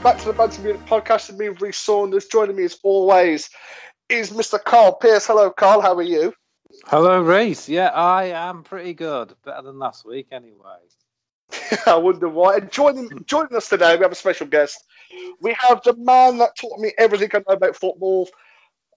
Hello 0.00 0.12
and 0.12 0.22
welcome 0.22 0.36
back 0.36 0.48
to 0.48 0.54
the 0.54 0.60
Bantam 0.60 0.66
Unit 0.66 0.86
podcast 0.86 1.28
with 1.28 1.40
me, 1.40 1.48
Reece 1.48 1.78
Saunders. 1.78 2.26
Joining 2.26 2.54
me 2.54 2.62
as 2.62 2.78
always 2.84 3.50
is 4.08 4.30
Mr. 4.30 4.62
Carl 4.62 4.94
Pierce. 4.94 5.26
Hello, 5.26 5.50
Carl. 5.50 5.80
How 5.80 5.94
are 5.94 6.02
you? 6.02 6.32
Hello, 6.86 7.20
Reece. 7.20 7.68
Yeah, 7.68 7.88
I 7.88 8.26
am 8.26 8.62
pretty 8.62 8.94
good. 8.94 9.34
Better 9.44 9.62
than 9.62 9.80
last 9.80 10.06
week, 10.06 10.28
anyway. 10.30 10.78
I 11.86 11.96
wonder 11.96 12.28
why. 12.28 12.58
And 12.58 12.70
joining 12.70 13.24
joining 13.26 13.56
us 13.56 13.68
today, 13.68 13.96
we 13.96 14.02
have 14.02 14.12
a 14.12 14.14
special 14.14 14.46
guest. 14.46 14.84
We 15.40 15.56
have 15.58 15.82
the 15.82 15.96
man 15.96 16.38
that 16.38 16.56
taught 16.56 16.78
me 16.78 16.92
everything 16.96 17.30
I 17.34 17.38
know 17.38 17.56
about 17.56 17.74
football. 17.74 18.28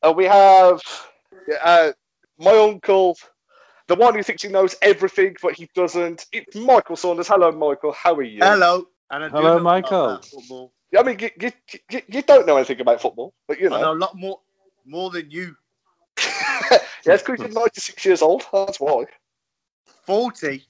Uh, 0.03 0.14
we 0.16 0.25
have 0.25 0.81
uh, 1.64 1.94
my 2.38 2.52
uncle, 2.52 3.18
the 3.88 3.95
one 3.95 4.14
who 4.14 4.22
thinks 4.22 4.44
he 4.44 4.50
knows 4.50 4.75
everything, 4.84 5.36
but 5.42 5.53
he 5.53 5.68
doesn't. 5.73 6.28
It's 6.31 6.56
Michael 6.56 6.95
Saunders. 6.95 7.28
Hello, 7.28 7.52
Michael. 7.52 7.92
How 7.92 8.14
are 8.14 8.22
you? 8.22 8.44
Hello. 8.44 8.86
And 9.09 9.31
Hello, 9.31 9.59
Michael. 9.59 10.22
I 10.97 11.03
mean, 11.03 11.20
you, 11.20 11.30
you, 11.39 11.52
you, 11.89 12.02
you 12.08 12.22
don't 12.22 12.45
know 12.45 12.58
anything 12.58 12.81
about 12.81 13.02
football, 13.02 13.34
but 13.47 13.59
you 13.59 13.67
I 13.67 13.70
know 13.70 13.81
know. 13.81 13.94
a 13.94 14.00
lot 14.00 14.16
more 14.16 14.39
more 14.86 15.09
than 15.09 15.31
you. 15.31 15.56
yeah, 16.72 16.80
it's 17.06 17.23
because 17.23 17.39
you're 17.39 17.50
96 17.50 18.06
years 18.06 18.22
old. 18.22 18.45
That's 18.52 18.80
why. 18.80 19.06
40. 20.06 20.66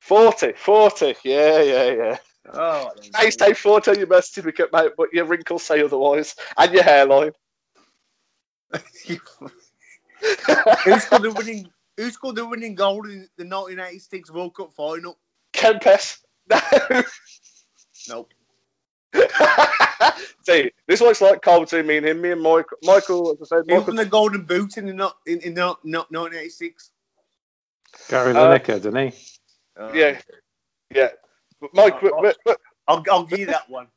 40, 0.00 0.52
40. 0.52 1.16
Yeah, 1.24 1.62
yeah, 1.62 1.90
yeah. 1.90 2.16
Oh, 2.52 2.90
Hey, 3.16 3.30
stay 3.30 3.52
40 3.52 3.90
on 3.90 3.98
your 3.98 4.06
birth 4.06 4.24
certificate, 4.24 4.72
mate, 4.72 4.92
but 4.96 5.12
your 5.12 5.24
wrinkles 5.26 5.62
say 5.62 5.82
otherwise. 5.82 6.34
And 6.56 6.72
your 6.72 6.82
hairline. 6.82 7.32
who 9.06 9.16
scored 11.00 11.22
the 11.22 11.32
winning 11.36 11.70
who 11.96 12.10
scored 12.10 12.36
the 12.36 12.46
winning 12.46 12.74
goal 12.74 13.04
in 13.06 13.28
the 13.36 13.44
1986 13.44 14.30
World 14.30 14.54
Cup 14.54 14.72
final? 14.74 15.18
Kempes. 15.52 16.18
No. 16.50 17.02
Nope. 18.08 18.32
See, 20.42 20.70
this 20.86 21.00
looks 21.00 21.20
like 21.20 21.42
Carl 21.42 21.60
between 21.60 21.86
me 21.86 21.98
and 21.98 22.06
him. 22.06 22.20
Me 22.20 22.30
and 22.32 22.40
Michael. 22.40 22.78
Michael, 22.82 23.32
as 23.32 23.52
I 23.52 23.56
said, 23.56 23.64
Who 23.68 23.74
Michael 23.74 23.86
won 23.88 23.96
the 23.96 24.06
golden 24.06 24.42
boot 24.44 24.76
in 24.78 24.86
the 24.86 24.94
not 24.94 25.16
in, 25.26 25.40
in 25.40 25.54
the 25.54 25.60
not, 25.60 25.84
not 25.84 26.10
1986? 26.10 26.90
Gary 28.08 28.32
Uh, 28.32 28.34
Lineker, 28.58 28.82
didn't 28.82 29.12
he? 29.12 29.18
Uh, 29.78 29.92
Yeah. 29.94 30.20
Yeah. 30.94 31.08
But 31.60 31.74
Mike, 31.74 32.00
we- 32.02 32.12
we- 32.20 32.32
we- 32.46 32.54
I'll, 32.86 33.04
I'll 33.10 33.24
give 33.24 33.40
you 33.40 33.46
that 33.46 33.68
one. 33.68 33.88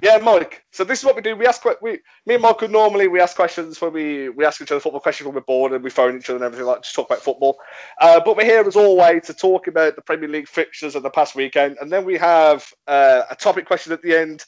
yeah, 0.00 0.16
Mike. 0.16 0.64
So 0.72 0.84
this 0.84 1.00
is 1.00 1.04
what 1.04 1.16
we 1.16 1.20
do. 1.20 1.36
We 1.36 1.46
ask 1.46 1.62
we 1.82 1.98
me 2.24 2.34
and 2.34 2.42
Michael 2.42 2.68
normally 2.68 3.08
we 3.08 3.20
ask 3.20 3.36
questions 3.36 3.78
when 3.82 3.92
we 3.92 4.30
we 4.30 4.46
ask 4.46 4.62
each 4.62 4.72
other 4.72 4.80
football 4.80 5.00
questions 5.00 5.26
when 5.26 5.34
we're 5.34 5.42
bored 5.42 5.72
and 5.72 5.84
we 5.84 5.90
phone 5.90 6.16
each 6.16 6.30
other 6.30 6.36
and 6.36 6.44
everything 6.44 6.66
like 6.66 6.80
to 6.82 6.92
talk 6.94 7.10
about 7.10 7.22
football. 7.22 7.58
Uh, 8.00 8.20
but 8.24 8.36
we're 8.36 8.44
here 8.46 8.66
as 8.66 8.76
always 8.76 9.26
to 9.26 9.34
talk 9.34 9.66
about 9.66 9.96
the 9.96 10.02
Premier 10.02 10.28
League 10.28 10.48
fixtures 10.48 10.94
of 10.94 11.02
the 11.02 11.10
past 11.10 11.34
weekend, 11.34 11.76
and 11.82 11.92
then 11.92 12.06
we 12.06 12.16
have 12.16 12.72
uh, 12.86 13.22
a 13.28 13.36
topic 13.36 13.66
question 13.66 13.92
at 13.92 14.00
the 14.00 14.16
end. 14.16 14.42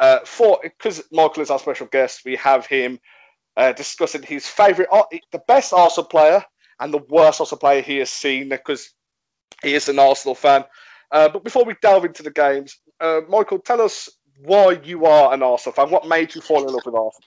Uh, 0.00 0.20
for 0.24 0.60
because 0.62 1.02
Michael 1.10 1.42
is 1.42 1.50
our 1.50 1.58
special 1.58 1.86
guest, 1.86 2.22
we 2.24 2.36
have 2.36 2.66
him 2.66 3.00
uh, 3.56 3.72
discussing 3.72 4.22
his 4.22 4.46
favourite, 4.46 4.88
the 5.32 5.42
best 5.46 5.72
Arsenal 5.72 6.06
player 6.06 6.44
and 6.78 6.94
the 6.94 7.02
worst 7.08 7.40
Arsenal 7.40 7.58
player 7.58 7.82
he 7.82 7.98
has 7.98 8.10
seen 8.10 8.48
because 8.48 8.92
he 9.62 9.74
is 9.74 9.88
an 9.88 9.98
Arsenal 9.98 10.34
fan. 10.34 10.64
Uh, 11.10 11.28
but 11.28 11.42
before 11.42 11.64
we 11.64 11.74
delve 11.82 12.04
into 12.04 12.22
the 12.22 12.30
games, 12.30 12.78
uh, 13.00 13.20
Michael, 13.28 13.58
tell 13.58 13.80
us 13.80 14.08
why 14.44 14.78
you 14.84 15.06
are 15.06 15.32
an 15.32 15.42
Arsenal 15.42 15.74
fan. 15.74 15.90
What 15.90 16.06
made 16.06 16.34
you 16.34 16.40
fall 16.40 16.66
in 16.66 16.72
love 16.72 16.86
with 16.86 16.94
Arsenal? 16.94 17.24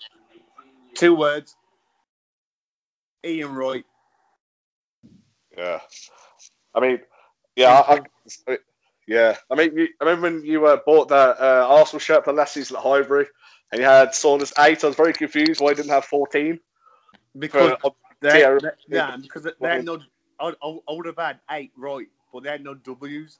Two 0.95 1.15
words. 1.15 1.55
Ian 3.25 3.53
Wright. 3.53 3.85
Yeah, 5.57 5.79
I 6.73 6.79
mean, 6.79 6.99
yeah, 7.55 7.71
I, 7.71 8.01
I, 8.47 8.57
yeah. 9.07 9.35
I 9.49 9.55
mean, 9.55 9.77
you, 9.77 9.87
I 9.99 10.05
remember 10.05 10.29
when 10.29 10.45
you 10.45 10.65
uh, 10.65 10.77
bought 10.85 11.09
that 11.09 11.39
uh, 11.39 11.67
Arsenal 11.69 11.99
shirt 11.99 12.25
for 12.25 12.33
last 12.33 12.53
season 12.53 12.77
at 12.77 12.83
Highbury, 12.83 13.27
and 13.71 13.81
you 13.81 13.87
had 13.87 14.15
Saunders 14.15 14.53
eight. 14.59 14.83
I 14.83 14.87
was 14.87 14.95
very 14.95 15.13
confused 15.13 15.61
why 15.61 15.69
you 15.69 15.75
didn't 15.75 15.91
have 15.91 16.05
fourteen. 16.05 16.59
Because 17.37 17.77
For, 17.81 17.95
they, 18.19 18.41
Yeah. 18.41 18.57
they, 18.61 18.69
yeah, 18.87 19.17
because 19.21 19.43
they 19.43 19.67
had 19.67 19.85
no. 19.85 19.99
I, 20.39 20.53
I, 20.61 20.77
I 20.89 20.93
would 20.93 21.05
have 21.05 21.17
had 21.17 21.39
eight 21.51 21.71
right, 21.77 22.07
but 22.33 22.43
they 22.43 22.49
had 22.49 22.63
no 22.63 22.73
W's. 22.73 23.39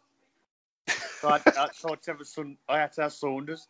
So 1.19 1.29
I, 1.29 1.39
I, 1.45 1.67
so 1.73 1.89
I, 1.89 1.91
had 1.91 2.01
to 2.03 2.11
have 2.13 2.27
son, 2.27 2.57
I 2.67 2.79
had 2.79 2.93
to 2.93 3.01
have 3.03 3.13
Saunders. 3.13 3.67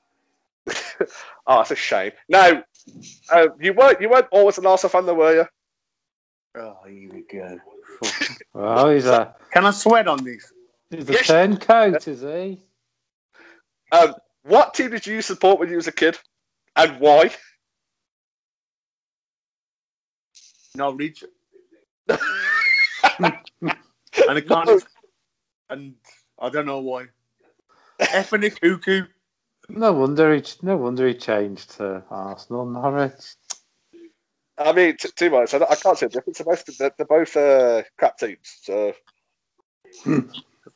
oh, 0.69 1.57
that's 1.57 1.71
a 1.71 1.75
shame. 1.75 2.11
Now, 2.29 2.63
uh, 3.29 3.47
you 3.59 3.73
weren't 3.73 4.01
you 4.01 4.09
weren't 4.09 4.27
always 4.31 4.57
an 4.57 4.65
Arsenal 4.65 4.89
fan, 4.89 5.05
though, 5.05 5.15
were 5.15 5.35
you? 5.35 5.45
Oh, 6.55 6.77
here 6.87 7.09
we 7.11 7.23
go. 7.31 7.59
Well, 8.53 8.89
he's 8.89 9.05
a 9.05 9.35
Can 9.53 9.65
I 9.65 9.71
sweat 9.71 10.07
on 10.07 10.23
this? 10.23 10.51
He's 10.91 11.09
a 11.09 11.15
Yes. 11.15 11.17
turncoat, 11.17 12.07
is 12.07 12.21
he? 12.21 12.61
Um, 13.91 14.15
what 14.43 14.75
team 14.75 14.91
did 14.91 15.07
you 15.07 15.21
support 15.23 15.59
when 15.59 15.69
you 15.69 15.77
was 15.77 15.87
a 15.87 15.93
kid, 15.93 16.19
and 16.75 16.99
why? 16.99 17.31
Norwich. 20.75 21.23
and 23.19 23.35
I 24.27 24.41
can't. 24.41 24.71
And 25.69 25.95
I 26.39 26.49
don't 26.49 26.67
know 26.67 26.79
why. 26.81 27.07
F 28.11 28.33
and 28.33 28.43
cuckoo. 28.61 29.05
No 29.69 29.93
wonder 29.93 30.35
he 30.35 30.43
no 30.63 30.77
wonder 30.77 31.07
he 31.07 31.15
changed 31.15 31.71
to 31.77 32.03
Arsenal. 32.11 32.65
Norwich. 32.67 33.35
I 34.57 34.73
mean, 34.73 34.97
t- 34.97 35.09
too 35.15 35.31
much. 35.31 35.53
I, 35.53 35.59
I 35.69 35.75
can't 35.75 35.97
say 35.97 36.07
the 36.07 36.13
difference. 36.13 36.39
They're 36.39 36.45
both, 36.45 36.65
they're, 36.77 36.91
they're 36.97 37.07
both 37.07 37.37
uh, 37.37 37.83
crap 37.97 38.17
teams. 38.19 38.57
So 38.63 38.93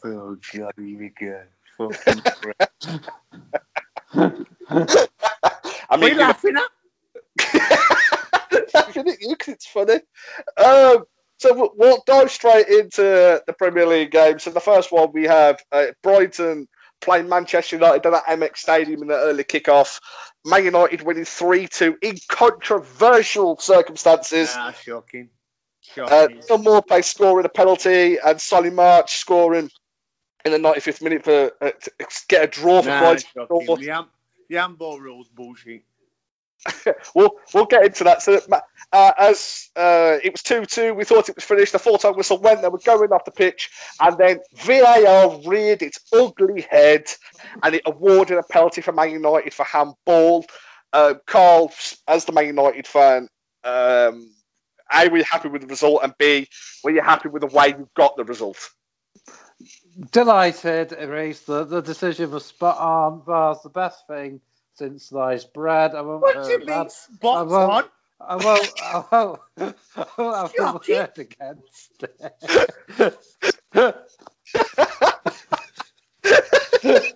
Oh, 0.06 0.38
God, 0.54 0.74
here 0.78 1.00
we 1.00 1.10
go. 1.20 1.42
Fucking 1.78 2.22
crap. 2.42 2.72
I 5.90 5.98
What 5.98 6.04
are 6.04 6.08
mean, 6.08 6.16
you 6.16 6.20
laughing 6.20 6.56
at? 6.58 6.72
laughing 8.74 9.10
at 9.10 9.22
you 9.22 9.36
'cause 9.36 9.48
it's 9.56 9.68
funny. 9.68 10.00
Um, 10.58 11.06
so 11.38 11.54
we'll, 11.54 11.72
we'll 11.76 12.04
dive 12.06 12.32
straight 12.32 12.68
into 12.68 13.44
the 13.46 13.54
Premier 13.58 13.86
League 13.88 14.12
game. 14.12 14.40
So 14.40 14.52
the 14.52 14.60
first 14.62 14.92
one 14.92 15.12
we 15.12 15.24
have 15.26 15.60
uh, 15.72 15.88
Brighton 16.04 16.68
playing 17.02 17.28
Manchester 17.30 17.76
United 17.78 18.06
at 18.06 18.26
Amex 18.26 18.58
Stadium 18.58 19.02
in 19.02 19.08
the 19.10 19.16
early 19.16 19.44
kickoff. 19.44 20.00
Man 20.46 20.66
United 20.66 21.02
winning 21.02 21.26
3 21.26 21.68
2 21.68 21.98
in 22.02 22.18
controversial 22.30 23.58
circumstances. 23.58 24.54
Ah, 24.56 24.72
shocking. 24.72 25.30
Uh, 25.98 26.28
Shocking. 26.28 26.38
Neal 26.50 26.60
Maupay 26.60 27.04
scoring 27.04 27.46
a 27.46 27.50
penalty 27.50 28.18
and 28.18 28.40
Solly 28.42 28.70
March 28.72 29.18
scoring 29.18 29.70
in 30.46 30.52
the 30.52 30.60
95th 30.60 31.02
minute 31.02 31.24
for 31.24 31.52
uh, 31.60 31.72
to 31.72 31.92
get 32.28 32.44
a 32.44 32.48
draw 32.48 32.82
for 32.82 32.90
nah, 32.90 33.00
Brighton. 33.00 33.48
The, 33.80 33.90
am- 33.92 34.10
the 34.48 34.56
handball 34.56 35.00
rules 35.00 35.28
bullshit. 35.28 35.84
we'll 37.16 37.32
we'll 37.54 37.66
get 37.66 37.86
into 37.86 38.06
that. 38.06 38.22
So 38.22 38.40
uh, 38.92 39.12
as 39.18 39.70
uh, 39.76 40.18
it 40.24 40.32
was 40.32 40.42
two 40.42 40.66
two, 40.66 40.94
we 40.94 41.04
thought 41.04 41.30
it 41.30 41.36
was 41.36 41.44
finished. 41.44 41.74
The 41.74 41.80
full 41.80 41.98
time 41.98 42.16
whistle 42.16 42.40
went. 42.40 42.62
They 42.62 42.70
were 42.70 42.80
going 42.80 43.12
off 43.12 43.26
the 43.26 43.32
pitch, 43.32 43.70
and 44.00 44.18
then 44.18 44.40
VAR 44.56 45.42
reared 45.46 45.82
its 45.82 46.00
ugly 46.14 46.62
head, 46.62 47.06
and 47.62 47.76
it 47.76 47.84
awarded 47.86 48.38
a 48.38 48.44
penalty 48.44 48.82
for 48.82 48.94
Man 48.94 49.12
United 49.12 49.54
for 49.54 49.64
handball. 49.64 50.46
Uh, 50.94 51.16
Carl, 51.28 51.72
as 52.08 52.26
the 52.26 52.32
Man 52.32 52.48
United 52.48 52.88
fan, 52.88 53.28
um, 53.64 54.32
A, 54.92 55.10
were 55.10 55.18
you 55.18 55.24
happy 55.24 55.50
with 55.50 55.62
the 55.62 55.68
result, 55.68 56.02
and 56.04 56.14
B, 56.18 56.48
were 56.84 56.92
you 56.92 57.02
happy 57.02 57.30
with 57.30 57.42
the 57.42 57.48
way 57.48 57.70
you 57.70 57.90
got 57.96 58.16
the 58.16 58.24
result? 58.24 58.70
Delighted, 60.12 60.94
erased 60.94 61.48
the, 61.48 61.64
the 61.64 61.82
decision 61.82 62.32
was 62.32 62.46
spot 62.46 62.78
on. 62.80 63.24
Was 63.26 63.64
the 63.64 63.70
best 63.70 64.08
thing 64.08 64.42
since 64.76 65.06
sliced 65.08 65.54
bread. 65.54 65.96
I 65.96 66.02
won't 66.02 66.22
What 66.22 66.44
do 66.44 66.52
you 66.52 66.60
mean, 66.60 66.68
that. 66.68 66.92
spot 66.92 67.38
I 67.38 67.44
won't- 67.44 67.72
on? 67.72 67.90
I 68.20 68.36
won't. 68.38 68.74
I 68.82 69.04
won't. 69.12 69.40
I 69.58 70.06
won't 70.18 70.36
have 70.38 70.52
a 70.52 70.54
Shocking. 70.58 70.96
word 70.96 71.20
against 71.20 72.04
it. 73.74 74.02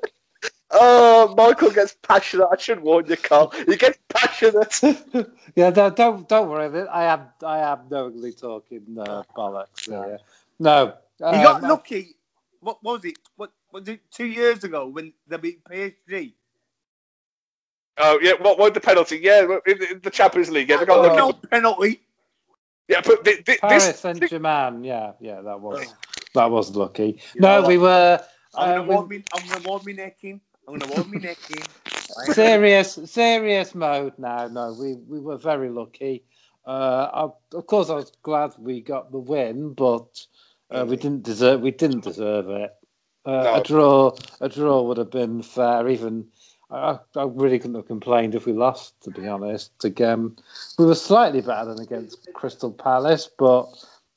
Oh, 0.72 1.34
Michael 1.36 1.72
gets 1.72 1.96
passionate. 2.04 2.48
I 2.52 2.58
should 2.58 2.82
warn 2.82 3.08
you, 3.08 3.18
Carl. 3.18 3.50
He 3.68 3.76
gets 3.76 3.98
passionate. 4.10 4.80
yeah, 5.56 5.72
no, 5.72 5.90
don't 5.90 6.30
don't 6.30 6.50
worry. 6.50 6.88
I 6.88 7.06
am 7.14 7.22
I 7.44 7.60
am 7.60 7.80
knowingly 7.90 8.34
talking 8.34 8.98
uh, 9.00 9.24
bollocks. 9.36 9.86
Here. 9.86 10.20
No, 10.60 10.94
You 11.20 11.42
got 11.44 11.64
um, 11.64 11.70
lucky. 11.70 12.16
What 12.62 12.84
was 12.84 13.06
it? 13.06 13.18
What 13.38 13.52
was 13.72 13.88
it? 13.90 14.02
Two 14.12 14.28
years 14.28 14.64
ago 14.64 14.88
when 14.88 15.14
they 15.28 15.38
beat 15.38 15.64
PSG. 15.66 16.34
Oh 17.98 18.20
yeah, 18.22 18.34
what 18.42 18.60
what 18.60 18.74
the 18.76 18.82
penalty? 18.82 19.20
Yeah, 19.24 19.44
in, 19.68 19.84
in 19.84 20.02
the 20.02 20.12
Champions 20.12 20.52
League. 20.52 20.70
Yeah, 20.70 20.78
they 20.78 20.86
got 20.86 21.02
Oh. 21.02 21.02
lucky. 21.02 21.18
no 21.18 21.34
penalty. 21.34 22.02
Yeah, 22.90 23.02
but 23.06 23.26
thi- 23.26 23.44
thi- 23.44 23.60
Paris 23.62 24.00
this. 24.02 24.02
Saint 24.02 24.26
Germain. 24.26 24.84
Yeah, 24.84 25.14
yeah, 25.22 25.42
that 25.42 25.62
was 25.62 25.96
that 26.36 26.52
was 26.52 26.76
lucky. 26.76 27.22
You 27.34 27.42
no, 27.42 27.62
know 27.62 27.64
we 27.64 27.78
were 27.78 28.20
I'm 28.56 28.70
uh, 28.70 28.74
gonna 28.74 28.84
we- 28.88 28.98
warm 28.98 29.10
me. 29.10 29.24
I'm 29.34 29.48
gonna 29.48 29.62
warm 29.62 29.86
me 29.86 29.94
neck 29.94 30.18
in. 30.24 30.42
I'm 30.68 30.78
gonna 30.80 30.92
warm 30.92 31.10
me 31.12 31.20
neck 31.20 31.40
in. 31.50 31.70
serious 32.26 32.94
serious 33.06 33.76
mode 33.76 34.14
now. 34.20 34.48
No, 34.48 34.74
we 34.74 34.96
we 34.96 35.20
were 35.20 35.38
very 35.38 35.70
lucky. 35.70 36.26
Uh, 36.66 37.30
I, 37.54 37.58
of 37.58 37.68
course, 37.68 37.90
I 37.90 37.96
was 37.96 38.12
glad 38.24 38.54
we 38.60 38.82
got 38.82 39.12
the 39.12 39.20
win, 39.20 39.74
but 39.74 40.26
uh, 40.72 40.86
we 40.88 40.96
didn't 40.96 41.24
deserve 41.24 41.62
we 41.62 41.72
didn't 41.72 42.04
deserve 42.04 42.50
it. 42.50 42.76
Uh, 43.26 43.44
No. 43.44 43.56
A 43.56 43.64
draw 43.64 44.12
a 44.42 44.50
draw 44.50 44.82
would 44.84 44.98
have 44.98 45.12
been 45.12 45.42
fair. 45.42 45.88
Even 45.88 46.28
I, 46.72 47.00
I 47.16 47.24
really 47.24 47.60
couldn't 47.60 47.76
have 47.76 47.88
complained 47.88 48.36
if 48.36 48.46
we 48.46 48.54
lost, 48.54 49.02
to 49.04 49.12
be 49.12 49.28
honest. 49.28 49.72
Again, 49.84 50.36
we 50.78 50.86
were 50.86 50.96
slightly 50.96 51.42
better 51.42 51.74
than 51.74 51.84
against 51.84 52.32
Crystal 52.34 52.72
Palace, 52.72 53.30
but 53.38 53.68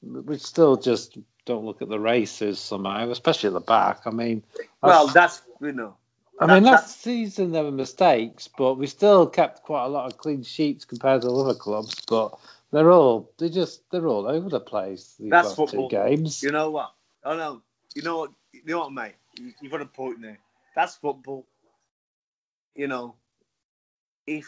we 0.03 0.37
still 0.39 0.77
just 0.77 1.17
don't 1.47 1.65
look 1.65 1.83
at 1.83 1.89
the 1.89 1.99
races 1.99 2.61
somehow, 2.61 3.11
especially 3.11 3.49
at 3.49 3.55
the 3.55 3.61
back. 3.61 4.03
I 4.07 4.11
mean, 4.11 4.43
well, 4.83 5.07
that's 5.09 5.43
you 5.61 5.73
know. 5.73 5.97
I 6.41 6.47
mean, 6.47 6.65
last 6.65 7.01
season 7.03 7.53
there 7.53 7.63
were 7.63 7.71
mistakes, 7.71 8.49
but 8.49 8.75
we 8.75 8.87
still 8.87 9.27
kept 9.29 9.63
quite 9.63 9.85
a 9.85 9.89
lot 9.89 10.11
of 10.11 10.19
clean 10.19 10.43
sheets 10.43 10.85
compared 10.85 11.23
to 11.23 11.31
other 11.31 11.55
clubs. 11.55 11.95
But 12.09 12.35
they're 12.73 12.91
all 12.91 13.31
they 13.39 13.49
just 13.49 13.83
they're 13.91 14.07
all 14.07 14.27
over 14.27 14.49
the 14.49 14.61
place. 14.61 15.15
These 15.19 15.31
that's 15.31 15.55
football. 15.55 15.89
games. 15.89 16.43
You 16.43 16.51
know 16.51 16.71
what? 16.71 16.93
Oh 17.25 17.37
no, 17.37 17.63
you 17.95 18.03
know 18.03 18.19
what? 18.19 18.31
You 18.53 18.63
know 18.67 18.81
what, 18.81 18.93
mate? 18.93 19.15
You, 19.39 19.53
you've 19.61 19.73
got 19.73 19.83
a 19.83 19.87
point 19.87 20.21
there. 20.21 20.39
That's 20.75 20.97
football 20.97 21.47
you 22.75 22.87
know, 22.87 23.15
if 24.27 24.47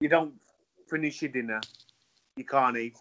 you 0.00 0.08
don't 0.08 0.34
finish 0.88 1.22
your 1.22 1.30
dinner, 1.30 1.60
you 2.36 2.44
can't 2.44 2.76
eat. 2.76 2.96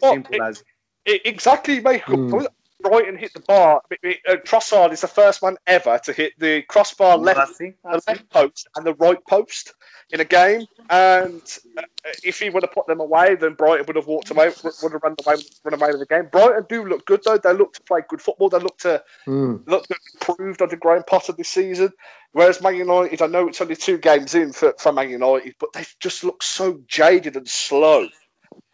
Simple 0.00 0.34
it, 0.34 0.40
as. 0.40 0.64
It, 1.04 1.22
exactly, 1.24 1.80
mate. 1.80 2.02
Mm. 2.02 2.46
Brighton 2.84 3.16
hit 3.16 3.32
the 3.32 3.40
bar. 3.40 3.80
Uh, 3.92 4.36
Trossard 4.44 4.92
is 4.92 5.00
the 5.00 5.08
first 5.08 5.40
one 5.40 5.56
ever 5.66 5.98
to 6.04 6.12
hit 6.12 6.38
the 6.38 6.62
crossbar 6.62 7.16
left, 7.16 7.38
that's 7.38 7.60
it, 7.60 7.76
that's 7.82 8.04
the 8.04 8.12
left 8.12 8.30
post 8.30 8.68
and 8.76 8.86
the 8.86 8.94
right 8.94 9.18
post 9.26 9.72
in 10.10 10.20
a 10.20 10.24
game. 10.24 10.66
And 10.90 11.42
uh, 11.78 11.82
if 12.22 12.40
he 12.40 12.50
would 12.50 12.62
have 12.62 12.72
put 12.72 12.86
them 12.86 13.00
away, 13.00 13.36
then 13.36 13.54
Brighton 13.54 13.86
would 13.86 13.96
have 13.96 14.06
walked 14.06 14.30
away, 14.30 14.50
would 14.82 14.92
have 14.92 15.02
run 15.02 15.16
away, 15.24 15.36
run 15.64 15.74
away 15.74 15.90
with 15.92 16.00
the 16.00 16.06
game. 16.06 16.28
Brighton 16.30 16.66
do 16.68 16.86
look 16.86 17.06
good 17.06 17.22
though. 17.24 17.38
They 17.38 17.54
look 17.54 17.72
to 17.74 17.82
play 17.82 18.02
good 18.06 18.20
football. 18.20 18.50
They 18.50 18.58
look 18.58 18.78
to 18.80 19.02
mm. 19.26 19.66
look 19.66 19.86
to 19.86 19.96
improved 20.14 20.60
under 20.60 20.76
Graham 20.76 21.04
Potter 21.06 21.32
this 21.32 21.48
season. 21.48 21.90
Whereas 22.32 22.60
Man 22.60 22.76
United, 22.76 23.22
I 23.22 23.28
know 23.28 23.48
it's 23.48 23.60
only 23.62 23.76
two 23.76 23.96
games 23.96 24.34
in 24.34 24.52
for, 24.52 24.74
for 24.78 24.92
Man 24.92 25.08
United, 25.08 25.54
but 25.58 25.72
they 25.72 25.84
just 26.00 26.22
look 26.22 26.42
so 26.42 26.80
jaded 26.86 27.36
and 27.36 27.48
slow. 27.48 28.08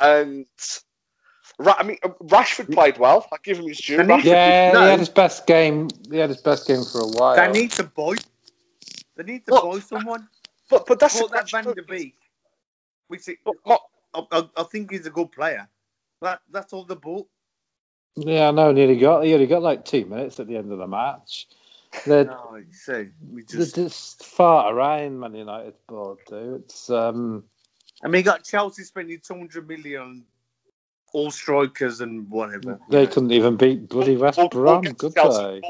And 0.00 0.46
I 1.66 1.82
mean, 1.82 1.98
Rashford 2.22 2.72
played 2.72 2.98
well. 2.98 3.26
I 3.32 3.36
give 3.42 3.58
him 3.58 3.68
his 3.68 3.78
due. 3.78 3.96
yeah, 3.96 4.72
no. 4.72 4.82
he 4.82 4.90
had 4.90 4.98
his 4.98 5.08
best 5.08 5.46
game. 5.46 5.88
He 6.10 6.16
had 6.16 6.30
his 6.30 6.40
best 6.40 6.66
game 6.66 6.82
for 6.84 7.00
a 7.00 7.08
while. 7.08 7.36
They 7.36 7.50
need 7.60 7.72
to 7.72 7.84
buy. 7.84 8.14
They 9.16 9.24
need 9.24 9.46
to 9.46 9.52
buy 9.52 9.80
someone. 9.80 10.28
But 10.70 10.86
but 10.86 10.98
that's 10.98 11.20
Put 11.20 11.32
that 11.32 11.50
Van 11.50 11.64
der 11.64 11.82
Beek. 11.82 12.16
Which 13.08 13.28
it, 13.28 13.38
I, 13.66 13.76
I, 14.14 14.48
I, 14.56 14.62
think 14.62 14.92
he's 14.92 15.04
a 15.04 15.10
good 15.10 15.32
player. 15.32 15.68
That 16.22 16.40
that's 16.50 16.72
all 16.72 16.84
the 16.84 16.96
ball. 16.96 17.28
Yeah, 18.16 18.48
I 18.48 18.50
know. 18.52 18.72
Nearly 18.72 18.96
got. 18.96 19.24
He 19.24 19.34
only 19.34 19.46
got 19.46 19.62
like 19.62 19.84
two 19.84 20.06
minutes 20.06 20.38
at 20.40 20.46
the 20.46 20.56
end 20.56 20.70
of 20.72 20.78
the 20.78 20.86
match. 20.86 21.48
They're, 22.06 22.24
no, 22.24 22.54
you 22.56 22.72
see, 22.72 23.08
we 23.32 23.42
just... 23.42 23.74
they're 23.74 23.84
just 23.86 24.24
far 24.24 24.72
around 24.72 25.18
Man 25.18 25.34
United 25.34 25.74
board, 25.88 26.18
dude. 26.28 26.62
It's 26.62 26.88
um. 26.88 27.44
I 28.02 28.08
mean, 28.08 28.20
you 28.20 28.24
got 28.24 28.44
Chelsea 28.44 28.84
spending 28.84 29.18
200 29.18 29.68
million 29.68 30.24
all 31.12 31.30
strikers 31.30 32.00
and 32.00 32.28
whatever. 32.30 32.78
They 32.88 33.06
couldn't 33.06 33.32
even 33.32 33.56
beat 33.56 33.88
bloody 33.88 34.16
West 34.16 34.38
we'll, 34.38 34.48
Brom, 34.48 34.82
we'll 34.84 34.94
could 34.94 35.14
they? 35.14 35.60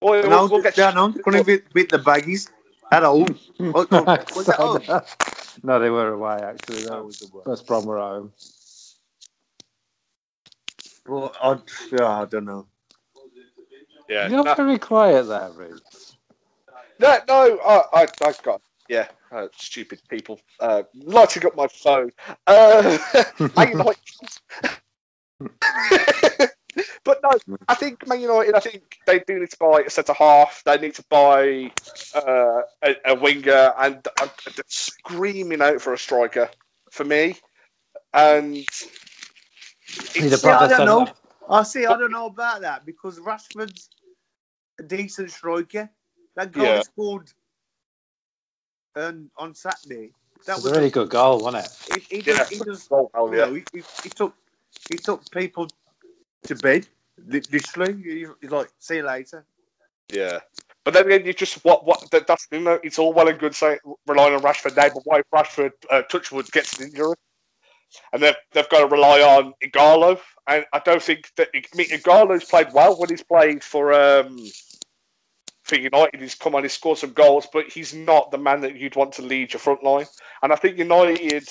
Well, 0.00 0.28
no, 0.28 0.46
we'll 0.46 0.62
get, 0.62 0.76
no, 0.76 1.12
couldn't 1.12 1.46
beat, 1.46 1.72
beat 1.72 1.90
the 1.90 1.98
baggies 1.98 2.50
at 2.92 3.04
all. 3.04 3.26
oh, 3.60 3.86
oh, 3.92 5.00
no, 5.62 5.78
they 5.78 5.90
were 5.90 6.12
away 6.12 6.40
actually. 6.42 6.84
That 6.84 7.04
was 7.04 7.22
West 7.46 7.66
Brom 7.66 7.86
were 7.86 7.98
home. 7.98 8.32
Well, 11.06 11.34
I, 11.42 11.58
yeah, 11.92 12.22
I 12.22 12.24
don't 12.24 12.44
know. 12.44 12.66
Yeah, 14.08 14.28
you're 14.28 14.44
no, 14.44 14.54
very 14.54 14.78
quiet 14.78 15.24
there, 15.24 15.50
Ruth. 15.54 16.16
No, 16.98 17.18
no, 17.26 17.58
I, 17.58 18.02
I, 18.02 18.06
I 18.22 18.34
got 18.42 18.62
yeah, 18.88 19.08
uh, 19.32 19.48
stupid 19.56 20.00
people 20.08 20.40
uh, 20.60 20.82
lighting 20.94 21.46
up 21.46 21.56
my 21.56 21.68
phone. 21.68 22.10
Uh, 22.46 22.98
Man 23.56 23.70
United. 23.70 23.96
but 27.04 27.20
no, 27.22 27.58
I 27.66 27.74
think 27.74 28.06
Man 28.06 28.20
United. 28.20 28.54
I 28.54 28.60
think 28.60 28.98
they 29.06 29.20
do 29.20 29.40
need 29.40 29.50
to 29.50 29.56
buy 29.58 29.84
a 29.86 29.90
centre 29.90 30.12
half. 30.12 30.62
They 30.64 30.78
need 30.78 30.94
to 30.96 31.04
buy 31.08 31.72
uh, 32.14 32.62
a, 32.82 32.96
a, 33.06 33.14
winger, 33.14 33.72
and 33.78 34.06
uh, 34.20 34.28
screaming 34.66 35.62
out 35.62 35.80
for 35.80 35.94
a 35.94 35.98
striker 35.98 36.50
for 36.90 37.04
me. 37.04 37.36
And 38.12 38.64
see, 39.86 40.30
I 40.30 40.68
don't 40.68 40.86
know. 40.86 41.08
I 41.48 41.62
see. 41.62 41.86
I 41.86 41.96
don't 41.96 42.12
know 42.12 42.26
about 42.26 42.62
that 42.62 42.84
because 42.84 43.18
Rashford's 43.18 43.88
a 44.78 44.82
decent 44.82 45.30
striker. 45.30 45.90
That 46.36 46.52
guy 46.52 46.64
yeah. 46.64 46.82
scored 46.82 47.30
and 48.96 49.30
on 49.36 49.54
Saturday. 49.54 50.10
That 50.46 50.56
was 50.56 50.66
a 50.66 50.72
really 50.72 50.90
good 50.90 51.08
goal, 51.08 51.40
wasn't 51.40 51.64
it? 51.64 52.04
He, 52.08 52.16
he, 52.16 52.22
does, 52.22 52.48
he, 52.48 52.58
does, 52.58 52.86
goal, 52.88 53.10
yeah. 53.32 53.46
Know, 53.46 53.54
he, 53.54 53.64
he, 54.02 54.10
took 54.10 54.34
he 54.90 54.98
took 54.98 55.30
people 55.30 55.68
to 56.44 56.54
bed 56.56 56.86
literally. 57.26 58.26
He's 58.40 58.50
like, 58.50 58.70
see 58.78 58.96
you 58.96 59.06
later. 59.06 59.44
Yeah. 60.12 60.40
But 60.84 60.92
then 60.92 61.06
again, 61.06 61.26
you 61.26 61.32
just 61.32 61.64
what 61.64 61.86
what 61.86 62.10
that's 62.10 62.46
you 62.52 62.60
know 62.60 62.78
it's 62.82 62.98
all 62.98 63.14
well 63.14 63.28
and 63.28 63.38
good 63.38 63.54
saying 63.54 63.78
relying 64.06 64.34
on 64.34 64.42
Rashford 64.42 64.76
now, 64.76 64.90
but 64.92 65.02
why 65.04 65.20
if 65.20 65.30
Rashford 65.34 65.72
uh, 65.90 66.02
Touchwood 66.02 66.50
gets 66.52 66.78
an 66.78 66.88
injury, 66.88 67.14
and 68.12 68.22
they've 68.22 68.34
they've 68.52 68.68
got 68.68 68.80
to 68.80 68.86
rely 68.86 69.20
on 69.20 69.54
Ighalo, 69.62 70.20
and 70.46 70.66
I 70.74 70.78
don't 70.80 71.02
think 71.02 71.30
that 71.36 71.48
I 71.54 71.62
mean, 71.74 71.88
Ighalo's 71.88 72.44
played 72.44 72.74
well 72.74 72.98
when 72.98 73.08
he's 73.08 73.22
played 73.22 73.64
for 73.64 73.94
um 73.94 74.36
for 75.64 75.76
United, 75.76 76.20
he's 76.20 76.34
come 76.34 76.54
on, 76.54 76.62
he's 76.62 76.74
scored 76.74 76.98
some 76.98 77.12
goals, 77.12 77.48
but 77.52 77.68
he's 77.68 77.94
not 77.94 78.30
the 78.30 78.38
man 78.38 78.60
that 78.60 78.76
you'd 78.76 78.96
want 78.96 79.14
to 79.14 79.22
lead 79.22 79.52
your 79.52 79.60
front 79.60 79.82
line. 79.82 80.06
And 80.42 80.52
I 80.52 80.56
think 80.56 80.78
United 80.78 81.48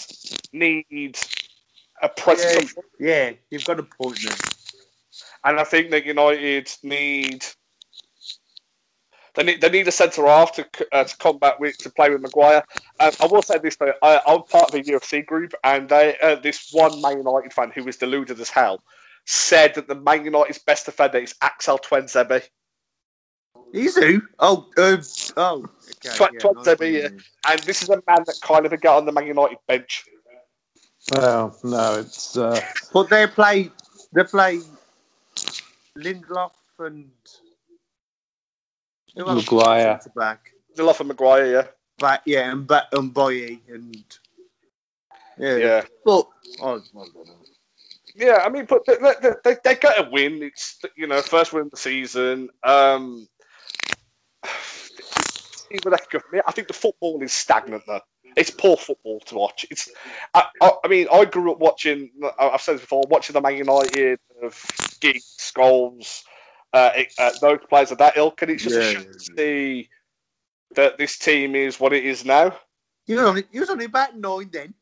need 0.54 1.20
a 2.02 2.10
presence. 2.10 2.76
Yeah, 3.00 3.08
yeah 3.08 3.32
you've 3.50 3.66
got 3.66 3.80
a 3.80 3.84
point 3.84 4.20
there. 4.24 4.36
And 5.44 5.60
I 5.60 5.64
think 5.64 5.92
that 5.92 6.06
United 6.06 6.72
need 6.84 7.44
they 9.36 9.44
need 9.44 9.62
they 9.62 9.70
need 9.70 9.88
a 9.88 9.92
centre 9.92 10.28
half 10.28 10.54
to 10.54 10.68
uh, 10.92 11.04
to 11.04 11.18
combat 11.18 11.60
with 11.60 11.78
to 11.80 11.90
play 11.90 12.12
with 12.12 12.22
Maguire. 12.22 12.64
Um, 13.00 13.12
I 13.20 13.26
will 13.26 13.42
say 13.42 13.58
this 13.58 13.78
though, 13.78 13.94
I, 14.02 14.22
am 14.28 14.44
part 14.44 14.70
of 14.70 14.76
a 14.76 14.84
UFC 14.84 15.26
group, 15.26 15.54
and 15.64 15.90
they, 15.90 16.16
uh, 16.22 16.36
this 16.36 16.70
one 16.72 17.02
Man 17.02 17.18
United 17.18 17.52
fan 17.52 17.72
who 17.74 17.84
was 17.84 17.98
deluded 17.98 18.40
as 18.40 18.50
hell 18.50 18.84
said 19.26 19.76
that 19.76 19.88
the 19.88 19.96
Man 19.96 20.26
United's 20.26 20.60
best 20.60 20.86
defender 20.86 21.18
is 21.18 21.34
Axel 21.42 21.80
Tuanzebe. 21.80 22.44
He's 23.74 23.96
who? 23.96 24.22
Oh, 24.38 24.68
um, 24.78 25.02
oh, 25.36 25.66
okay, 26.06 26.16
Tw- 26.16 26.80
yeah, 26.80 26.88
yeah. 26.88 27.08
And 27.50 27.60
this 27.62 27.82
is 27.82 27.90
a 27.90 28.04
man 28.08 28.24
that 28.28 28.40
kind 28.42 28.68
of 28.68 28.82
got 28.82 28.98
on 28.98 29.06
the 29.08 29.12
Man 29.12 29.26
United 29.26 29.58
bench. 29.68 30.06
Well, 31.12 31.58
no, 31.64 31.96
it's. 32.00 32.38
Uh... 32.38 32.62
But 32.94 33.10
they 33.10 33.26
play, 33.26 33.72
they 34.14 34.24
play 34.26 34.60
Lindelof 35.98 36.52
and 36.78 37.10
Maguire. 39.16 40.00
Back. 40.16 40.52
Lindelof 40.78 41.00
and 41.00 41.08
Maguire, 41.08 41.52
yeah. 41.52 41.68
Back, 41.98 42.22
yeah, 42.26 42.52
and 42.52 42.68
back 42.68 42.86
and 42.92 43.12
Boye 43.12 43.60
and 43.68 44.06
yeah. 45.40 45.58
yeah. 45.58 45.82
But 46.06 46.28
oh, 46.62 46.82
yeah, 48.16 48.44
I 48.46 48.50
mean, 48.50 48.66
but 48.66 48.86
they, 48.86 48.98
they, 48.98 49.32
they, 49.44 49.56
they 49.64 49.76
get 49.76 50.06
a 50.06 50.10
win. 50.12 50.44
It's 50.44 50.80
you 50.96 51.08
know 51.08 51.22
first 51.22 51.54
win 51.54 51.64
of 51.64 51.72
the 51.72 51.78
season. 51.78 52.50
Um, 52.64 53.28
I 55.74 56.52
think 56.52 56.68
the 56.68 56.74
football 56.74 57.22
is 57.22 57.34
stagnant 57.34 57.84
though. 57.88 58.02
It's 58.36 58.50
poor 58.50 58.78
football 58.78 59.20
to 59.22 59.36
watch. 59.36 59.66
It's, 59.70 59.90
I, 60.34 60.46
I, 60.62 60.72
I 60.84 60.88
mean, 60.88 61.08
I 61.12 61.26
grew 61.26 61.52
up 61.52 61.60
watching. 61.60 62.12
I've 62.40 62.62
said 62.62 62.76
this 62.76 62.82
before, 62.82 63.04
watching 63.08 63.34
the 63.34 63.42
Man 63.42 63.58
United 63.58 64.20
of 64.42 64.66
Giggs, 65.00 65.36
Scholes, 65.40 66.24
uh, 66.74 66.92
uh, 67.20 67.32
those 67.42 67.60
players 67.70 67.92
of 67.92 68.00
that 68.00 68.18
ilk, 68.18 68.42
and 68.42 68.52
it's 68.52 68.64
just 68.64 68.76
yeah, 68.76 68.82
a 68.82 68.92
shame 68.92 69.12
to 69.14 69.20
see 69.20 69.90
that 70.76 70.98
this 70.98 71.18
team 71.20 71.56
is 71.56 71.80
what 71.80 71.94
it 71.94 72.06
is 72.06 72.26
now. 72.26 72.58
You 73.06 73.18
was 73.18 73.26
only, 73.26 73.44
you 73.52 73.60
was 73.60 73.70
only 73.70 73.86
about 73.86 74.18
nine 74.18 74.50
then. 74.52 74.74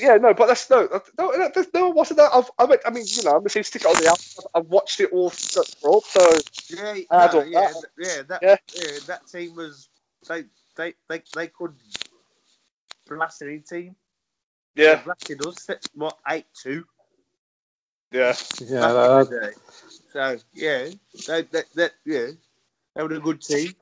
Yeah, 0.00 0.16
no, 0.16 0.32
but 0.32 0.46
that's 0.46 0.70
no, 0.70 0.88
no, 1.18 1.30
no, 1.30 1.64
no 1.74 1.88
wasn't 1.90 2.18
that. 2.18 2.30
I've, 2.32 2.50
I, 2.58 2.78
I 2.86 2.90
mean, 2.90 3.04
you 3.06 3.22
know, 3.22 3.32
I'm 3.32 3.40
going 3.40 3.50
to 3.50 3.62
stick 3.62 3.86
on 3.86 3.94
the 4.02 4.08
app. 4.08 4.18
I've 4.54 4.66
watched 4.66 4.98
it 5.00 5.10
all 5.12 5.30
so 5.30 5.62
yeah, 6.70 6.94
no, 7.12 7.42
yeah, 7.42 7.60
that. 7.60 7.84
yeah, 7.98 8.22
that, 8.28 8.42
yeah. 8.42 8.56
yeah, 8.74 8.98
that 9.06 9.26
team 9.26 9.54
was 9.54 9.89
they, 10.28 10.44
they, 10.76 10.94
they, 11.08 11.22
they 11.34 11.46
could 11.48 11.74
blast 13.08 13.42
any 13.42 13.58
team. 13.58 13.96
Yeah, 14.74 14.96
they 14.96 15.02
blasted 15.02 15.46
us. 15.46 15.68
What 15.94 16.18
eight 16.28 16.46
two? 16.54 16.84
Yeah, 18.12 18.34
yeah. 18.60 18.84
Uh, 18.84 19.24
so 20.12 20.38
yeah, 20.54 20.88
they, 21.26 21.42
they, 21.42 21.62
they, 21.74 21.88
yeah, 22.04 22.26
they 22.94 23.02
were 23.02 23.14
a 23.14 23.20
good 23.20 23.40
team. 23.40 23.72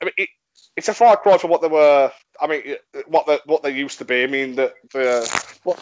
I 0.00 0.06
mean, 0.06 0.14
it, 0.16 0.28
it's 0.76 0.88
a 0.88 0.94
far 0.94 1.16
cry 1.16 1.38
from 1.38 1.50
what 1.50 1.62
they 1.62 1.68
were. 1.68 2.10
I 2.40 2.46
mean, 2.46 2.76
what 3.06 3.26
they 3.26 3.38
what 3.46 3.62
they 3.62 3.70
used 3.70 3.98
to 3.98 4.04
be. 4.04 4.24
I 4.24 4.26
mean, 4.26 4.56
the, 4.56 4.72
the 4.92 5.58
well, 5.64 5.78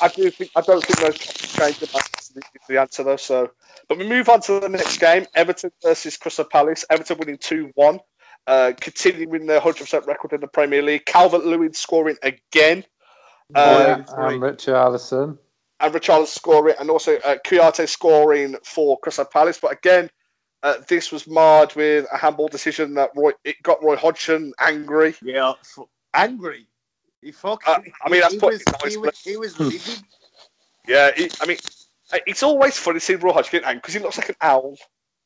I 0.00 0.08
do 0.08 0.30
think 0.30 0.50
I 0.56 0.60
don't 0.62 0.84
think 0.84 0.98
those 0.98 1.18
changes 1.18 1.92
the, 2.34 2.42
the 2.68 2.80
answer 2.80 3.02
though. 3.04 3.16
So, 3.16 3.50
but 3.88 3.98
we 3.98 4.08
move 4.08 4.28
on 4.28 4.40
to 4.42 4.60
the 4.60 4.68
next 4.68 4.98
game: 4.98 5.26
Everton 5.34 5.72
versus 5.82 6.16
Crystal 6.16 6.44
Palace. 6.44 6.84
Everton 6.88 7.18
winning 7.18 7.38
two 7.38 7.70
one. 7.74 8.00
Uh, 8.46 8.72
continuing 8.80 9.46
their 9.46 9.60
100% 9.60 10.06
record 10.06 10.32
in 10.32 10.40
the 10.40 10.46
Premier 10.46 10.82
League. 10.82 11.04
Calvert 11.04 11.44
Lewin 11.44 11.74
scoring 11.74 12.16
again. 12.22 12.84
Uh, 13.54 13.96
and 13.98 14.42
Richarlison. 14.42 15.38
And 15.80 15.94
Richarlison 15.94 16.26
scoring, 16.28 16.76
and 16.78 16.90
also 16.90 17.16
uh, 17.16 17.36
Kouyaté 17.44 17.88
scoring 17.88 18.56
for 18.64 18.98
Crystal 18.98 19.24
Palace. 19.24 19.58
But 19.60 19.72
again, 19.72 20.10
uh, 20.62 20.76
this 20.88 21.10
was 21.10 21.26
marred 21.26 21.74
with 21.74 22.06
a 22.12 22.16
handball 22.16 22.48
decision 22.48 22.94
that 22.94 23.10
Roy 23.16 23.32
it 23.44 23.62
got 23.62 23.82
Roy 23.82 23.96
Hodgson 23.96 24.52
angry. 24.58 25.14
Yeah, 25.22 25.54
angry. 26.14 26.66
He 27.20 27.32
fucking. 27.32 27.74
Uh, 27.74 27.80
I 28.04 28.08
mean, 28.08 28.20
that's 28.20 28.34
he, 28.34 28.40
putting 28.40 28.58
was, 28.58 28.62
it 28.62 28.82
nice, 28.82 28.94
he, 28.94 28.96
but- 28.96 29.06
was, 29.06 29.20
he 29.20 29.36
was 29.36 29.60
livid. 29.60 30.02
Yeah, 30.86 31.10
he, 31.16 31.30
I 31.40 31.46
mean, 31.46 31.58
it's 32.26 32.42
always 32.42 32.76
funny 32.76 33.00
seeing 33.00 33.20
Roy 33.20 33.32
Hodgson 33.32 33.62
angry 33.64 33.80
because 33.80 33.94
he 33.94 34.00
looks 34.00 34.18
like 34.18 34.28
an 34.28 34.36
owl. 34.40 34.76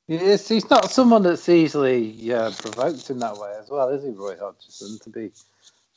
Yes, 0.09 0.49
he's 0.49 0.71
not 0.71 0.91
someone 0.91 1.25
that's 1.25 1.49
easily 1.49 2.33
uh, 2.33 2.53
provoked 2.53 3.11
in 3.11 3.19
that 3.19 3.39
way 3.39 3.53
as 3.61 3.69
well, 3.69 3.89
is 3.89 4.05
he, 4.05 4.11
Roy 4.11 4.37
Hodgson? 4.39 4.99
To 5.03 5.11
be 5.11 5.33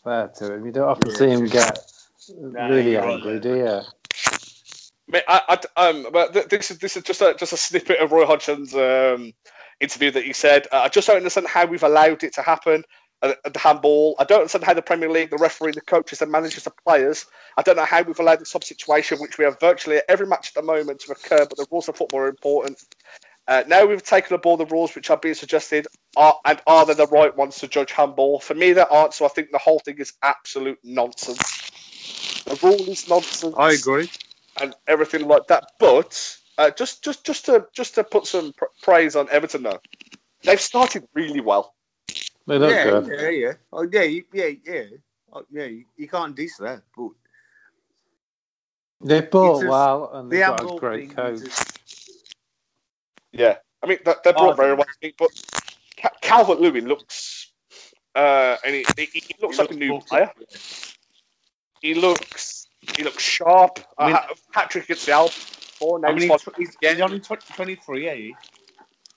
fair 0.03 0.29
to 0.29 0.53
him, 0.53 0.65
you 0.65 0.71
don't 0.71 0.89
often 0.89 1.11
see 1.11 1.29
him 1.29 1.45
get 1.45 1.79
really 2.31 2.93
you're 2.93 3.05
angry, 3.05 3.39
do 3.39 3.55
you? 3.55 3.81
Mean, 5.07 5.21
I, 5.27 5.57
I, 5.75 5.89
um, 5.89 6.07
but 6.11 6.49
this 6.49 6.71
is 6.71 6.79
this 6.79 6.97
is 6.97 7.03
just 7.03 7.21
a 7.21 7.35
just 7.37 7.53
a 7.53 7.57
snippet 7.57 7.99
of 7.99 8.11
Roy 8.11 8.25
Hodgson's 8.25 8.73
um, 8.75 9.33
interview 9.79 10.11
that 10.11 10.23
he 10.23 10.33
said. 10.33 10.67
I 10.71 10.89
just 10.89 11.07
don't 11.07 11.17
understand 11.17 11.47
how 11.47 11.65
we've 11.65 11.83
allowed 11.83 12.23
it 12.23 12.33
to 12.33 12.41
happen 12.41 12.83
at, 13.21 13.53
the 13.53 13.59
handball. 13.59 14.15
I 14.19 14.23
don't 14.23 14.39
understand 14.39 14.63
how 14.63 14.73
the 14.73 14.81
Premier 14.81 15.09
League, 15.09 15.31
the 15.31 15.37
referee, 15.37 15.71
the 15.71 15.81
coaches, 15.81 16.19
the 16.19 16.27
managers, 16.27 16.63
the 16.63 16.71
players. 16.85 17.25
I 17.57 17.63
don't 17.63 17.75
know 17.75 17.85
how 17.85 18.01
we've 18.03 18.19
allowed 18.19 18.39
this 18.39 18.51
sub 18.51 18.63
situation, 18.63 19.19
which 19.19 19.37
we 19.37 19.45
have 19.45 19.59
virtually 19.59 19.99
every 20.07 20.27
match 20.27 20.49
at 20.49 20.61
the 20.61 20.61
moment, 20.61 21.01
to 21.01 21.11
occur. 21.11 21.45
But 21.45 21.57
the 21.57 21.67
rules 21.71 21.89
of 21.89 21.95
football 21.95 22.21
are 22.21 22.27
important. 22.29 22.79
Uh, 23.49 23.63
now 23.67 23.83
we've 23.83 24.03
taken 24.03 24.35
aboard 24.35 24.59
the 24.59 24.65
rules 24.67 24.93
which 24.93 25.09
are 25.09 25.17
being 25.17 25.33
suggested, 25.33 25.87
are, 26.15 26.35
and 26.45 26.61
are 26.67 26.85
they 26.85 26.93
the 26.93 27.07
right 27.07 27.35
ones 27.35 27.57
to 27.57 27.67
judge 27.67 27.91
handball? 27.91 28.39
For 28.39 28.53
me, 28.53 28.73
they 28.73 28.81
aren't. 28.81 29.15
So 29.15 29.25
I 29.25 29.29
think 29.29 29.49
the 29.51 29.57
whole 29.57 29.79
thing 29.79 29.97
is 29.97 30.13
absolute 30.21 30.77
nonsense. 30.83 31.71
The 32.45 32.59
rule 32.61 32.87
is 32.87 33.09
nonsense 33.09 33.55
I 33.57 33.71
agree. 33.71 34.07
and 34.61 34.75
everything 34.87 35.27
like 35.27 35.47
that. 35.47 35.71
But 35.79 36.37
uh, 36.59 36.69
just 36.69 37.03
just 37.03 37.25
just 37.25 37.45
to 37.47 37.65
just 37.73 37.95
to 37.95 38.03
put 38.03 38.27
some 38.27 38.53
pr- 38.53 38.65
praise 38.83 39.15
on 39.15 39.27
Everton 39.31 39.63
though, 39.63 39.79
they've 40.43 40.61
started 40.61 41.07
really 41.15 41.41
well. 41.41 41.73
They 42.45 42.59
look 42.59 42.69
yeah, 42.69 42.83
good. 42.83 43.07
yeah, 43.19 43.29
yeah. 43.29 43.53
Oh, 43.73 43.87
yeah, 43.91 44.03
you- 44.03 44.25
yeah, 44.31 44.49
yeah. 44.63 44.83
Oh, 45.33 45.43
yeah, 45.51 45.65
you, 45.65 45.85
you 45.97 46.07
can't 46.07 46.35
diss 46.35 46.57
that. 46.57 46.81
But 46.95 47.09
They 49.01 49.21
bought 49.21 49.51
It's 49.53 49.59
just- 49.61 49.69
well 49.71 50.11
and 50.13 50.29
the 50.31 50.35
they've 50.37 50.45
got 50.47 50.75
a 50.75 50.79
great 50.79 51.07
thing 51.07 51.15
coach. 51.15 51.33
is 51.35 51.41
just- 51.43 51.68
Yeah, 53.39 53.55
I 53.81 53.87
mean 53.87 53.99
they, 54.03 54.13
they 54.23 54.31
brought 54.33 54.51
Oh, 54.51 54.53
very 54.53 54.73
well, 54.73 54.85
I 54.87 54.93
think, 55.01 55.15
but 55.17 55.29
Calvert 56.21 56.59
Lewin 56.59 56.87
looks 56.87 57.51
uh, 58.15 58.57
and 58.65 58.75
he, 58.75 58.85
he, 58.97 59.05
he 59.13 59.35
looks 59.41 59.57
he 59.57 59.63
like 59.63 59.71
a 59.71 59.75
new 59.75 59.93
looks 59.93 60.09
player. 60.09 60.31
He 61.81 61.93
looks 61.93 62.67
he 62.97 63.03
looks 63.03 63.23
sharp. 63.23 63.79
I 63.97 64.07
mean- 64.07 64.15
uh, 64.15 64.21
hat 64.51 64.69
trick 64.69 64.87
the 64.87 65.11
Alp. 65.11 65.31
Four 65.31 66.05
I 66.05 66.11
mean, 66.11 66.29
he's, 66.57 66.75
he's, 66.81 66.99
only 66.99 67.21
20, 67.21 67.53
23, 67.53 68.09
eh? 68.09 68.31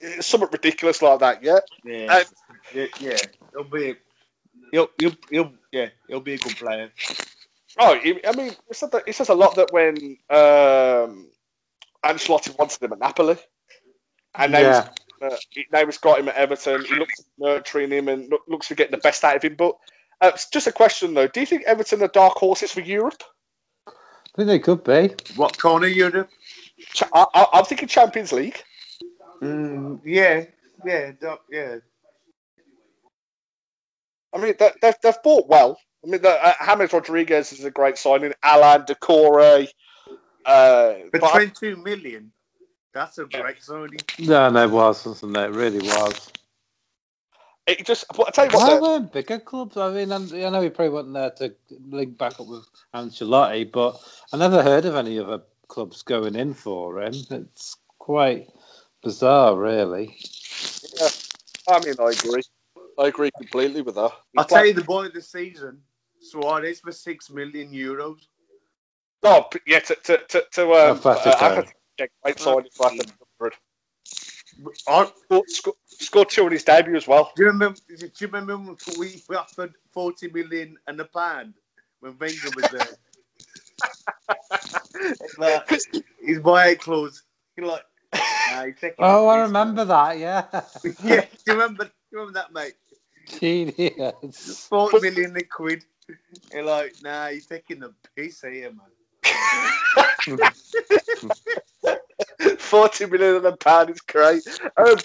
it's 0.00 0.28
something 0.28 0.48
ridiculous 0.52 1.02
like 1.02 1.18
that. 1.18 1.42
Yeah, 1.42 1.58
Yeah. 1.84 2.06
Uh, 2.08 2.24
yeah, 2.72 2.86
yeah. 3.00 3.16
He'll 3.52 3.64
be. 3.64 3.96
He'll, 4.70 4.88
he'll, 4.96 5.16
he'll, 5.28 5.52
yeah, 5.72 5.88
he'll 6.06 6.20
be 6.20 6.34
a 6.34 6.38
good 6.38 6.56
player. 6.56 6.92
Oh, 7.78 7.94
I 7.94 8.32
mean, 8.36 8.52
it 8.70 8.76
says, 8.76 8.90
it 9.06 9.14
says 9.16 9.28
a 9.28 9.34
lot 9.34 9.56
that 9.56 9.72
when 9.72 9.96
um, 10.30 11.30
Ancelotti 12.04 12.56
wanted 12.56 12.80
him 12.80 12.92
at 12.92 13.00
Napoli, 13.00 13.36
and 14.34 14.54
they, 14.54 14.62
yeah. 14.62 14.88
he's, 15.20 15.32
uh, 15.32 15.36
he- 15.50 15.66
now 15.72 15.84
he's 15.84 15.98
got 15.98 16.18
him 16.18 16.28
at 16.28 16.36
Everton, 16.36 16.84
he 16.84 16.94
looks 16.94 17.22
nurturing 17.38 17.90
him 17.90 18.08
and 18.08 18.28
look, 18.30 18.42
looks 18.48 18.68
to 18.68 18.74
get 18.74 18.90
the 18.90 18.96
best 18.98 19.24
out 19.24 19.36
of 19.36 19.42
him. 19.42 19.54
But 19.56 19.76
uh, 20.20 20.32
just 20.52 20.66
a 20.66 20.72
question 20.72 21.14
though: 21.14 21.26
Do 21.28 21.40
you 21.40 21.46
think 21.46 21.64
Everton 21.64 22.02
are 22.02 22.08
dark 22.08 22.34
horses 22.34 22.72
for 22.72 22.80
Europe? 22.80 23.22
I 23.86 23.92
think 24.36 24.48
they 24.48 24.58
could 24.58 24.82
be. 24.84 25.14
What 25.36 25.58
corner 25.58 25.86
Europe? 25.86 26.30
Cha- 26.94 27.08
I, 27.12 27.26
I, 27.34 27.46
I'm 27.54 27.64
thinking 27.64 27.88
Champions 27.88 28.32
League. 28.32 28.62
Mm, 29.42 30.00
yeah, 30.04 30.44
yeah, 30.86 31.12
do- 31.20 31.38
yeah. 31.50 31.76
I 34.32 34.38
mean, 34.38 34.54
they, 34.58 34.70
they've, 34.80 34.94
they've 35.02 35.22
bought 35.22 35.48
well. 35.48 35.78
I 36.04 36.08
mean, 36.08 36.22
the, 36.22 36.30
uh, 36.30 36.54
James 36.76 36.92
Rodriguez 36.92 37.52
is 37.52 37.64
a 37.64 37.70
great 37.70 37.98
signing. 37.98 38.32
Alan 38.42 38.82
Doucouré. 38.86 39.68
Uh, 40.44 40.94
But 41.12 41.20
but 41.20 41.24
I- 41.24 41.30
22 41.46 41.76
million, 41.76 42.32
that's 42.92 43.18
a 43.18 43.24
great 43.24 43.62
signing. 43.62 43.98
No, 44.18 44.50
no, 44.50 44.64
it 44.64 44.70
was, 44.70 45.06
wasn't 45.06 45.36
it? 45.36 45.50
It 45.50 45.54
really 45.54 45.80
was. 45.80 46.32
it 47.66 47.84
just, 47.86 48.04
but 48.16 48.28
I 48.28 48.30
tell 48.30 48.46
you 48.46 48.50
what, 48.52 48.68
Why 48.68 48.80
weren't 48.80 49.12
bigger 49.12 49.38
clubs? 49.38 49.76
I 49.76 49.90
mean, 49.90 50.12
I'm- 50.12 50.28
know 50.28 50.60
he 50.60 50.70
probably 50.70 50.90
wasn't 50.90 51.14
there 51.14 51.30
to 51.30 51.54
link 51.88 52.18
back 52.18 52.38
up 52.40 52.46
with 52.46 52.66
Ancelotti, 52.94 53.70
but 53.70 54.00
I 54.32 54.36
never 54.36 54.62
heard 54.62 54.84
of 54.84 54.96
any 54.96 55.18
other 55.18 55.42
clubs 55.68 56.02
going 56.02 56.34
in 56.34 56.54
for 56.54 57.02
him. 57.02 57.14
It's 57.30 57.76
quite 57.98 58.48
bizarre, 59.02 59.56
really. 59.56 60.18
yeah, 61.00 61.08
I 61.68 61.84
mean, 61.84 61.94
I 61.98 62.10
agree. 62.10 62.42
I 62.98 63.06
agree 63.06 63.30
completely 63.36 63.82
with 63.82 63.94
that. 63.94 64.12
I'll 64.36 64.44
tell 64.44 64.66
you 64.66 64.74
the 64.74 64.84
boy 64.84 65.06
of 65.06 65.14
the 65.14 65.22
season, 65.22 65.80
Suarez 66.20 66.80
for 66.80 66.92
6 66.92 67.30
million 67.30 67.72
euros. 67.72 68.20
Oh, 69.22 69.48
yeah, 69.66 69.78
to 69.80 69.94
to 69.94 70.18
to, 70.28 70.44
to 70.52 70.72
um, 70.72 70.98
Atletico. 70.98 71.26
uh, 71.32 71.62
Atletico, 71.62 71.72
yeah, 71.98 72.06
great 72.22 72.38
signing 72.40 72.70
for 72.74 72.90
Atletico. 72.90 73.52
I, 74.88 75.10
Scored, 75.24 75.50
scored, 75.50 75.76
scored 75.86 76.28
two 76.30 76.46
in 76.46 76.52
his 76.52 76.64
debut 76.64 76.96
as 76.96 77.08
well. 77.08 77.32
do 77.36 77.42
you 77.42 77.48
remember? 77.48 77.78
Do 77.88 78.06
you 78.18 78.26
remember 78.26 78.56
when 78.58 78.76
we 78.98 79.22
we 79.28 79.36
offered 79.36 79.74
40 79.92 80.28
million 80.32 80.76
and 80.86 81.00
a 81.00 81.04
pound 81.06 81.54
when 82.00 82.18
Wenger 82.18 82.50
was 82.54 82.68
there? 82.70 82.86
like, 85.38 85.68
his 86.22 86.38
buyout 86.38 86.78
clause. 86.80 87.22
You're 87.56 87.66
like, 87.66 87.84
nah, 88.14 88.66
Oh, 88.98 89.28
I 89.28 89.38
piss, 89.38 89.46
remember 89.46 89.84
that, 89.86 90.18
yeah. 90.18 90.46
man. 90.52 90.96
yeah, 91.04 91.20
do 91.22 91.28
you 91.46 91.52
remember? 91.54 91.84
Do 91.84 91.90
you 92.12 92.18
remember 92.18 92.40
that, 92.40 92.52
mate? 92.52 92.74
Genius. 93.40 94.66
40 94.68 95.00
million 95.00 95.36
a 95.36 95.42
quid. 95.42 95.84
You're 96.52 96.64
like, 96.64 96.94
nah, 97.02 97.28
he's 97.28 97.46
taking 97.46 97.80
the 97.80 97.94
piss 98.16 98.42
here, 98.42 98.70
man. 98.72 98.90
Forty 102.58 103.06
million 103.06 103.44
a 103.46 103.56
pound 103.56 103.90
is 103.90 104.00
great. 104.00 104.42
Um, 104.76 104.96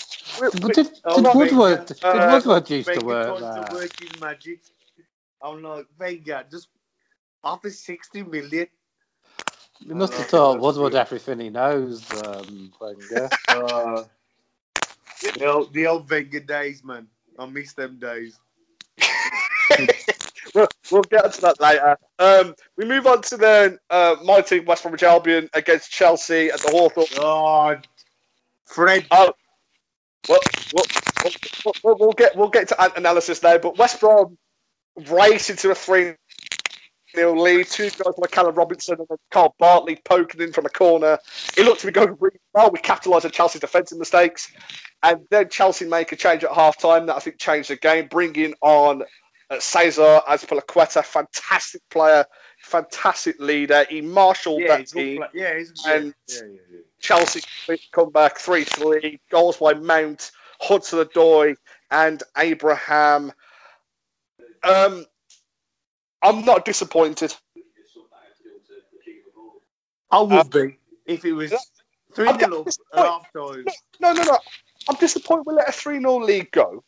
But 0.61 0.61
we- 0.63 0.73
did, 0.73 0.87
Oh, 1.05 1.21
did 1.21 1.35
Woodward, 1.35 1.85
did 1.87 1.97
Uh, 2.03 2.31
Woodward 2.31 2.69
used 2.69 2.93
to 2.93 3.01
work 3.01 3.39
there? 3.39 3.63
to 3.69 3.75
work 3.75 3.91
his 3.99 4.19
magic. 4.21 4.59
I'm 5.41 5.61
like, 5.61 5.87
Wenger, 5.99 6.45
just 6.49 6.69
offer 7.43 7.69
60 7.69 8.23
million. 8.23 8.67
He 9.79 9.93
must 9.93 10.13
have 10.17 10.27
that's 10.51 10.59
Woodward 10.59 10.93
good. 10.93 10.95
everything 10.95 11.39
he 11.39 11.49
knows, 11.49 12.11
um, 12.13 12.71
Wenger. 12.79 13.29
Uh, 13.49 14.03
the, 15.21 15.45
old, 15.45 15.73
the 15.73 15.87
old 15.87 16.09
Wenger 16.09 16.39
days, 16.39 16.83
man. 16.83 17.07
I 17.37 17.45
miss 17.45 17.73
them 17.73 17.99
days. 17.99 18.39
we'll, 20.91 21.01
get 21.03 21.25
onto 21.25 21.41
that 21.41 21.59
later. 21.59 21.97
Um, 22.19 22.55
we 22.75 22.85
move 22.85 23.07
on 23.07 23.21
to 23.23 23.37
the 23.37 23.79
uh, 23.89 24.15
my 24.23 24.41
team, 24.41 24.65
West 24.65 24.83
Bromwich 24.83 25.03
Albion, 25.03 25.49
against 25.53 25.91
Chelsea 25.91 26.49
at 26.49 26.59
the 26.59 26.69
Hawthorne. 26.71 27.05
Oh, 27.17 27.75
Fred. 28.65 29.05
Oh, 29.11 29.33
well, 30.29 30.39
we'll, 30.73 30.85
we'll, 31.23 31.73
we'll, 31.83 31.97
we'll 31.99 32.11
get 32.13 32.35
we'll 32.35 32.49
get 32.49 32.69
to 32.69 32.97
analysis 32.97 33.41
now, 33.43 33.57
but 33.57 33.77
West 33.77 33.99
Brom 33.99 34.37
race 35.09 35.49
into 35.49 35.71
a 35.71 35.75
three 35.75 36.13
0 37.15 37.35
lead. 37.35 37.67
Two 37.67 37.89
guys 37.89 38.13
like 38.17 38.31
Callum 38.31 38.55
Robinson 38.55 38.97
and 38.99 39.19
Kyle 39.31 39.55
Bartley 39.59 39.99
poking 40.03 40.41
in 40.41 40.53
from 40.53 40.65
a 40.65 40.69
corner. 40.69 41.17
It 41.57 41.63
looked 41.63 41.81
to 41.81 41.87
be 41.87 41.93
going 41.93 42.17
really 42.19 42.39
well. 42.53 42.71
We 42.71 42.79
capitalised 42.79 43.25
on 43.25 43.31
Chelsea's 43.31 43.61
defensive 43.61 43.97
mistakes, 43.97 44.51
and 45.01 45.21
then 45.29 45.49
Chelsea 45.49 45.85
make 45.85 46.11
a 46.11 46.15
change 46.15 46.43
at 46.43 46.51
half 46.51 46.77
time 46.77 47.07
that 47.07 47.15
I 47.15 47.19
think 47.19 47.39
changed 47.39 47.69
the 47.69 47.75
game, 47.75 48.07
bringing 48.07 48.53
on 48.61 49.03
uh, 49.49 49.59
Cesar 49.59 50.21
Azpilicueta, 50.27 51.03
fantastic 51.03 51.81
player, 51.89 52.25
fantastic 52.61 53.39
leader. 53.39 53.85
He 53.89 54.01
marshalled 54.01 54.61
Yeah, 54.61 54.67
that 54.69 54.79
he's 54.81 54.91
a 54.91 54.95
good 54.95 55.01
team. 55.03 55.17
play- 55.17 55.29
yeah, 55.33 55.57
he's. 55.57 55.85
And- 55.85 56.13
yeah, 56.27 56.35
yeah, 56.41 56.59
yeah. 56.71 56.79
Chelsea 56.99 57.41
come 57.91 58.11
back 58.11 58.37
3 58.39 58.63
3. 58.63 59.19
Goals 59.29 59.57
by 59.57 59.73
Mount, 59.73 60.31
Hudson 60.59 60.99
Odoi, 60.99 61.55
and 61.91 62.21
Abraham. 62.35 63.31
Um, 64.63 65.05
I'm 66.21 66.43
not 66.43 66.65
disappointed. 66.65 67.33
I 70.09 70.21
would 70.21 70.49
be 70.49 70.77
if 71.05 71.23
it 71.25 71.33
was 71.33 71.53
3 72.13 72.27
I'm 72.29 72.39
0 72.39 72.65
at 72.93 72.99
half 72.99 73.31
time. 73.33 73.65
No, 73.99 74.13
no, 74.13 74.23
no. 74.23 74.37
I'm 74.89 74.95
disappointed 74.95 75.43
we 75.45 75.53
let 75.53 75.69
a 75.69 75.71
3 75.71 75.99
0 75.99 76.17
lead 76.17 76.51
go. 76.51 76.83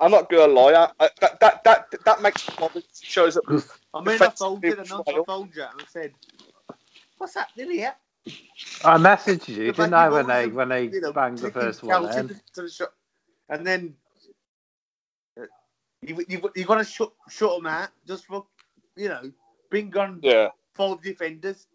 I'm 0.00 0.10
not 0.12 0.30
going 0.30 0.48
to 0.50 0.54
lie. 0.54 0.72
I, 0.74 1.04
I, 1.04 1.10
that, 1.20 1.40
that, 1.40 1.64
that, 1.64 1.94
that 2.04 2.22
makes 2.22 2.48
it 2.48 2.84
shows 3.02 3.36
up. 3.36 3.44
I 3.94 4.02
mean, 4.02 4.22
I 4.22 4.30
folded 4.38 4.38
phoned 4.38 4.66
you 4.68 4.78
and 4.80 4.92
I 4.92 5.00
trial. 5.06 5.26
phoned 5.26 5.54
you 5.56 5.62
and 5.62 5.82
I 5.82 5.84
said, 5.88 6.14
What's 7.18 7.34
happening 7.34 7.72
here? 7.72 7.94
I 8.84 8.98
messaged 8.98 9.48
you, 9.48 9.72
didn't 9.72 9.94
I, 9.94 10.10
when 10.10 10.28
they 10.28 10.48
when 10.50 10.70
they 10.70 10.92
you 10.92 11.00
know, 11.00 11.14
banged 11.14 11.42
the 11.42 11.50
first 11.50 11.82
one 11.84 12.04
Chelsea 12.04 12.20
in? 12.20 12.32
to- 12.34 12.42
to 12.54 12.62
the 12.62 12.70
shot. 12.70 12.90
And 13.50 13.66
then 13.66 13.96
uh, 15.40 15.46
You 16.02 16.24
you 16.28 16.50
you 16.56 16.64
got 16.64 16.76
to 16.78 16.84
shut 16.84 17.12
shut 17.28 17.56
them 17.58 17.66
out 17.66 17.90
just 18.06 18.26
for 18.26 18.46
you 18.96 19.08
know 19.08 19.32
bring 19.70 19.96
on 19.98 20.22
Yeah. 20.22 20.48
five 20.74 21.02
defenders. 21.02 21.66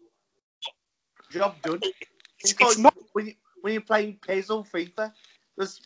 Job 1.30 1.62
done. 1.62 1.84
It's, 2.44 2.54
It's 2.60 2.60
it's 2.60 2.78
not. 2.78 2.94
when 3.12 3.28
you 3.28 3.34
when 3.62 3.74
you're 3.74 3.82
playing 3.82 4.18
PES 4.26 4.50
or 4.50 4.64
FIFA, 4.64 5.12
just 5.60 5.82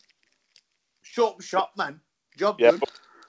shut 1.02 1.42
shot, 1.42 1.76
man. 1.76 2.00
Job 2.36 2.56
Yeah. 2.58 2.72
done. 2.72 2.80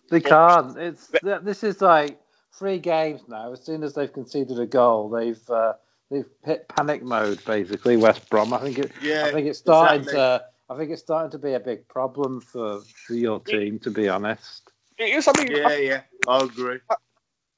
They 0.09 0.21
can't. 0.21 0.77
It's 0.77 1.11
this 1.21 1.63
is 1.63 1.81
like 1.81 2.19
three 2.53 2.79
games 2.79 3.21
now. 3.27 3.51
As 3.51 3.63
soon 3.63 3.83
as 3.83 3.93
they've 3.93 4.11
conceded 4.11 4.59
a 4.59 4.65
goal, 4.65 5.09
they've 5.09 5.49
uh, 5.49 5.73
they've 6.11 6.29
hit 6.43 6.67
panic 6.67 7.03
mode 7.03 7.43
basically. 7.45 7.97
West 7.97 8.29
Brom. 8.29 8.53
I 8.53 8.59
think 8.59 8.79
it. 8.79 8.91
Yeah, 9.01 9.25
I 9.25 9.31
think 9.31 9.47
it's 9.47 9.59
starting 9.59 10.01
exactly. 10.01 10.19
to. 10.19 10.45
I 10.67 10.77
think 10.77 10.91
it's 10.91 11.01
starting 11.01 11.31
to 11.31 11.37
be 11.37 11.53
a 11.53 11.59
big 11.59 11.87
problem 11.87 12.41
for, 12.41 12.81
for 12.81 13.13
your 13.13 13.39
team, 13.39 13.77
to 13.79 13.91
be 13.91 14.09
honest. 14.09 14.63
It 14.97 15.09
is. 15.09 15.27
I 15.27 15.33
mean, 15.37 15.51
Yeah, 15.51 15.75
yeah, 15.75 16.01
I 16.27 16.43
agree. 16.43 16.79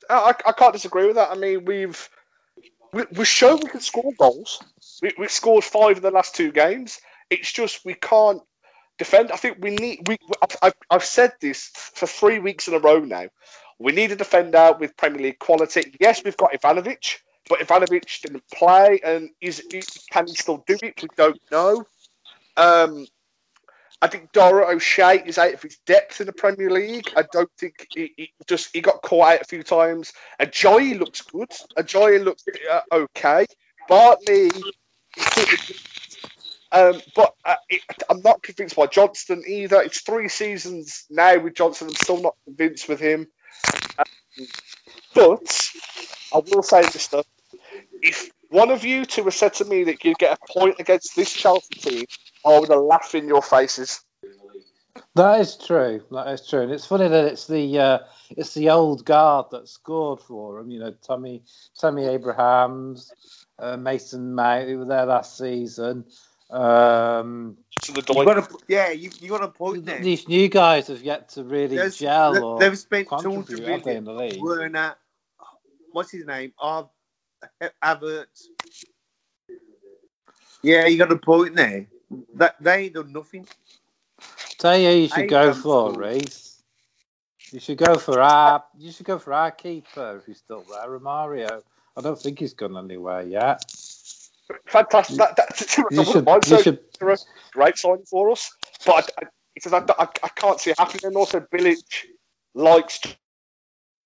I, 0.10 0.34
I 0.46 0.52
can't 0.52 0.74
disagree 0.74 1.06
with 1.06 1.16
that. 1.16 1.32
I 1.32 1.36
mean, 1.36 1.66
we've 1.66 2.10
we, 2.94 3.06
we've 3.12 3.28
shown 3.28 3.60
we 3.64 3.70
can 3.70 3.80
score 3.80 4.12
goals. 4.18 4.62
We, 5.02 5.14
we've 5.18 5.32
scored 5.32 5.64
five 5.64 5.98
in 5.98 6.04
the 6.04 6.12
last 6.12 6.36
two 6.36 6.52
games. 6.52 7.00
It's 7.30 7.52
just 7.52 7.86
we 7.86 7.94
can't 7.94 8.42
defend. 8.98 9.32
I 9.32 9.36
think 9.38 9.58
we 9.60 9.72
need. 9.72 10.08
We 10.08 10.18
I've, 10.62 10.74
I've, 10.90 11.04
said 11.04 11.34
this 11.42 11.72
for 11.74 12.08
three 12.08 12.40
weeks 12.40 12.68
in 12.68 12.74
a 12.74 12.80
row 12.80 13.00
now. 13.00 13.28
We 13.80 13.92
need 13.92 14.12
a 14.12 14.16
defender 14.16 14.74
with 14.80 14.98
Premier 14.98 15.22
League 15.22 15.40
quality. 15.40 15.96
Yes, 16.00 16.24
we've 16.24 16.38
got 16.38 16.54
Ivanovic, 16.54 17.20
but 17.50 17.60
Ivanovic 17.60 18.22
didn't 18.22 18.44
play, 18.54 19.00
and 19.04 19.30
is 19.42 19.64
can 20.12 20.28
he 20.28 20.34
still 20.34 20.64
do 20.66 20.78
it? 20.82 21.02
We 21.02 21.10
don't 21.16 21.40
know. 21.52 21.86
Um, 22.56 23.06
I 24.02 24.08
think 24.08 24.32
Dara 24.32 24.68
O'Shea 24.68 25.24
is 25.26 25.38
out 25.38 25.54
of 25.54 25.62
his 25.62 25.78
depth 25.86 26.22
in 26.22 26.28
the 26.28 26.34
Premier 26.34 26.70
League. 26.70 27.12
I 27.16 27.24
don't 27.32 27.50
think 27.58 27.88
he, 27.94 28.14
he 28.16 28.32
just 28.48 28.70
he 28.74 28.82
got 28.82 29.02
caught 29.02 29.34
out 29.34 29.42
a 29.42 29.46
few 29.46 29.64
times. 29.64 30.14
Ajayi 30.40 31.00
looks 31.00 31.22
good. 31.22 31.50
Ajayi 31.78 32.24
looks 32.24 32.44
uh, 32.72 32.82
okay. 32.92 33.46
Bartley, 33.88 34.52
um, 36.72 37.02
but 37.16 37.34
uh, 37.46 37.56
it, 37.70 37.82
I'm 38.10 38.22
not 38.22 38.44
convinced 38.44 38.76
by 38.76 38.88
Johnstone 38.88 39.44
either. 39.48 39.82
It's 39.82 40.02
three 40.02 40.30
seasons 40.30 41.06
now 41.10 41.40
with 41.40 41.56
Johnstone. 41.56 41.90
I'm 41.90 41.96
still 41.96 42.22
not 42.22 42.36
convinced 42.46 42.90
with 42.90 43.00
him. 43.00 43.28
Um, 43.98 44.48
but 45.16 45.72
I 46.34 46.42
will 46.52 46.64
say 46.64 46.82
this 46.82 47.08
though: 47.08 47.24
if 48.02 48.30
one 48.50 48.72
of 48.72 48.84
you 48.84 49.06
two 49.06 49.24
had 49.24 49.34
said 49.34 49.54
to 49.56 49.66
me 49.66 49.86
that 49.86 50.04
you'd 50.04 50.18
get 50.18 50.38
a 50.38 50.54
point 50.54 50.76
against 50.80 51.16
this 51.16 51.32
Chelsea 51.32 51.76
team, 51.76 52.06
I 52.46 52.60
would 52.60 52.70
have 52.70 52.82
laughed 52.82 53.16
in 53.16 53.28
your 53.28 53.42
faces. 53.42 54.02
That 55.16 55.40
is 55.40 55.58
true. 55.58 56.04
That 56.12 56.28
is 56.28 56.48
true. 56.48 56.62
And 56.62 56.72
it's 56.72 56.86
funny 56.86 57.08
that 57.08 57.26
it's 57.26 57.48
the 57.48 57.80
uh, 57.80 58.00
it's 58.32 58.54
the 58.54 58.70
old 58.70 59.06
guard 59.06 59.48
that 59.52 59.68
scored 59.68 60.20
for 60.20 60.60
them. 60.60 60.70
You 60.70 60.80
know, 60.80 60.94
Tommy 61.02 61.44
Tommy 61.80 62.06
Abrahams, 62.06 63.12
uh, 63.60 63.78
Mason 63.78 64.36
Mount, 64.36 64.68
who 64.68 64.80
were 64.80 64.86
there 64.86 65.06
last 65.06 65.38
season. 65.38 66.06
Um, 66.50 67.58
To 67.82 67.92
the 67.92 67.98
You 68.08 68.14
Doyle. 68.14 68.26
got 68.26 68.38
a, 68.38 68.58
yeah, 68.68 68.90
you, 68.92 69.10
you 69.20 69.30
got 69.30 69.44
a 69.44 69.50
point 69.50 69.86
there. 69.86 70.00
these 70.00 70.28
new 70.28 70.48
guys 70.48 70.88
have 70.88 71.02
yet 71.04 71.30
to 71.30 71.44
really 71.44 71.76
There's- 71.76 71.98
gel 71.98 72.34
they- 72.34 72.40
or 72.40 72.60
they've 72.60 72.78
spent 72.78 73.08
contribute, 73.10 73.48
200 73.48 73.88
in 73.98 74.04
the 74.06 74.14
league? 74.14 74.42
Werner, 74.42 74.96
what's 75.92 76.12
his 76.12 76.26
name? 76.26 76.54
Av, 76.62 76.90
Havertz. 77.84 78.46
Yeah, 80.64 80.86
you 80.88 80.98
got 80.98 81.12
a 81.12 81.18
point 81.18 81.56
there. 81.56 81.88
That 82.36 82.56
they 82.62 82.86
ain't 82.86 82.94
done 82.94 83.12
nothing. 83.12 83.46
Tell 84.58 84.78
you, 84.78 84.90
who 84.90 84.96
you 84.96 85.08
should 85.10 85.20
I 85.20 85.28
go 85.28 85.54
for, 85.54 85.92
know. 85.92 85.98
Reece. 86.00 86.64
You 87.52 87.60
should 87.60 87.78
go 87.78 87.96
for 87.96 88.22
our. 88.22 88.64
You 88.78 88.92
should 88.92 89.06
go 89.06 89.20
for 89.20 89.34
our 89.34 89.52
keeper 89.52 90.18
if 90.18 90.26
he's 90.26 90.38
still 90.40 90.64
there, 90.70 90.88
Romario. 90.90 91.62
I 91.96 92.02
don't 92.02 92.20
think 92.20 92.40
he's 92.40 92.54
gone 92.54 92.78
anywhere 92.78 93.22
yet. 93.24 93.64
Fantastic. 94.68 95.18
That, 95.18 95.36
that, 95.36 95.80
I 95.80 95.96
You 95.96 96.06
should. 96.06 96.26
mind 96.26 96.44
You 96.46 96.50
saying 96.50 96.64
should. 96.64 96.80
a 97.02 97.18
great 97.54 97.78
signing 97.78 98.06
for 98.10 98.32
us. 98.32 98.52
But 98.86 99.12
I, 99.18 99.26
I, 99.26 99.28
because 99.54 99.74
I, 99.74 99.80
I, 99.80 100.08
I 100.24 100.30
can't 100.30 100.60
see 100.60 100.72
it 100.72 100.80
happening. 100.80 101.02
And 101.06 101.18
also, 101.18 101.40
Bilic 101.40 102.06
likes 102.54 103.02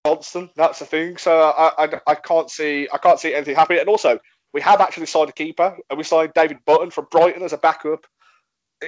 Johnson. 0.05 0.49
That's 0.55 0.79
the 0.79 0.85
thing. 0.85 1.17
So 1.17 1.41
I, 1.41 1.85
I, 1.85 1.99
I 2.07 2.15
can't 2.15 2.49
see 2.49 2.87
I 2.91 2.97
can't 2.97 3.19
see 3.19 3.33
anything 3.33 3.55
happening. 3.55 3.81
And 3.81 3.89
also, 3.89 4.19
we 4.53 4.61
have 4.61 4.81
actually 4.81 5.05
signed 5.07 5.29
a 5.29 5.33
keeper, 5.33 5.77
and 5.89 5.97
we 5.97 6.03
signed 6.03 6.31
David 6.33 6.59
Button 6.65 6.91
from 6.91 7.07
Brighton 7.11 7.43
as 7.43 7.53
a 7.53 7.57
backup. 7.57 8.05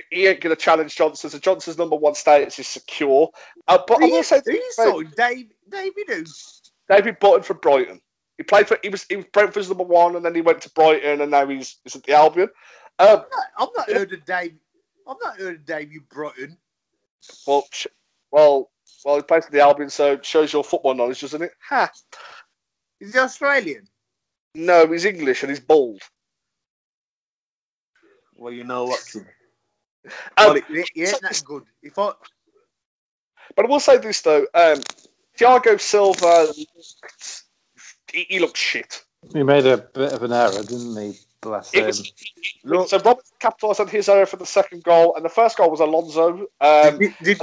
He 0.10 0.26
ain't 0.26 0.42
going 0.42 0.56
to 0.56 0.62
challenge 0.62 0.96
Johnson. 0.96 1.30
So 1.30 1.38
Johnson's 1.38 1.78
number 1.78 1.96
one 1.96 2.16
status 2.16 2.58
is 2.58 2.68
secure. 2.68 3.30
Uh, 3.68 3.78
but 3.88 4.02
I 4.02 4.08
will 4.08 4.24
say, 4.24 4.42
He's 4.46 4.76
so 4.76 5.04
Dave, 5.04 5.52
David 5.70 6.06
who? 6.08 6.24
David 6.90 7.20
Button 7.20 7.44
from 7.44 7.58
Brighton. 7.58 8.02
He 8.38 8.44
played 8.44 8.68
for 8.68 8.78
he 8.82 8.90
was 8.90 9.04
he 9.04 9.16
was 9.18 9.26
Brentford's 9.32 9.70
number 9.70 9.84
one, 9.84 10.16
and 10.16 10.26
then 10.26 10.34
he 10.36 10.42
went 10.42 10.62
to 10.62 10.70
Brighton, 10.72 11.22
and 11.22 11.32
now 11.32 11.48
he's, 11.48 11.78
he's 11.84 11.96
at 11.96 12.04
the 12.04 12.14
Albion. 12.14 12.50
Um, 13.00 13.24
I'm 13.58 13.70
not 13.76 13.90
heard 13.90 14.12
of 14.14 14.26
Dave. 14.26 14.56
I'm 15.08 15.18
not 15.22 15.38
heard 15.38 15.56
of 15.56 15.66
David 15.66 16.08
Broughton. 16.10 16.58
Well, 17.46 17.66
sh- 17.72 17.88
well, 18.32 18.70
well, 19.06 19.18
he 19.18 19.22
plays 19.22 19.46
for 19.46 19.52
the 19.52 19.62
Albion, 19.62 19.90
so 19.90 20.14
it 20.14 20.26
shows 20.26 20.52
your 20.52 20.64
football 20.64 20.94
knowledge, 20.94 21.22
doesn't 21.22 21.42
it? 21.42 21.52
Ha! 21.70 21.92
Is 23.00 23.14
he 23.14 23.20
Australian? 23.20 23.88
No, 24.56 24.88
he's 24.88 25.06
English 25.06 25.44
and 25.44 25.50
he's 25.50 25.60
bald. 25.60 26.02
Well, 28.36 28.54
you 28.54 28.64
know 28.64 28.86
what? 28.86 29.16
Um, 30.06 30.12
well, 30.38 30.54
he, 30.56 30.84
he 30.94 31.04
ain't 31.06 31.22
that 31.22 31.42
good. 31.46 31.64
If 31.82 31.98
I, 31.98 32.12
but 33.56 33.66
I 33.66 33.70
will 33.70 33.80
say 33.80 34.00
this 34.00 34.20
though: 34.22 34.46
um, 34.54 34.82
Thiago 35.38 35.80
Silva, 35.80 36.48
looked- 36.58 37.43
he, 38.14 38.26
he 38.30 38.40
looks 38.40 38.60
shit. 38.60 39.04
He 39.34 39.44
made 39.44 39.66
a 39.66 39.78
bit 39.78 40.14
of 40.14 40.24
an 40.24 40.32
error, 40.34 40.64
didn't 40.64 40.96
he? 40.98 41.18
Bless 41.42 41.74
him. 41.74 41.86
was 41.88 42.14
look, 42.64 42.90
so 42.90 43.00
Robert 43.00 43.26
capitalised 43.40 43.82
on 43.82 43.88
his 43.88 44.08
error 44.08 44.26
for 44.26 44.38
the 44.38 44.46
second 44.46 44.84
goal, 44.84 45.16
and 45.16 45.26
the 45.26 45.30
first 45.30 45.58
goal 45.58 45.70
was 45.70 45.82
Alonso. 45.82 46.48
Um, 46.62 47.00
did, 47.00 47.14
did, 47.22 47.42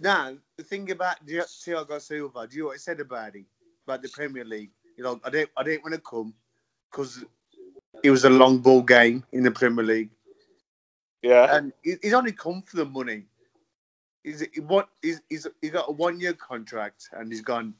now 0.00 0.34
the 0.56 0.64
thing 0.64 0.90
about 0.90 1.18
Thi- 1.26 1.36
Thiago 1.40 2.00
Silva, 2.00 2.46
do 2.46 2.56
you 2.56 2.62
know 2.62 2.66
what 2.68 2.74
I 2.74 2.78
said 2.78 3.00
about 3.00 3.34
him? 3.34 3.46
About 3.86 4.02
the 4.02 4.08
Premier 4.08 4.44
League? 4.44 4.70
You 4.96 5.04
know, 5.04 5.20
I 5.24 5.30
didn't, 5.30 5.50
I 5.56 5.62
didn't 5.64 5.82
want 5.82 5.94
to 5.94 6.00
come 6.00 6.34
because 6.90 7.24
it 8.02 8.10
was 8.10 8.24
a 8.24 8.30
long 8.30 8.58
ball 8.58 8.82
game 8.82 9.24
in 9.32 9.42
the 9.42 9.50
Premier 9.50 9.84
League, 9.84 10.10
yeah, 11.22 11.56
and 11.56 11.72
he- 11.82 11.96
he's 12.02 12.14
only 12.14 12.32
come 12.32 12.62
for 12.62 12.76
the 12.76 12.84
money. 12.86 13.24
He's 14.24 14.40
he, 14.52 14.60
what? 14.60 14.88
He's, 15.02 15.20
he's 15.28 15.46
he's 15.60 15.72
got 15.72 15.88
a 15.88 15.92
one 15.92 16.20
year 16.20 16.32
contract, 16.32 17.08
and 17.12 17.30
he's 17.30 17.42
gone. 17.42 17.74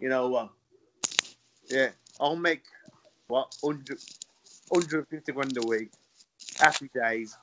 You 0.00 0.08
know 0.08 0.28
what? 0.28 0.50
Yeah, 1.68 1.90
I'll 2.20 2.36
make 2.36 2.62
what 3.28 3.54
100, 3.62 3.98
150 4.68 5.32
grand 5.32 5.56
a 5.58 5.62
week. 5.66 5.90
Happy 6.58 6.90
days. 6.94 7.36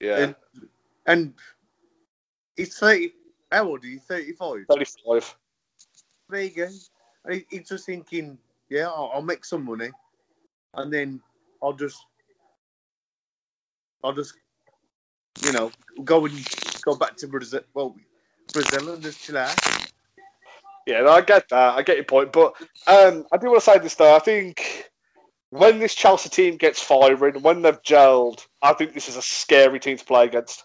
yeah, 0.00 0.26
And, 0.26 0.34
and 1.06 1.34
he's 2.56 2.78
30. 2.78 3.12
How 3.52 3.68
old 3.68 3.84
are 3.84 3.88
you? 3.88 4.00
35. 4.00 4.66
thirty-five. 4.68 5.36
There 6.30 6.42
you 6.42 6.50
go. 6.50 6.68
And 7.26 7.44
he's 7.50 7.68
just 7.68 7.86
thinking, 7.86 8.38
yeah, 8.70 8.88
I'll, 8.88 9.12
I'll 9.14 9.22
make 9.22 9.44
some 9.44 9.64
money, 9.64 9.90
and 10.74 10.92
then 10.92 11.20
I'll 11.62 11.72
just, 11.74 12.04
I'll 14.04 14.12
just, 14.14 14.34
you 15.44 15.52
know, 15.52 15.72
go 16.04 16.26
and 16.26 16.48
go 16.82 16.96
back 16.96 17.16
to 17.18 17.28
Brazil. 17.28 17.62
Well, 17.74 17.96
Brazil 18.52 18.90
and 18.94 19.02
just 19.02 19.22
chill 19.22 19.38
out. 19.38 19.56
Yeah, 20.86 21.00
no, 21.00 21.10
I 21.10 21.20
get 21.22 21.48
that. 21.48 21.74
I 21.76 21.82
get 21.82 21.96
your 21.96 22.04
point, 22.04 22.32
but 22.32 22.54
um, 22.86 23.26
I 23.32 23.36
do 23.38 23.46
want 23.48 23.60
to 23.62 23.64
say 23.70 23.78
this 23.78 23.94
though. 23.94 24.14
I 24.14 24.18
think 24.18 24.90
when 25.50 25.78
this 25.78 25.94
Chelsea 25.94 26.28
team 26.28 26.56
gets 26.56 26.82
firing, 26.82 27.40
when 27.42 27.62
they've 27.62 27.82
gelled, 27.82 28.46
I 28.60 28.74
think 28.74 28.92
this 28.92 29.08
is 29.08 29.16
a 29.16 29.22
scary 29.22 29.80
team 29.80 29.96
to 29.96 30.04
play 30.04 30.24
against. 30.24 30.64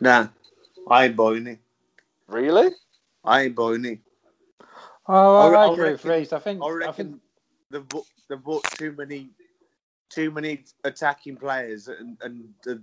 Nah, 0.00 0.28
I 0.90 1.04
ain't 1.06 1.16
buying 1.16 1.46
it. 1.46 1.58
Really? 2.26 2.70
I 3.24 3.42
ain't 3.42 3.54
buying 3.54 3.84
it. 3.84 3.98
Oh, 5.06 5.36
I, 5.36 5.46
I 5.46 5.50
re- 5.50 5.56
I 5.56 5.60
I 5.66 5.72
agree 5.72 5.90
with 5.92 6.04
reckon- 6.04 6.20
Reece. 6.20 6.32
I 6.32 6.38
think. 6.40 6.62
I 6.62 6.66
I 6.66 6.70
reckon 6.72 6.94
think. 6.94 7.20
they've 7.70 7.88
bought, 7.88 8.06
they've 8.28 8.42
bought 8.42 8.64
too 8.78 8.92
many, 8.98 9.30
too 10.10 10.30
many 10.30 10.64
attacking 10.82 11.36
players, 11.36 11.88
and, 11.88 12.16
and 12.22 12.48
they, 12.64 12.74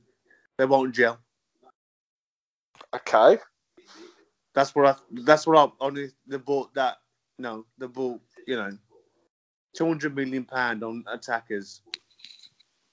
they 0.57 0.65
won't 0.65 0.95
gel. 0.95 1.19
Okay. 2.95 3.37
That's 4.59 4.75
what 4.75 4.85
I. 4.87 4.95
That's 5.23 5.47
what 5.47 5.57
I. 5.57 5.71
Only 5.85 6.09
they 6.27 6.35
bought 6.35 6.73
that. 6.73 6.97
No, 7.37 7.65
they 7.77 7.87
bought. 7.87 8.19
You 8.45 8.57
know, 8.57 8.71
two 9.73 9.85
hundred 9.87 10.13
million 10.17 10.43
pound 10.43 10.83
on 10.83 11.05
attackers, 11.09 11.79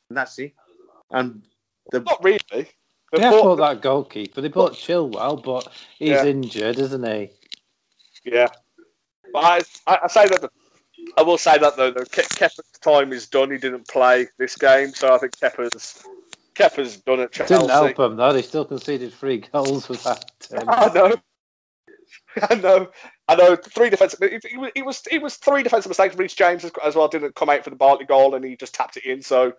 and 0.09 0.17
that's 0.17 0.39
it. 0.39 0.55
And 1.11 1.43
the 1.91 1.99
Not 2.01 2.23
really. 2.23 2.39
They 2.53 2.69
They've 3.13 3.31
bought- 3.33 3.43
bought 3.43 3.57
that 3.57 3.83
goalkeeper. 3.83 4.41
They 4.41 4.47
bought 4.49 4.75
Chilwell, 4.75 5.43
but 5.43 5.73
he's 5.99 6.11
Yeah. 6.11 6.25
injured, 6.27 6.79
isn't 6.79 7.05
he? 7.05 7.31
Yeah. 8.25 8.47
But 9.33 9.45
I, 9.45 9.61
I, 9.89 9.99
I 10.05 10.07
say 10.07 10.29
that. 10.29 10.49
I 11.17 11.23
will 11.23 11.39
say 11.39 11.59
that 11.59 11.77
though. 11.77 11.91
though 11.91 12.05
Kepa's 12.05 12.61
time 12.81 13.13
is 13.13 13.27
done. 13.27 13.51
He 13.51 13.59
didn't 13.59 13.89
play 13.89 14.29
this 14.39 14.55
game, 14.57 14.91
so 14.95 15.13
I 15.13 15.19
think 15.19 15.37
Kepa's 15.37 16.05
Kepa's 16.55 16.99
done 16.99 17.21
at 17.21 17.33
Chelsea. 17.33 17.55
Didn't 17.55 17.71
help 17.71 17.97
them 17.97 18.15
though. 18.17 18.33
They 18.33 18.43
still 18.43 18.65
conceded 18.65 19.13
three 19.15 19.39
goals 19.39 19.89
without 19.89 20.25
him. 20.49 20.63
I 20.69 20.93
know. 20.95 21.15
I 22.51 22.55
know. 22.57 22.91
I 23.29 23.35
know. 23.35 23.57
Three 23.57 23.91
defensive. 23.91 24.21
He, 24.49 24.57
was. 24.57 24.71
He 24.75 24.83
was. 24.83 25.03
He 25.11 25.19
was 25.19 25.37
three 25.37 25.63
defensive 25.63 25.91
mistakes. 25.91 26.17
Reece 26.17 26.35
James 26.35 26.65
as, 26.65 26.73
as 26.85 26.95
well 26.95 27.09
didn't 27.09 27.35
come 27.35 27.49
out 27.49 27.65
for 27.65 27.71
the 27.71 27.77
Bartley 27.77 28.07
goal, 28.07 28.35
and 28.35 28.45
he 28.45 28.57
just 28.57 28.75
tapped 28.75 28.97
it 28.97 29.05
in. 29.05 29.23
So, 29.23 29.53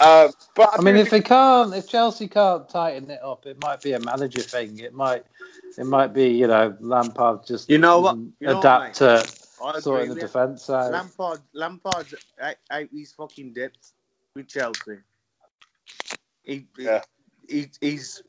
um, 0.00 0.30
but 0.54 0.70
I, 0.74 0.76
I 0.78 0.80
mean, 0.82 0.94
do 0.94 1.00
if 1.00 1.10
they 1.10 1.20
can't, 1.20 1.74
if 1.74 1.88
Chelsea 1.88 2.28
can't 2.28 2.68
tighten 2.68 3.10
it 3.10 3.20
up, 3.22 3.46
it 3.46 3.60
might 3.62 3.82
be 3.82 3.92
a 3.92 4.00
manager 4.00 4.40
thing. 4.40 4.78
It 4.78 4.94
might, 4.94 5.24
it 5.76 5.86
might 5.86 6.12
be 6.12 6.28
you 6.28 6.46
know 6.46 6.76
Lampard 6.80 7.46
just 7.46 7.70
You 7.70 7.78
know 7.78 8.00
what? 8.00 8.16
You 8.16 8.32
know 8.40 8.60
adapt 8.60 9.00
what, 9.00 9.22
to 9.24 9.32
I 9.62 9.70
agree 9.70 9.80
sorting 9.80 10.08
the 10.08 10.14
with 10.14 10.22
defence 10.22 10.70
out. 10.70 10.92
Lampard, 10.92 11.40
Lampard's 11.52 12.14
out, 12.40 12.56
out 12.70 12.88
his 12.92 13.12
fucking 13.12 13.54
depth 13.54 13.92
with 14.34 14.48
Chelsea. 14.48 14.98
He, 16.44 16.66
Yeah. 16.78 17.02
he, 17.48 17.68
he's 17.80 18.22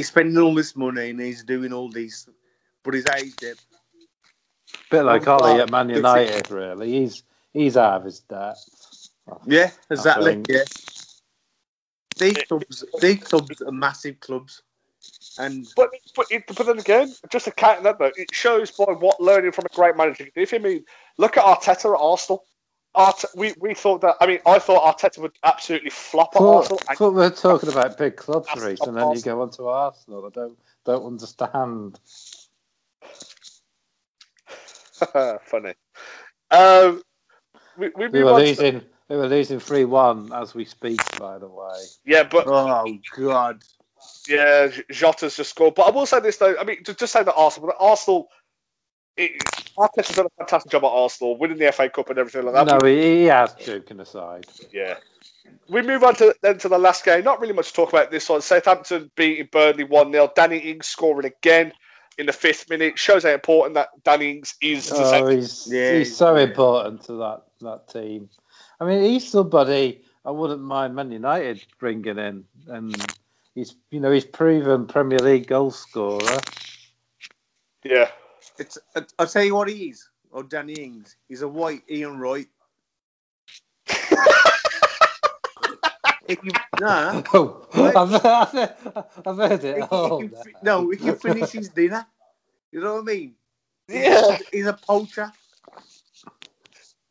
he's 0.00 0.08
spending 0.08 0.38
all 0.38 0.54
this 0.54 0.74
money 0.74 1.10
and 1.10 1.20
he's 1.20 1.44
doing 1.44 1.74
all 1.74 1.90
these, 1.90 2.26
but 2.82 2.94
he's 2.94 3.06
out 3.06 3.20
his 3.20 3.34
depth. 3.34 3.66
bit 4.90 5.02
like 5.02 5.26
Lampard 5.26 5.50
Ole 5.50 5.60
at 5.60 5.70
Man 5.70 5.88
fix 5.88 5.98
it. 5.98 6.00
United, 6.00 6.50
really. 6.50 6.90
He's 6.92 7.22
he's 7.52 7.76
out 7.76 7.96
of 7.96 8.04
his 8.04 8.20
depth. 8.20 9.10
Yeah, 9.46 9.70
exactly. 9.90 10.42
Yeah. 10.48 10.64
These 12.16 12.42
clubs, 12.44 12.84
these 13.00 13.18
clubs 13.18 13.60
are 13.60 13.72
massive 13.72 14.20
clubs, 14.20 14.62
and 15.38 15.66
But, 15.76 15.90
but, 16.16 16.26
it, 16.30 16.44
but 16.46 16.66
then 16.66 16.78
again, 16.78 17.14
just 17.30 17.44
to 17.44 17.50
counter 17.50 17.82
that 17.82 17.98
though, 17.98 18.12
it 18.16 18.34
shows 18.34 18.70
by 18.70 18.84
what 18.84 19.20
learning 19.20 19.52
from 19.52 19.66
a 19.70 19.74
great 19.74 19.96
manager 19.96 20.24
can 20.24 20.32
do. 20.34 20.40
If 20.40 20.52
you 20.52 20.60
mean, 20.60 20.84
look 21.18 21.36
at 21.36 21.44
Arteta 21.44 21.94
at 21.94 22.00
Arsenal. 22.00 22.44
Arte, 22.94 23.26
we, 23.36 23.54
we 23.60 23.74
thought 23.74 24.00
that. 24.02 24.16
I 24.20 24.26
mean, 24.26 24.40
I 24.46 24.58
thought 24.58 24.98
Arteta 24.98 25.18
would 25.20 25.32
absolutely 25.44 25.90
flop 25.90 26.34
at 26.36 26.42
Arsenal. 26.42 26.78
Thought, 26.78 26.96
thought 26.98 27.14
we're 27.14 27.30
talking 27.30 27.68
about 27.68 27.96
big 27.98 28.16
clubs, 28.16 28.48
That's 28.48 28.64
Reece, 28.66 28.80
and 28.80 28.96
then 28.96 29.12
you 29.12 29.20
go 29.22 29.42
on 29.42 29.50
to 29.52 29.68
Arsenal. 29.68 30.26
I 30.26 30.30
don't 30.30 30.58
don't 30.84 31.06
understand. 31.06 32.00
Funny. 35.44 35.74
Um, 36.50 37.02
we, 37.78 37.90
we, 37.96 38.08
We 38.08 38.24
were 38.24 38.32
on 38.32 38.40
to- 38.40 38.46
losing. 38.46 38.82
We 39.08 39.16
were 39.16 39.28
losing 39.28 39.60
three 39.60 39.84
one 39.84 40.32
as 40.32 40.54
we 40.54 40.64
speak. 40.64 41.00
By 41.18 41.38
the 41.38 41.48
way, 41.48 41.78
yeah, 42.04 42.24
but 42.24 42.46
oh 42.48 42.98
god, 43.16 43.62
yeah, 44.28 44.68
Jota's 44.90 45.36
just 45.36 45.50
scored. 45.50 45.74
But 45.76 45.88
I 45.88 45.90
will 45.90 46.06
say 46.06 46.20
this 46.20 46.38
though. 46.38 46.56
I 46.58 46.64
mean, 46.64 46.84
to 46.84 46.94
just 46.94 47.12
say 47.12 47.22
that 47.22 47.34
Arsenal, 47.34 47.68
but 47.68 47.76
Arsenal, 47.84 48.28
it, 49.16 49.32
Arteta's 49.78 50.14
done 50.16 50.26
a 50.26 50.30
fantastic 50.38 50.70
job 50.72 50.84
at 50.84 50.88
Arsenal, 50.88 51.36
winning 51.38 51.58
the 51.58 51.70
FA 51.72 51.88
Cup 51.88 52.10
and 52.10 52.18
everything 52.18 52.44
like 52.44 52.54
that. 52.54 52.80
no, 52.80 52.86
he, 52.86 53.20
he 53.20 53.24
has 53.24 53.54
joking 53.54 54.00
aside. 54.00 54.46
Yeah. 54.72 54.96
We 55.68 55.82
move 55.82 56.02
on 56.04 56.14
to 56.16 56.34
then 56.42 56.58
to 56.58 56.68
the 56.68 56.78
last 56.78 57.04
game. 57.04 57.24
Not 57.24 57.40
really 57.40 57.52
much 57.52 57.68
to 57.68 57.74
talk 57.74 57.88
about 57.90 58.10
this 58.10 58.28
one. 58.28 58.40
Southampton 58.40 59.10
beating 59.16 59.48
Burnley 59.50 59.84
1 59.84 60.12
0. 60.12 60.32
Danny 60.34 60.58
Ings 60.58 60.86
scoring 60.86 61.26
again 61.26 61.72
in 62.18 62.26
the 62.26 62.32
fifth 62.32 62.68
minute. 62.70 62.98
Shows 62.98 63.22
how 63.24 63.30
important 63.30 63.74
that 63.74 63.88
Danny 64.04 64.30
Ings 64.32 64.54
is. 64.60 64.86
to 64.88 64.94
Oh, 64.96 65.26
he's 65.28 65.68
Yeah, 65.70 65.92
he's 65.92 66.08
he's- 66.08 66.16
so 66.16 66.36
yeah. 66.36 66.44
important 66.44 67.02
to 67.04 67.12
that 67.14 67.42
that 67.60 67.88
team. 67.88 68.28
I 68.80 68.84
mean, 68.84 69.02
he's 69.02 69.28
somebody 69.28 70.02
I 70.24 70.30
wouldn't 70.30 70.60
mind 70.60 70.94
Man 70.94 71.10
United 71.12 71.64
bringing 71.78 72.18
in, 72.18 72.44
and 72.68 73.14
he's 73.54 73.74
you 73.90 74.00
know 74.00 74.10
he's 74.10 74.24
proven 74.24 74.86
Premier 74.86 75.18
League 75.18 75.46
goal 75.46 75.70
scorer. 75.70 76.38
Yeah. 77.84 78.10
It's 78.60 78.78
I- 78.96 79.06
I'll 79.20 79.28
tell 79.28 79.44
you 79.44 79.56
what 79.56 79.70
he 79.70 79.90
is. 79.90 80.08
Or 80.32 80.44
Danny 80.44 80.74
Ings, 80.84 81.16
he's 81.28 81.42
a 81.42 81.48
white 81.48 81.84
Ian 81.90 82.20
Wright. 82.20 82.48
if 86.28 86.38
you 86.44 86.60
nah, 86.78 87.16
Oh, 87.34 87.66
I've, 87.74 88.14
I've, 88.26 88.54
I've 89.26 89.36
heard 89.38 89.64
it. 89.64 89.88
he 90.02 90.12
Oh, 90.12 90.18
can, 90.18 90.30
fi- 90.34 90.56
no, 90.62 90.90
he 90.90 90.98
can 90.98 91.16
finish 91.16 91.52
his 91.52 91.70
dinner. 91.70 92.06
You 92.72 92.80
know 92.82 92.94
what 92.96 93.02
I 93.02 93.04
mean? 93.04 93.34
Yeah. 93.88 94.38
He's 94.52 94.66
a 94.66 94.74
poacher. 94.74 95.32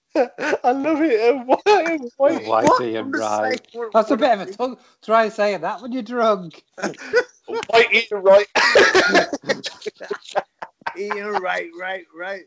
I 0.15 0.71
love 0.71 1.01
it. 1.01 1.47
Why- 1.47 1.99
why- 2.17 2.39
White 2.45 2.79
Ian 2.81 3.13
Wright. 3.15 3.61
That's 3.93 4.11
a 4.11 4.17
bit 4.17 4.33
of 4.33 4.41
a 4.41 4.45
think. 4.45 4.57
tongue. 4.57 4.77
Try 5.03 5.29
saying 5.29 5.61
that 5.61 5.81
when 5.81 5.91
you're 5.93 6.03
drunk. 6.03 6.63
White 7.67 7.93
Ian 7.93 8.23
right. 8.23 8.47
Ian 10.97 11.33
Wright, 11.33 11.69
right, 11.79 12.05
right. 12.17 12.43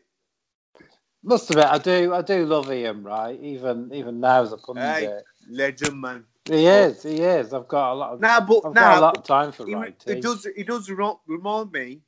Must 1.23 1.49
admit, 1.49 1.65
I 1.65 1.77
do, 1.77 2.13
I 2.13 2.21
do 2.21 2.45
love 2.45 2.71
Ian 2.71 3.03
Wright, 3.03 3.39
even 3.41 3.93
even 3.93 4.19
now 4.19 4.43
as 4.43 4.51
a 4.51 4.57
pundit. 4.57 4.83
Hey. 4.83 5.19
Legend, 5.49 6.01
man. 6.01 6.25
He 6.45 6.65
is, 6.67 7.03
he 7.03 7.21
is. 7.21 7.53
I've 7.53 7.67
got 7.67 7.93
a 7.93 7.95
lot 7.95 8.13
of, 8.13 8.19
Nah, 8.19 8.41
but 8.41 8.57
I've 8.57 8.73
got 8.73 8.75
nah, 8.75 8.99
a 8.99 9.01
lot 9.01 9.17
of 9.17 9.23
time 9.23 9.51
for 9.51 9.65
he, 9.65 9.75
Wright. 9.75 10.03
he 10.05 10.19
does. 10.19 10.47
He 10.55 10.63
does 10.63 10.89
remind 10.89 11.71
me 11.71 12.01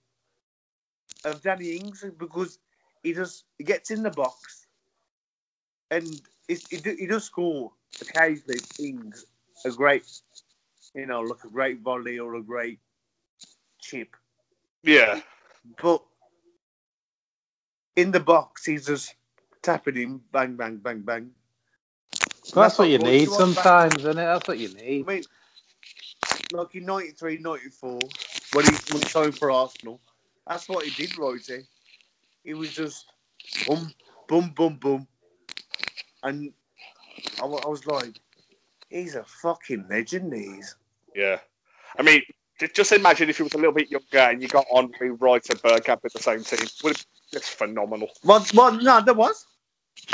of 1.23 1.41
Danny 1.41 1.77
Ings 1.77 2.03
because 2.17 2.59
he 3.03 3.13
does. 3.13 3.43
He 3.57 3.63
gets 3.63 3.91
in 3.91 4.03
the 4.03 4.11
box, 4.11 4.67
and 5.89 6.05
it's, 6.49 6.67
he, 6.69 6.77
he 6.97 7.07
does 7.07 7.23
score 7.23 7.71
occasionally. 8.01 8.59
Ings 8.79 9.25
a 9.65 9.71
great, 9.71 10.05
you 10.93 11.05
know, 11.05 11.21
like 11.21 11.43
a 11.45 11.49
great 11.49 11.79
volley 11.79 12.19
or 12.19 12.35
a 12.35 12.41
great 12.41 12.79
chip, 13.79 14.15
yeah. 14.83 15.21
but 15.81 16.03
in 17.95 18.11
the 18.11 18.19
box 18.19 18.65
he's 18.65 18.85
just 18.85 19.13
tapping 19.61 19.95
him, 19.95 20.21
bang, 20.31 20.55
bang, 20.55 20.77
bang, 20.77 21.01
bang. 21.01 21.31
That's 22.53 22.77
what 22.77 22.89
you 22.89 22.99
need 22.99 23.23
you 23.23 23.31
want 23.31 23.55
back. 23.55 23.63
sometimes, 23.63 23.95
isn't 23.97 24.11
it? 24.11 24.15
That's 24.15 24.47
what 24.47 24.59
you 24.59 24.73
need. 24.73 25.05
I 25.07 25.11
mean, 25.11 25.23
like 26.51 26.75
in 26.75 26.85
93, 26.85 27.39
94, 27.39 27.99
when 28.53 28.65
he 28.65 28.71
was 28.71 28.89
he 28.89 29.09
signed 29.09 29.37
for 29.37 29.51
Arsenal, 29.51 29.99
that's 30.47 30.69
what 30.69 30.85
he 30.85 30.91
did, 30.91 31.17
Righty. 31.17 31.65
He 32.43 32.53
was 32.53 32.71
just 32.71 33.05
boom, 33.67 33.91
boom, 34.27 34.49
boom, 34.55 34.75
boom. 34.75 35.07
And 36.21 36.53
I, 37.41 37.45
I 37.45 37.67
was 37.67 37.85
like, 37.87 38.19
he's 38.89 39.15
a 39.15 39.23
fucking 39.23 39.87
legend, 39.89 40.33
he's. 40.33 40.75
Yeah. 41.15 41.39
I 41.97 42.03
mean, 42.03 42.21
just 42.73 42.91
imagine 42.91 43.29
if 43.29 43.37
he 43.37 43.43
was 43.43 43.53
a 43.53 43.57
little 43.57 43.73
bit 43.73 43.89
younger 43.89 44.19
and 44.19 44.41
you 44.41 44.47
got 44.47 44.65
Henry 44.73 45.11
Wright 45.11 45.45
and 45.49 45.61
Bergkamp 45.61 46.03
in 46.03 46.09
the 46.13 46.21
same 46.21 46.43
team. 46.43 46.67
Would 46.83 46.97
have 46.97 47.05
it's 47.33 47.49
phenomenal. 47.49 48.09
What, 48.23 48.49
what, 48.53 48.81
no, 48.81 49.01
there 49.01 49.13
was. 49.13 49.45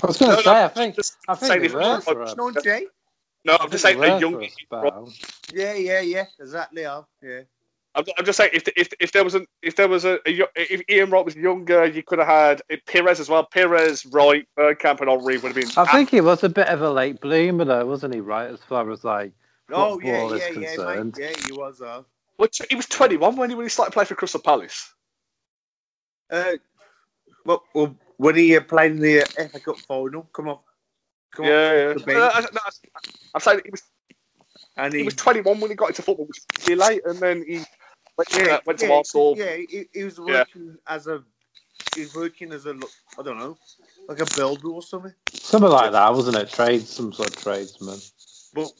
I 0.03 0.07
was 0.07 0.17
going 0.17 0.31
to 0.31 0.37
no, 0.37 0.41
say, 0.43 0.63
I 0.63 0.67
think, 0.69 0.95
just 0.95 1.17
I 1.27 1.35
saying 1.35 1.61
think 1.61 1.65
if 1.65 1.71
they 1.73 1.77
it 1.79 1.81
were 1.81 1.95
was- 1.95 2.03
for 2.03 2.21
a, 2.21 2.35
No, 2.35 2.51
Jay? 2.61 2.87
No, 3.43 3.53
I 3.53 3.63
I'm 3.63 3.71
just 3.71 3.81
saying 3.83 3.99
they 3.99 4.09
a 4.09 4.13
were 4.15 4.19
young. 4.19 4.47
for. 4.69 5.07
Yeah, 5.53 5.73
yeah, 5.73 6.01
yeah, 6.01 6.25
exactly. 6.39 6.83
Yeah. 6.83 7.01
yeah. 7.23 7.41
I'm, 7.95 8.05
I'm 8.17 8.23
just 8.25 8.37
saying 8.37 8.51
if 8.53 8.63
if 8.77 8.89
if 8.99 9.11
there 9.11 9.23
was 9.23 9.35
a 9.35 9.41
if 9.61 9.75
there 9.75 9.87
was 9.89 10.05
a, 10.05 10.19
a 10.29 10.47
if 10.55 10.81
Ian 10.89 11.09
Wright 11.09 11.25
was 11.25 11.35
younger, 11.35 11.85
you 11.85 12.03
could 12.03 12.19
have 12.19 12.27
had 12.27 12.61
Pires 12.85 13.19
as 13.19 13.27
well. 13.29 13.43
Pires, 13.43 14.05
Wright, 14.05 14.47
Bergkamp, 14.57 15.01
and 15.01 15.09
Henry 15.09 15.37
would 15.37 15.43
have 15.43 15.55
been. 15.55 15.69
I 15.75 15.85
think 15.91 16.09
he 16.09 16.21
was 16.21 16.43
a 16.43 16.49
bit 16.49 16.67
of 16.67 16.81
a 16.81 16.89
late 16.91 17.19
bloomer, 17.19 17.65
though, 17.65 17.85
wasn't 17.85 18.13
he? 18.13 18.21
Right, 18.21 18.49
as 18.49 18.59
far 18.61 18.89
as 18.91 19.03
like 19.03 19.33
Oh, 19.73 19.99
yeah, 19.99 20.21
football 20.21 20.33
is 20.33 20.41
yeah, 20.41 20.47
yeah, 20.47 20.53
mate. 20.53 20.65
concerned. 20.67 21.15
Yeah, 21.19 21.31
he 21.47 21.51
was. 21.53 21.81
Uh, 21.81 22.03
Well, 22.37 22.49
he 22.69 22.75
was 22.75 22.85
21 22.85 23.35
when 23.35 23.49
he 23.49 23.55
when 23.55 23.65
he 23.65 23.69
started 23.69 23.91
playing 23.91 24.07
for 24.07 24.15
Crystal 24.15 24.39
Palace. 24.41 24.93
uh, 26.29 26.53
well, 27.45 27.63
well, 27.73 27.95
when 28.17 28.35
he 28.35 28.55
uh, 28.55 28.61
played 28.61 28.91
in 28.91 28.99
the 28.99 29.21
uh, 29.21 29.47
FA 29.47 29.59
Cup 29.59 29.77
final, 29.79 30.23
come 30.33 30.49
on. 30.49 30.59
Come 31.35 31.45
on. 31.45 31.51
yeah, 31.51 31.73
yeah. 31.73 31.93
No, 31.93 32.13
no, 32.13 32.29
I- 32.29 32.41
no, 32.41 32.59
I'm 33.33 33.41
saying 33.41 33.61
he 33.65 33.71
was 33.71 33.83
And 34.77 34.93
he 34.93 34.99
he, 34.99 35.05
was 35.05 35.15
21 35.15 35.59
when 35.59 35.69
he 35.71 35.75
got 35.75 35.89
into 35.89 36.01
football, 36.01 36.25
which 36.25 36.41
was 36.57 36.67
really 36.67 36.79
late, 36.79 37.01
and 37.05 37.17
then 37.19 37.43
he 37.47 37.61
went, 38.17 38.33
yeah, 38.33 38.59
went 38.65 38.79
to 38.79 38.87
yeah, 38.87 38.95
Arsenal. 38.95 39.35
Yeah, 39.37 39.55
he, 39.55 39.85
he 39.93 40.03
was 40.03 40.19
working 40.19 40.77
as 40.87 41.07
a 41.07 41.23
he 41.95 42.01
was 42.01 42.15
working 42.15 42.51
as 42.53 42.65
a 42.65 42.73
lo- 42.73 42.89
I 43.17 43.23
don't 43.23 43.37
know, 43.37 43.57
like 44.07 44.19
a 44.19 44.25
builder 44.35 44.69
or 44.69 44.81
something. 44.81 45.13
Something 45.33 45.71
like 45.71 45.91
that, 45.91 46.13
wasn't 46.13 46.37
it? 46.37 46.49
Trade, 46.49 46.87
some 46.87 47.11
sort 47.13 47.29
of 47.29 47.41
tradesman. 47.41 47.99
But 48.53 48.71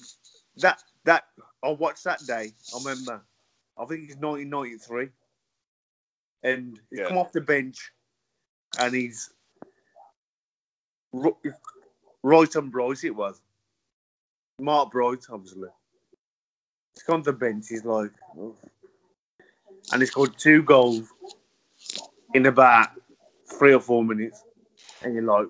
that 0.58 0.82
that 1.06 1.26
I 1.64 1.70
watched 1.72 2.04
that 2.06 2.26
day. 2.26 2.52
I 2.74 2.78
remember. 2.78 3.22
I 3.78 3.86
think 3.86 4.10
it's 4.10 4.18
1993, 4.18 5.10
and 6.44 6.80
he's 6.90 7.00
Yeah. 7.00 7.08
come 7.08 7.18
off 7.18 7.32
the 7.32 7.42
bench, 7.42 7.92
and 8.80 8.94
he's 8.94 9.32
ru- 11.14 11.38
right 12.24 12.56
on 12.56 12.70
Bryce. 12.70 13.04
It 13.04 13.16
was 13.16 13.40
Mark 14.60 14.92
Bright, 14.92 15.26
obviously. 15.30 15.70
He's 16.94 17.04
come 17.04 17.20
off 17.20 17.26
the 17.26 17.34
bench. 17.34 17.66
He's 17.70 17.86
like, 17.86 18.12
"Oh." 18.38 18.56
and 19.92 20.02
he's 20.02 20.12
scored 20.12 20.38
two 20.38 20.62
goals 20.64 21.08
in 22.34 22.46
about 22.46 22.90
three 23.46 23.74
or 23.74 23.80
four 23.80 24.04
minutes, 24.04 24.44
and 25.04 25.14
you're 25.14 25.24
like, 25.24 25.48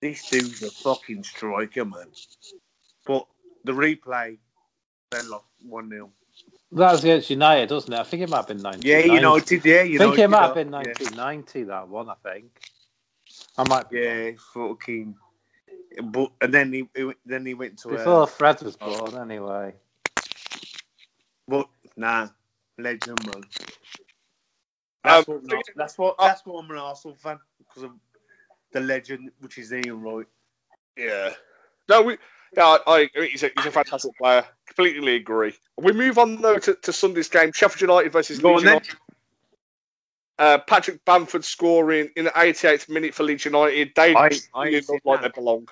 this 0.00 0.28
dude's 0.28 0.62
a 0.62 0.70
fucking 0.70 1.24
striker, 1.24 1.84
man. 1.84 2.06
But 3.06 3.26
the 3.64 3.72
replay, 3.72 4.38
they 5.10 5.22
lost 5.22 5.46
1 5.62 5.90
0. 5.90 6.10
That 6.72 6.92
was 6.92 7.04
against 7.04 7.30
United, 7.30 7.70
wasn't 7.72 7.94
it? 7.94 7.98
I 8.00 8.04
think 8.04 8.22
it 8.22 8.30
might 8.30 8.38
have 8.38 8.48
been 8.48 8.62
1990. 8.62 8.88
Yeah, 8.88 8.98
United, 9.16 9.64
yeah, 9.64 9.82
I 9.82 9.84
United. 9.84 10.16
think 10.16 10.18
it 10.18 10.28
might 10.28 10.42
have 10.42 10.50
uh, 10.50 10.54
been 10.54 10.70
yeah. 10.80 10.94
1990, 10.98 11.64
that 11.64 11.88
one, 11.88 12.10
I 12.10 12.14
think. 12.22 12.60
I 13.58 13.64
might 13.64 13.90
be. 13.90 13.98
Yeah, 13.98 14.30
fucking. 14.54 15.16
but 16.04 16.32
and 16.40 16.54
then 16.54 16.72
he, 16.72 16.88
he 16.96 17.12
then 17.26 17.46
he 17.46 17.54
went 17.54 17.78
to 17.80 17.90
Before 17.90 18.22
uh, 18.22 18.26
Fred 18.26 18.62
was 18.62 18.76
born, 18.76 19.16
anyway. 19.16 19.74
but 21.48 21.68
nah, 21.96 22.28
legend 22.78 23.24
man. 23.26 23.42
That's, 25.04 25.26
Um, 25.28 25.34
what, 25.34 25.42
I'm- 25.52 25.62
that's 25.76 25.98
what 25.98 26.16
that's 26.18 26.46
what 26.46 26.64
I'm 26.64 26.70
an 26.70 26.78
Arsenal 26.78 27.16
fan 27.16 27.38
because 27.58 27.84
of 27.84 27.92
the 28.72 28.80
legend, 28.80 29.30
which 29.40 29.58
is 29.58 29.72
Ian 29.72 30.02
Wright. 30.02 30.26
Yeah. 30.96 31.30
No, 31.88 32.02
we. 32.02 32.18
Yeah, 32.56 32.64
I, 32.64 32.78
I 32.86 32.98
agree. 33.00 33.30
He's 33.30 33.42
a, 33.42 33.50
he's 33.56 33.66
a 33.66 33.70
fantastic 33.70 34.16
player. 34.18 34.44
Completely 34.66 35.14
agree. 35.16 35.54
We 35.78 35.92
move 35.92 36.18
on 36.18 36.40
though 36.42 36.58
to, 36.58 36.74
to 36.74 36.92
Sunday's 36.92 37.28
game: 37.28 37.52
Sheffield 37.52 37.80
United 37.82 38.12
versus 38.12 38.38
Go 38.38 38.52
Leeds. 38.52 38.64
United. 38.64 38.94
Uh, 40.38 40.58
Patrick 40.58 41.02
Bamford 41.04 41.44
scoring 41.46 42.10
in 42.14 42.26
the 42.26 42.30
88th 42.30 42.90
minute 42.90 43.14
for 43.14 43.22
Leeds 43.22 43.46
United. 43.46 43.92
They 43.96 44.14
I- 44.14 44.30
I 44.54 44.68
look 44.68 45.00
like 45.04 45.22
that. 45.22 45.34
they 45.34 45.40
belong. 45.40 45.68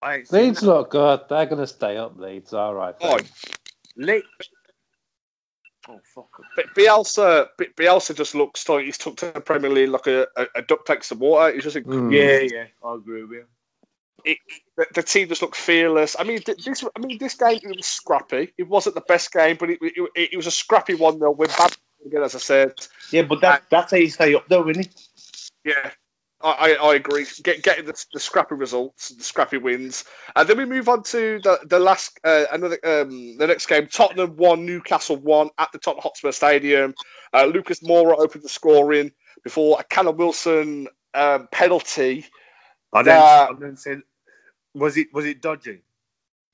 I 0.00 0.24
Leeds 0.30 0.60
that. 0.60 0.66
look 0.66 0.90
good. 0.90 1.20
They're 1.28 1.44
going 1.46 1.58
to 1.60 1.66
stay 1.66 1.96
up, 1.98 2.18
Leeds. 2.18 2.54
All 2.54 2.74
right. 2.74 2.94
Oh. 3.00 3.18
Le- 3.96 4.22
oh 5.88 6.00
fuck. 6.14 6.28
But 6.54 6.74
Bielsa, 6.74 7.48
B- 7.58 7.68
Bielsa 7.76 8.14
just 8.14 8.34
looks 8.34 8.68
like 8.68 8.84
he's 8.86 8.98
took 8.98 9.16
to 9.18 9.32
the 9.32 9.40
Premier 9.40 9.70
League 9.70 9.90
like 9.90 10.06
a, 10.06 10.26
a, 10.36 10.46
a 10.56 10.62
duck 10.62 10.84
takes 10.86 11.08
the 11.10 11.14
water. 11.16 11.52
He's 11.54 11.62
just 11.64 11.76
Mm. 11.76 12.12
Yeah, 12.12 12.56
yeah, 12.58 12.66
I 12.84 12.94
agree 12.94 13.22
with 13.22 13.32
you. 13.32 13.44
It, 14.26 14.38
the, 14.76 14.86
the 14.94 15.02
team 15.02 15.28
just 15.28 15.40
looked 15.40 15.56
fearless. 15.56 16.16
I 16.18 16.24
mean, 16.24 16.40
this 16.44 16.84
I 16.94 17.00
mean 17.00 17.16
this 17.18 17.34
game 17.34 17.60
it 17.62 17.76
was 17.76 17.86
scrappy. 17.86 18.52
It 18.58 18.68
wasn't 18.68 18.96
the 18.96 19.00
best 19.00 19.32
game, 19.32 19.56
but 19.58 19.70
it, 19.70 19.78
it, 19.80 20.10
it 20.32 20.36
was 20.36 20.46
a 20.46 20.50
scrappy 20.50 20.94
one 20.94 21.18
though. 21.18 21.30
With 21.30 21.56
bad 21.56 21.74
again, 22.04 22.22
as 22.22 22.34
I 22.34 22.38
said. 22.38 22.72
Yeah, 23.10 23.22
but 23.22 23.40
that 23.40 23.64
that's 23.70 23.92
how 23.92 23.96
you 23.96 24.10
stay 24.10 24.34
up 24.34 24.48
though, 24.48 24.68
isn't 24.68 24.86
it? 24.86 25.08
Yeah, 25.64 25.90
I, 26.42 26.76
I, 26.80 26.94
agree. 26.94 27.26
Get, 27.42 27.62
getting 27.62 27.86
the, 27.86 28.04
the 28.12 28.20
scrappy 28.20 28.56
results, 28.56 29.08
the 29.08 29.24
scrappy 29.24 29.58
wins, 29.58 30.04
and 30.34 30.48
then 30.48 30.58
we 30.58 30.64
move 30.64 30.88
on 30.88 31.02
to 31.04 31.40
the 31.42 31.60
the 31.64 31.78
last 31.78 32.18
uh, 32.24 32.44
another 32.52 32.78
um, 32.84 33.38
the 33.38 33.46
next 33.46 33.66
game. 33.66 33.86
Tottenham 33.86 34.36
one, 34.36 34.66
Newcastle 34.66 35.16
one 35.16 35.50
at 35.56 35.72
the 35.72 35.78
Tottenham 35.78 36.02
Hotspur 36.02 36.32
Stadium. 36.32 36.94
Uh, 37.32 37.46
Lucas 37.46 37.80
Moura 37.80 38.18
opened 38.18 38.44
the 38.44 38.48
scoring 38.48 39.12
before 39.44 39.78
a 39.80 39.84
Callum 39.84 40.16
Wilson 40.16 40.88
um, 41.14 41.48
penalty. 41.50 42.26
I 42.92 43.02
don't. 43.02 43.14
Nah. 43.14 43.56
I 43.56 43.60
don't 43.60 43.78
say. 43.78 43.96
Was 44.76 44.96
it 44.96 45.12
was 45.12 45.24
it 45.24 45.40
dodgy? 45.40 45.80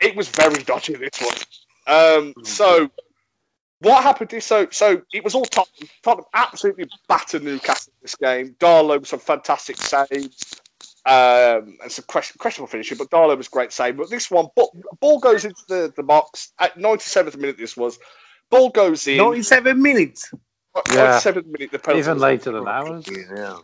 It 0.00 0.16
was 0.16 0.28
very 0.28 0.62
dodgy 0.62 0.94
this 0.94 1.20
one. 1.20 1.36
Um, 1.86 2.34
so 2.44 2.90
what 3.80 4.02
happened 4.02 4.32
is 4.32 4.44
so 4.44 4.68
so 4.70 5.02
it 5.12 5.24
was 5.24 5.34
all 5.34 5.44
Tottenham. 5.44 5.88
Tottenham 6.02 6.26
absolutely 6.32 6.88
battered 7.08 7.42
Newcastle 7.42 7.92
in 7.96 7.98
this 8.02 8.14
game. 8.14 8.54
Darlow 8.58 9.00
with 9.00 9.08
some 9.08 9.18
fantastic 9.20 9.76
saves. 9.76 10.60
Um, 11.04 11.78
and 11.82 11.90
some 11.90 12.04
question, 12.06 12.36
questionable 12.38 12.70
finishing, 12.70 12.96
but 12.96 13.10
Darlow 13.10 13.36
was 13.36 13.48
great 13.48 13.72
save. 13.72 13.96
But 13.96 14.08
this 14.08 14.30
one, 14.30 14.46
ball, 14.54 14.72
ball 15.00 15.18
goes 15.18 15.44
into 15.44 15.60
the, 15.66 15.92
the 15.96 16.04
box 16.04 16.52
at 16.60 16.78
97th 16.78 17.36
minute. 17.36 17.56
This 17.58 17.76
was 17.76 17.98
ball 18.50 18.70
goes 18.70 19.08
in. 19.08 19.16
Ninety-seven 19.16 19.82
minutes. 19.82 20.32
Yeah. 20.92 21.18
97th 21.18 21.46
minute. 21.46 21.72
The 21.72 21.80
penalty 21.80 21.98
Even 21.98 22.18
later 22.18 22.52
than 22.52 22.68
ours. 22.68 23.04
Yeah. 23.08 23.58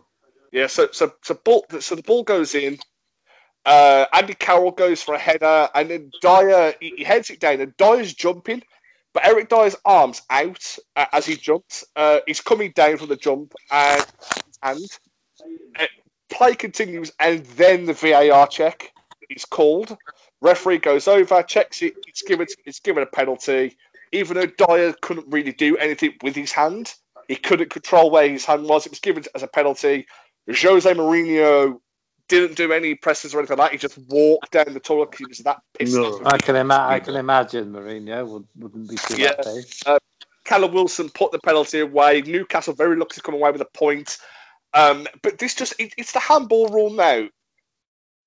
Yeah, 0.51 0.67
so 0.67 0.89
so 0.91 1.13
so 1.21 1.35
ball 1.35 1.65
so 1.79 1.95
the 1.95 2.03
ball 2.03 2.23
goes 2.23 2.55
in. 2.55 2.79
Uh, 3.69 4.07
Andy 4.11 4.33
Carroll 4.33 4.71
goes 4.71 5.03
for 5.03 5.13
a 5.13 5.19
header, 5.19 5.69
and 5.75 5.91
then 5.91 6.11
Dier 6.23 6.73
he, 6.81 6.93
he 6.97 7.03
heads 7.03 7.29
it 7.29 7.39
down, 7.39 7.61
and 7.61 7.77
Dier's 7.77 8.15
jumping, 8.15 8.63
but 9.13 9.27
Eric 9.27 9.47
Dier's 9.47 9.75
arms 9.85 10.23
out 10.27 10.75
uh, 10.95 11.05
as 11.13 11.27
he 11.27 11.35
jumps. 11.35 11.85
Uh, 11.95 12.17
he's 12.25 12.41
coming 12.41 12.71
down 12.75 12.97
from 12.97 13.09
the 13.09 13.15
jump, 13.15 13.53
and 13.69 14.05
and 14.63 14.83
uh, 15.79 15.85
play 16.31 16.55
continues, 16.55 17.11
and 17.19 17.45
then 17.45 17.85
the 17.85 17.93
VAR 17.93 18.47
check 18.47 18.91
is 19.29 19.45
called. 19.45 19.95
Referee 20.41 20.79
goes 20.79 21.07
over, 21.07 21.43
checks 21.43 21.83
it. 21.83 21.93
It's 22.07 22.23
given 22.23 22.47
it's 22.65 22.79
given 22.79 23.03
a 23.03 23.05
penalty, 23.05 23.77
even 24.11 24.35
though 24.35 24.65
Dier 24.67 24.95
couldn't 24.99 25.27
really 25.29 25.53
do 25.53 25.77
anything 25.77 26.15
with 26.23 26.35
his 26.35 26.51
hand. 26.51 26.91
He 27.27 27.35
couldn't 27.35 27.69
control 27.69 28.09
where 28.09 28.27
his 28.27 28.45
hand 28.45 28.63
was. 28.63 28.87
It 28.87 28.91
was 28.91 28.99
given 28.99 29.25
as 29.35 29.43
a 29.43 29.47
penalty. 29.47 30.07
Jose 30.47 30.91
Mourinho 30.91 31.79
didn't 32.29 32.55
do 32.55 32.71
any 32.71 32.95
presses 32.95 33.33
or 33.35 33.39
anything 33.39 33.57
like 33.57 33.71
that. 33.71 33.73
He 33.73 33.79
just 33.79 33.97
walked 34.07 34.51
down 34.51 34.73
the 34.73 34.79
toilet 34.79 35.11
'cause 35.11 35.19
he 35.19 35.25
was 35.25 35.39
that 35.39 35.61
pissed 35.77 35.95
No. 35.95 36.05
off. 36.05 36.21
I 36.25 36.37
can, 36.37 36.55
ima- 36.55 36.87
I 36.87 36.99
can 37.01 37.15
imagine 37.15 37.73
Mourinho 37.73 38.25
would, 38.27 38.47
wouldn't 38.55 38.89
be 38.89 38.95
too 38.95 39.17
Yeah. 39.17 39.33
happy. 39.37 39.99
Callum 40.45 40.71
Wilson 40.73 41.09
put 41.09 41.31
the 41.31 41.39
penalty 41.39 41.79
away. 41.79 42.21
Newcastle 42.21 42.73
very 42.73 42.95
lucky 42.95 43.15
to 43.15 43.21
come 43.21 43.35
away 43.35 43.51
with 43.51 43.61
a 43.61 43.65
point. 43.65 44.17
Um, 44.73 45.07
but 45.21 45.37
this 45.37 45.53
just, 45.55 45.73
it, 45.79 45.93
it's 45.97 46.13
the 46.13 46.19
handball 46.19 46.69
rule 46.69 46.91
now. 46.91 47.27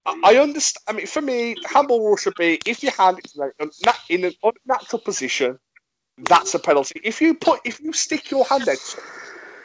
I, 0.05 0.21
I 0.25 0.37
understand. 0.37 0.83
I 0.89 0.93
mean, 0.93 1.07
for 1.07 1.23
me, 1.23 1.57
handball 1.65 2.05
rule 2.05 2.17
should 2.17 2.35
be 2.37 2.61
if 2.67 2.83
your 2.83 2.93
hand 2.93 3.21
is 3.25 3.35
like, 3.37 3.53
a 3.61 3.67
nat- 3.85 3.99
in 4.09 4.25
an 4.25 4.33
unnatural 4.43 5.01
position, 5.01 5.59
that's 6.19 6.55
a 6.55 6.59
penalty. 6.59 7.01
If 7.03 7.21
you 7.21 7.35
put, 7.35 7.61
if 7.65 7.81
you 7.81 7.93
stick 7.93 8.31
your 8.31 8.45
hand 8.45 8.69
out, 8.69 8.97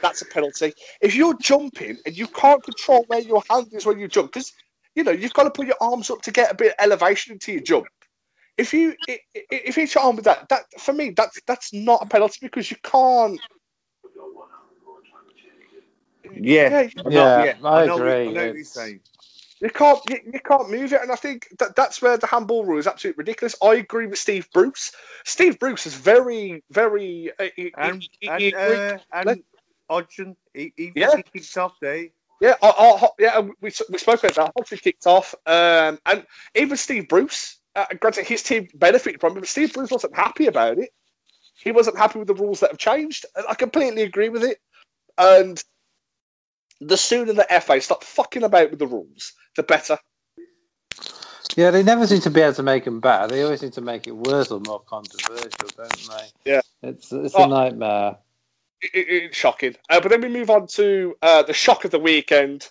that's 0.01 0.21
a 0.21 0.25
penalty. 0.25 0.73
If 1.01 1.15
you're 1.15 1.37
jumping 1.37 1.97
and 2.05 2.17
you 2.17 2.27
can't 2.27 2.63
control 2.63 3.03
where 3.07 3.19
your 3.21 3.43
hand 3.49 3.67
is 3.73 3.85
when 3.85 3.99
you 3.99 4.07
jump, 4.07 4.31
because 4.33 4.53
you 4.95 5.03
know 5.03 5.11
you've 5.11 5.33
got 5.33 5.43
to 5.43 5.51
put 5.51 5.67
your 5.67 5.77
arms 5.81 6.09
up 6.09 6.21
to 6.23 6.31
get 6.31 6.51
a 6.51 6.55
bit 6.55 6.69
of 6.73 6.75
elevation 6.79 7.33
into 7.33 7.51
your 7.51 7.61
jump. 7.61 7.87
If 8.57 8.73
you 8.73 8.95
i- 9.09 9.19
i- 9.35 9.43
if 9.51 9.77
you 9.77 9.83
hit 9.83 9.95
your 9.95 10.03
arm 10.03 10.15
with 10.15 10.25
that, 10.25 10.49
that 10.49 10.65
for 10.79 10.93
me 10.93 11.11
that's 11.11 11.39
that's 11.45 11.73
not 11.73 12.01
a 12.03 12.07
penalty 12.07 12.39
because 12.41 12.69
you 12.69 12.77
can't. 12.83 13.39
Yeah. 16.33 16.81
you- 16.81 16.91
I 17.05 17.09
know- 17.09 17.43
Yeah, 17.45 17.55
I 17.63 17.85
know, 17.85 17.95
agree. 17.95 18.11
I 18.11 18.31
know 18.31 18.31
what 18.47 18.55
you're 18.55 18.63
saying. 18.63 18.99
You 19.59 19.69
can't 19.71 19.99
you, 20.09 20.19
you 20.33 20.39
can't 20.39 20.69
move 20.69 20.93
it, 20.93 21.01
and 21.01 21.11
I 21.11 21.15
think 21.15 21.47
that 21.57 21.75
that's 21.75 21.99
where 21.99 22.17
the 22.17 22.27
handball 22.27 22.63
rule 22.65 22.77
is 22.77 22.85
absolutely 22.85 23.21
ridiculous. 23.21 23.55
I 23.61 23.75
agree 23.75 24.05
with 24.05 24.19
Steve 24.19 24.47
Bruce. 24.53 24.91
Steve 25.25 25.57
Bruce 25.57 25.87
is 25.87 25.95
very 25.95 26.63
very. 26.69 27.31
Uh, 27.39 27.49
And 27.77 28.03
he- 28.03 28.27
and 28.27 28.41
he 28.41 28.47
agreed- 28.49 28.75
uh, 28.75 28.99
and 29.13 29.43
Hodgson, 29.89 30.35
he, 30.53 30.73
he, 30.75 30.91
Yeah. 30.95 31.15
he 31.15 31.23
kicked 31.23 31.57
off 31.57 31.73
there. 31.81 32.07
Yeah, 32.39 32.55
I, 32.61 32.67
I, 32.69 33.07
yeah, 33.19 33.39
we, 33.39 33.51
we 33.61 33.97
spoke 33.97 34.23
about 34.23 34.35
that. 34.35 34.51
Hopefully 34.55 34.79
kicked 34.79 35.07
off, 35.07 35.33
um, 35.45 35.97
and 36.05 36.25
even 36.55 36.77
Steve 36.77 37.07
Bruce. 37.07 37.57
Uh, 37.75 37.85
granted, 37.99 38.25
his 38.27 38.43
team 38.43 38.67
benefited 38.73 39.19
from 39.21 39.37
it, 39.37 39.41
but 39.41 39.47
Steve 39.49 39.73
Bruce 39.73 39.91
wasn't 39.91 40.15
happy 40.15 40.45
about 40.47 40.77
it. 40.77 40.89
He 41.55 41.71
wasn't 41.71 41.97
happy 41.97 42.19
with 42.19 42.27
the 42.27 42.35
rules 42.35 42.59
that 42.59 42.69
have 42.71 42.79
changed. 42.79 43.25
And 43.35 43.45
I 43.49 43.55
completely 43.55 44.03
agree 44.03 44.29
with 44.29 44.43
it. 44.43 44.59
And 45.17 45.61
the 46.79 46.97
sooner 46.97 47.33
the 47.33 47.47
FA 47.61 47.81
stop 47.81 48.03
fucking 48.03 48.43
about 48.43 48.69
with 48.69 48.79
the 48.79 48.87
rules, 48.87 49.33
the 49.55 49.63
better. 49.63 49.97
Yeah, 51.55 51.71
they 51.71 51.81
never 51.81 52.05
seem 52.05 52.21
to 52.21 52.29
be 52.29 52.41
able 52.41 52.53
to 52.55 52.63
make 52.63 52.85
them 52.85 52.99
better. 52.99 53.27
They 53.27 53.41
always 53.41 53.61
seem 53.61 53.71
to 53.71 53.81
make 53.81 54.05
it 54.05 54.15
worse 54.15 54.51
or 54.51 54.59
more 54.59 54.79
controversial, 54.79 55.49
don't 55.75 56.07
they? 56.09 56.51
Yeah. 56.51 56.61
It's 56.83 57.11
it's 57.11 57.33
Oh. 57.35 57.45
a 57.45 57.47
nightmare. 57.47 58.17
It, 58.81 58.91
it, 58.93 59.23
it's 59.23 59.37
shocking. 59.37 59.75
Uh, 59.89 59.99
but 60.01 60.09
then 60.09 60.21
we 60.21 60.29
move 60.29 60.49
on 60.49 60.67
to 60.67 61.15
uh, 61.21 61.43
the 61.43 61.53
shock 61.53 61.85
of 61.85 61.91
the 61.91 61.99
weekend. 61.99 62.67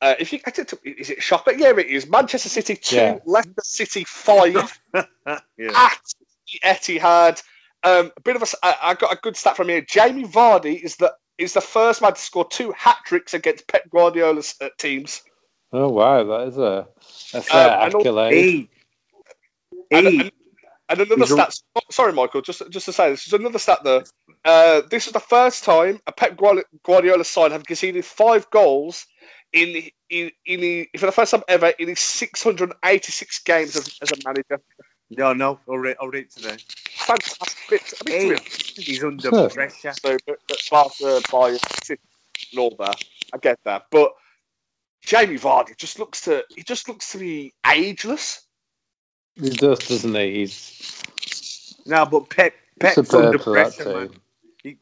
Uh, 0.00 0.14
if 0.18 0.32
you, 0.32 0.40
I 0.46 0.50
don't 0.50 0.72
is 0.84 1.10
it 1.10 1.18
a 1.18 1.20
shock? 1.22 1.44
But 1.46 1.58
yeah, 1.58 1.70
it 1.70 1.86
is. 1.86 2.06
Manchester 2.08 2.48
City 2.48 2.76
two, 2.76 2.96
Yeah. 2.96 3.18
Leicester 3.24 3.52
City 3.62 4.04
five. 4.04 4.78
yeah. 4.94 5.04
at 5.74 5.98
the 6.46 6.60
Etihad. 6.64 7.42
Um, 7.82 8.10
a 8.16 8.20
bit 8.20 8.36
of 8.36 8.42
a, 8.42 8.46
I 8.62 8.76
I 8.82 8.94
got 8.94 9.12
a 9.12 9.20
good 9.20 9.36
stat 9.36 9.56
from 9.56 9.68
here. 9.68 9.80
Jamie 9.80 10.24
Vardy 10.24 10.80
is 10.82 10.96
the 10.96 11.14
is 11.38 11.52
the 11.54 11.60
first 11.60 12.02
man 12.02 12.12
to 12.14 12.20
score 12.20 12.46
two 12.46 12.72
hat 12.72 12.98
tricks 13.04 13.32
against 13.34 13.66
Pep 13.68 13.88
Guardiola's 13.90 14.54
uh, 14.60 14.68
teams. 14.78 15.22
Oh 15.72 15.88
wow, 15.88 16.24
that 16.24 16.48
is 16.48 16.58
a, 16.58 16.86
that's 17.32 17.48
fair 17.48 17.66
Um, 17.70 17.84
and 17.84 17.94
al- 17.94 18.00
accolade. 18.00 18.34
He, 18.34 18.70
And, 19.90 20.06
he, 20.06 20.20
and, 20.20 20.32
and 20.88 21.00
another 21.00 21.22
He's 21.22 21.32
stat. 21.32 21.54
oh, 21.76 21.80
sorry, 21.90 22.12
Michael. 22.12 22.42
Just 22.42 22.62
just 22.70 22.86
to 22.86 22.92
say 22.92 23.10
this 23.10 23.26
is 23.26 23.32
another 23.32 23.58
stat 23.58 23.80
There, 23.84 24.04
Uh, 24.44 24.82
this 24.90 25.06
is 25.06 25.12
the 25.12 25.20
first 25.20 25.64
time 25.64 26.00
a 26.06 26.12
Pep 26.12 26.36
Guardi- 26.36 26.64
Guardiola 26.84 27.24
side 27.24 27.52
have 27.52 27.64
conceded 27.66 28.04
five 28.04 28.50
goals 28.50 29.06
in 29.52 29.90
in, 30.10 30.30
in 30.46 30.60
the, 30.60 30.88
for 30.98 31.06
the 31.06 31.12
first 31.12 31.32
time 31.32 31.42
ever 31.48 31.68
in 31.68 31.88
his 31.88 32.00
686 32.00 33.42
games 33.44 33.76
as, 33.76 33.90
as 34.00 34.12
a 34.12 34.16
manager. 34.24 34.62
no, 35.10 35.32
no, 35.32 35.60
I'll 35.68 35.78
read, 35.78 35.96
I'll 36.00 36.08
read 36.08 36.30
today. 36.30 36.56
Fantastic. 37.06 37.82
I 38.00 38.04
mean, 38.04 38.16
Hey, 38.32 38.38
he's 38.76 39.04
under 39.04 39.32
Huh. 39.32 39.48
pressure. 39.48 39.92
So, 39.92 40.16
but, 40.26 40.38
but 40.48 40.58
Barca, 40.70 41.22
Bayern, 41.30 41.60
City, 41.84 42.00
and 42.52 42.60
all 42.60 42.76
that. 42.78 42.98
I 43.34 43.38
get 43.38 43.58
that, 43.64 43.86
but 43.90 44.12
Jamie 45.04 45.38
Vardy 45.38 45.76
just 45.76 45.98
looks 45.98 46.22
to 46.22 46.44
he 46.54 46.62
just 46.62 46.88
looks 46.88 47.12
to 47.12 47.18
be 47.18 47.54
ageless. 47.66 48.45
He 49.40 49.50
does, 49.50 49.78
doesn't 49.88 50.14
he? 50.14 50.40
He's 50.40 51.02
No, 51.86 52.06
but 52.06 52.30
Pep, 52.30 52.54
Pep's 52.80 53.14
under 53.14 53.38
superb 53.38 53.42
for 53.42 53.54
that 53.56 53.78
pressure, 53.78 53.84
man. 53.92 54.08
team. 54.08 54.20
You, 54.64 54.76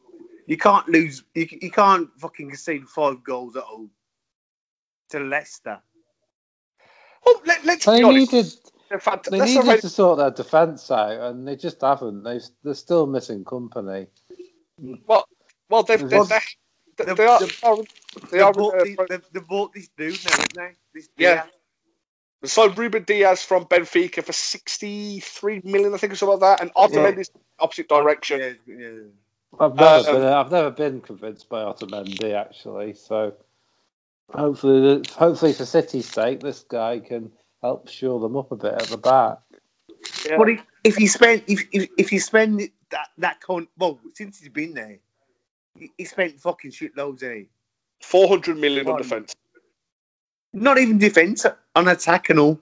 you 0.47 0.57
can't 0.57 0.87
lose. 0.87 1.23
You, 1.33 1.47
you 1.61 1.71
can't 1.71 2.09
fucking 2.19 2.49
concede 2.49 2.87
five 2.87 3.23
goals 3.23 3.55
at 3.55 3.63
home 3.63 3.91
to 5.09 5.19
Leicester. 5.19 5.81
Well, 7.25 7.41
let, 7.45 7.65
let's 7.65 7.85
They 7.85 7.97
be 7.97 8.03
honest. 8.03 8.31
needed 8.31 8.53
fact, 8.99 9.29
they 9.31 9.39
let's 9.39 9.55
needed 9.55 9.65
already, 9.65 9.81
to 9.81 9.89
sort 9.89 10.17
their 10.19 10.31
defence 10.31 10.89
out, 10.91 11.11
and 11.31 11.47
they 11.47 11.55
just 11.55 11.81
haven't. 11.81 12.23
They 12.23 12.39
they're 12.63 12.73
still 12.73 13.07
missing 13.07 13.43
company. 13.43 14.07
well, 15.07 15.27
well, 15.69 15.83
they've, 15.83 16.07
they, 16.09 16.17
Well, 16.17 16.25
they, 16.25 16.39
they, 16.97 17.05
the- 17.05 17.15
they 17.15 17.25
are, 17.25 17.39
they 17.39 17.47
are, 17.63 17.77
they 18.31 18.37
They 18.37 18.41
are 18.41 18.53
bought, 18.53 18.75
uh, 18.75 18.83
the, 18.83 18.97
they, 19.09 19.17
they 19.33 19.39
bought 19.39 19.73
this 19.73 19.89
dude 19.97 20.23
now, 20.25 20.31
haven't 20.31 20.55
they? 20.55 20.71
This 20.93 21.09
Yeah. 21.17 21.43
Dias. 22.41 22.53
So 22.53 22.69
Ruben 22.69 23.03
Dias 23.03 23.43
from 23.43 23.65
Benfica 23.65 24.23
for 24.23 24.33
63 24.33 25.61
million, 25.63 25.93
I 25.93 25.97
think, 25.97 26.13
or 26.13 26.15
something 26.15 26.39
like 26.39 26.59
that, 26.59 26.61
and 26.61 26.73
Otamendi's 26.73 27.31
opposite 27.59 27.89
direction. 27.89 28.39
Yeah, 28.39 28.75
yeah. 28.75 28.89
I've 29.59 29.75
never, 29.75 30.09
Um, 30.09 30.15
been, 30.15 30.23
I've 30.25 30.51
never 30.51 30.71
been 30.71 31.01
convinced 31.01 31.49
by 31.49 31.63
Otamendi 31.63 32.33
actually. 32.33 32.93
So 32.93 33.33
hopefully, 34.33 35.03
hopefully 35.15 35.53
for 35.53 35.65
City's 35.65 36.09
sake, 36.09 36.41
this 36.41 36.61
guy 36.67 36.99
can 36.99 37.31
help 37.61 37.89
shore 37.89 38.19
them 38.19 38.35
up 38.35 38.51
a 38.51 38.55
bit 38.55 38.73
at 38.73 38.87
the 38.87 38.97
back. 38.97 39.39
Yeah. 40.25 40.37
But 40.37 40.49
if, 40.49 40.61
if 40.83 40.99
you 40.99 41.07
spend 41.07 41.43
if, 41.47 41.65
if 41.71 41.89
if 41.97 42.11
you 42.11 42.19
spend 42.19 42.69
that 42.91 43.07
that 43.17 43.41
con 43.41 43.67
well 43.77 43.99
since 44.13 44.39
he's 44.39 44.49
been 44.49 44.73
there, 44.73 44.99
he, 45.77 45.91
he 45.97 46.05
spent 46.05 46.39
fucking 46.39 46.71
shitloads, 46.71 47.23
eh? 47.23 47.45
400 48.01 48.57
million 48.57 48.87
on 48.87 48.97
defence. 48.97 49.35
Not 50.55 50.77
even 50.77 50.97
defense 50.97 51.45
on 51.75 51.87
attack 51.89 52.29
and 52.29 52.39
all. 52.39 52.59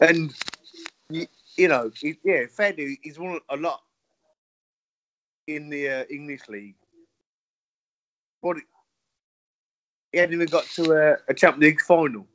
And 0.00 0.32
you, 1.10 1.68
know, 1.68 1.90
yeah, 2.24 2.46
fair 2.50 2.72
dude. 2.72 2.96
He's 3.02 3.18
won 3.18 3.40
a 3.50 3.56
lot 3.58 3.82
in 5.46 5.68
the 5.68 5.88
uh, 5.88 6.04
English 6.08 6.48
league, 6.48 6.76
but 8.42 8.56
he 10.12 10.18
hadn't 10.18 10.34
even 10.34 10.46
got 10.46 10.64
to 10.64 10.92
a, 10.92 11.16
a 11.28 11.34
Champions 11.34 11.62
League 11.62 11.80
final. 11.82 12.26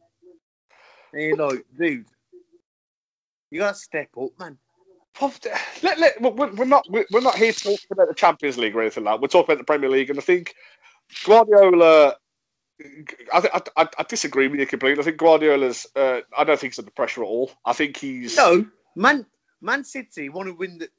And 1.14 1.24
you're 1.24 1.38
like, 1.38 1.66
dude, 1.76 2.06
you 3.50 3.60
gotta 3.60 3.76
step 3.76 4.10
up, 4.22 4.30
man. 4.40 4.58
Let, 5.82 6.00
let, 6.00 6.22
we're 6.22 6.66
not 6.66 6.86
we're 6.90 7.22
not 7.22 7.36
here 7.36 7.54
talking 7.54 7.80
about 7.90 8.08
the 8.08 8.14
Champions 8.14 8.60
League 8.60 8.76
or 8.76 8.82
anything 8.82 9.04
like 9.04 9.16
that. 9.16 9.22
We're 9.22 9.28
talking 9.30 9.54
about 9.54 9.58
the 9.58 9.66
Premier 9.66 9.90
League, 9.90 10.12
and 10.12 10.20
I 10.20 10.22
think 10.22 10.54
Guardiola. 11.26 12.18
I, 13.34 13.62
I, 13.78 13.88
I, 13.98 14.04
disagree 14.04 14.48
with 14.48 14.60
you 14.60 14.66
completely. 14.66 15.02
I 15.02 15.06
think 15.06 15.18
Guardiola's. 15.18 15.88
Uh, 15.96 16.22
I 16.38 16.44
don't 16.44 16.60
think 16.60 16.74
he's 16.74 16.80
under 16.80 16.92
pressure 16.92 17.24
at 17.24 17.28
all. 17.28 17.52
I 17.66 17.74
think 17.74 17.98
he's. 17.98 18.36
No, 18.38 18.66
Man 18.96 19.26
Man 19.62 19.84
City 19.84 20.30
want 20.30 20.48
to 20.48 20.54
win 20.54 20.80
the, 20.80 20.90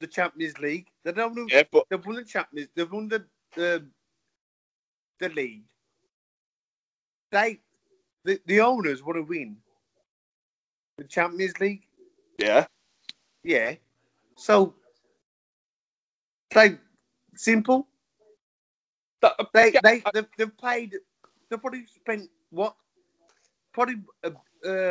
the 0.00 0.06
Champions 0.06 0.58
League. 0.58 0.86
They 1.04 1.12
don't 1.12 1.34
want 1.34 1.50
to, 1.50 1.56
Yeah, 1.56 1.62
but 1.70 1.84
they've 1.88 2.04
won 2.04 2.16
the 2.16 2.24
Champions. 2.24 2.68
They've 2.74 2.90
won 2.90 3.08
the 3.08 3.24
the, 3.56 3.86
the 5.18 5.28
league. 5.30 5.64
They 7.32 7.60
the, 8.24 8.40
the 8.46 8.60
owners 8.60 9.02
want 9.02 9.16
to 9.16 9.22
win 9.22 9.56
the 10.98 11.04
Champions 11.04 11.58
League. 11.60 11.86
yeah, 12.38 12.66
Yeah. 13.42 13.74
So 14.36 14.74
they 16.54 16.78
simple. 17.36 17.86
That- 19.22 19.36
They 19.52 19.72
yeah, 19.72 19.80
they 19.82 20.02
they've, 20.12 20.26
they've 20.36 20.58
paid. 20.58 20.94
They've 21.50 21.60
probably 21.60 21.84
spent 21.86 22.30
what? 22.50 22.74
Probably 23.72 23.96
a, 24.22 24.32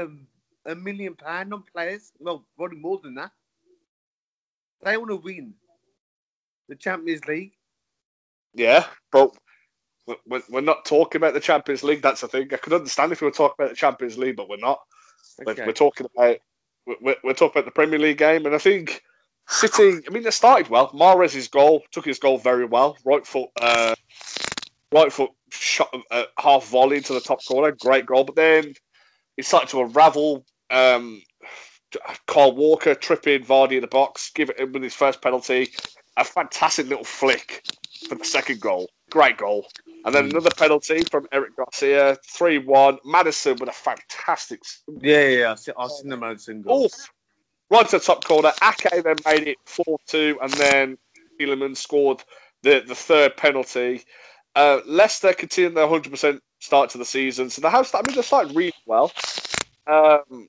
um, 0.03 0.27
a 0.65 0.75
million 0.75 1.15
pound 1.15 1.53
on 1.53 1.63
players. 1.73 2.11
Well, 2.19 2.45
probably 2.57 2.77
more 2.79 2.99
than 3.01 3.15
that. 3.15 3.31
They 4.83 4.97
want 4.97 5.09
to 5.09 5.15
win 5.17 5.53
the 6.67 6.75
Champions 6.75 7.25
League. 7.25 7.53
yeah, 8.53 8.85
but 9.11 9.31
we- 10.25 10.41
we're, 10.49 10.61
not 10.61 10.85
talking 10.85 11.19
about 11.19 11.33
the 11.33 11.39
Champions 11.39 11.83
League. 11.83 12.01
That's 12.01 12.21
the 12.21 12.27
thing. 12.27 12.49
I 12.53 12.57
could 12.57 12.73
understand 12.73 13.11
if 13.11 13.21
we 13.21 13.25
were 13.25 13.31
talking 13.31 13.55
about 13.59 13.69
the 13.71 13.75
Champions 13.75 14.17
League, 14.17 14.37
but 14.37 14.49
we're 14.49 14.57
not. 14.57 14.79
We're, 15.45 15.53
Okay. 15.53 15.65
we're 15.65 15.73
talking 15.73 16.07
about 16.13 16.37
we're, 16.85 17.15
we're 17.23 17.33
talking 17.33 17.59
about 17.59 17.65
the 17.65 17.71
Premier 17.71 17.99
League 17.99 18.17
game, 18.17 18.45
and 18.45 18.55
I 18.55 18.57
think 18.57 19.03
City. 19.47 20.01
I 20.07 20.09
mean, 20.11 20.23
they 20.23 20.31
started 20.31 20.69
well. 20.69 20.89
Mahrez's 20.93 21.47
goal 21.47 21.83
took 21.91 22.05
his 22.05 22.19
goal 22.19 22.37
very 22.37 22.65
well. 22.65 22.97
Right 23.05 23.25
foot, 23.25 23.49
uh, 23.61 23.95
right 24.91 25.11
foot 25.13 25.31
shot 25.51 25.93
uh, 26.11 26.23
half 26.37 26.67
volley 26.67 26.97
into 26.97 27.13
the 27.13 27.21
top 27.21 27.43
corner. 27.45 27.71
Great 27.71 28.05
goal, 28.05 28.23
but 28.23 28.35
then 28.35 28.73
it 29.37 29.45
started 29.45 29.69
to 29.69 29.81
unravel. 29.81 30.45
Um, 30.69 31.21
Kyle 32.27 32.55
Walker 32.55 32.95
tripping 32.95 33.43
Vardy 33.43 33.73
in 33.73 33.81
the 33.81 33.87
box, 33.87 34.31
give 34.33 34.49
it 34.49 34.71
with 34.71 34.83
his 34.83 34.93
first 34.93 35.21
penalty. 35.21 35.69
A 36.17 36.23
fantastic 36.23 36.87
little 36.87 37.03
flick 37.03 37.63
for 38.07 38.15
the 38.15 38.25
second 38.25 38.61
goal. 38.61 38.89
Great 39.09 39.37
goal. 39.37 39.67
And 40.05 40.13
then 40.13 40.25
another 40.25 40.51
penalty 40.55 41.03
from 41.03 41.27
Eric 41.31 41.55
Garcia, 41.55 42.17
3 42.25 42.59
1. 42.59 42.99
Maddison 43.05 43.57
with 43.57 43.69
a 43.69 43.73
fantastic 43.73 44.61
Yeah, 45.01 45.21
yeah, 45.21 45.27
yeah. 45.27 45.51
I 45.51 45.55
see, 45.55 45.71
I've 45.77 45.91
seen 45.91 46.09
the 46.09 46.17
Maddison 46.17 46.61
goal. 46.61 46.89
Oh, 46.91 47.75
right 47.75 47.87
to 47.89 47.97
the 47.97 48.03
top 48.03 48.23
corner. 48.23 48.51
Ake 48.61 49.03
then 49.03 49.15
made 49.25 49.47
it 49.47 49.57
4 49.65 49.99
2, 50.07 50.39
and 50.41 50.51
then 50.53 50.97
Tielemans 51.39 51.77
scored 51.77 52.23
the, 52.63 52.83
the 52.85 52.95
third 52.95 53.35
penalty. 53.35 54.03
Uh, 54.55 54.79
Leicester 54.85 55.33
continued 55.33 55.75
their 55.75 55.87
100% 55.87 56.39
start 56.59 56.91
to 56.91 56.97
the 56.97 57.05
season. 57.05 57.49
So 57.49 57.61
they 57.61 57.69
have 57.69 57.87
started, 57.87 58.07
I 58.07 58.11
mean, 58.11 58.15
they 58.15 58.21
started 58.23 58.55
really 58.55 58.73
well. 58.85 59.11
Um, 59.87 60.47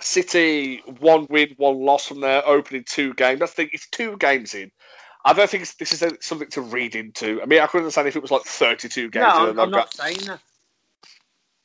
City, 0.00 0.82
one 1.00 1.26
win, 1.30 1.54
one 1.56 1.80
loss 1.80 2.06
from 2.06 2.20
their 2.20 2.46
opening 2.46 2.84
two 2.86 3.14
games. 3.14 3.42
I 3.42 3.46
think 3.46 3.70
it's 3.72 3.88
two 3.88 4.16
games 4.16 4.54
in. 4.54 4.70
I 5.24 5.32
don't 5.32 5.48
think 5.48 5.66
this 5.78 5.92
is 5.92 6.04
something 6.20 6.48
to 6.50 6.60
read 6.60 6.94
into. 6.94 7.40
I 7.40 7.46
mean, 7.46 7.60
I 7.60 7.66
couldn't 7.66 7.84
understand 7.84 8.08
if 8.08 8.16
it 8.16 8.22
was 8.22 8.30
like 8.30 8.42
32 8.42 9.04
no, 9.04 9.08
games 9.08 9.24
in. 9.24 9.42
I'm, 9.42 9.60
I'm 9.60 9.70
not 9.70 9.94
saying 9.94 10.18
that. 10.26 10.40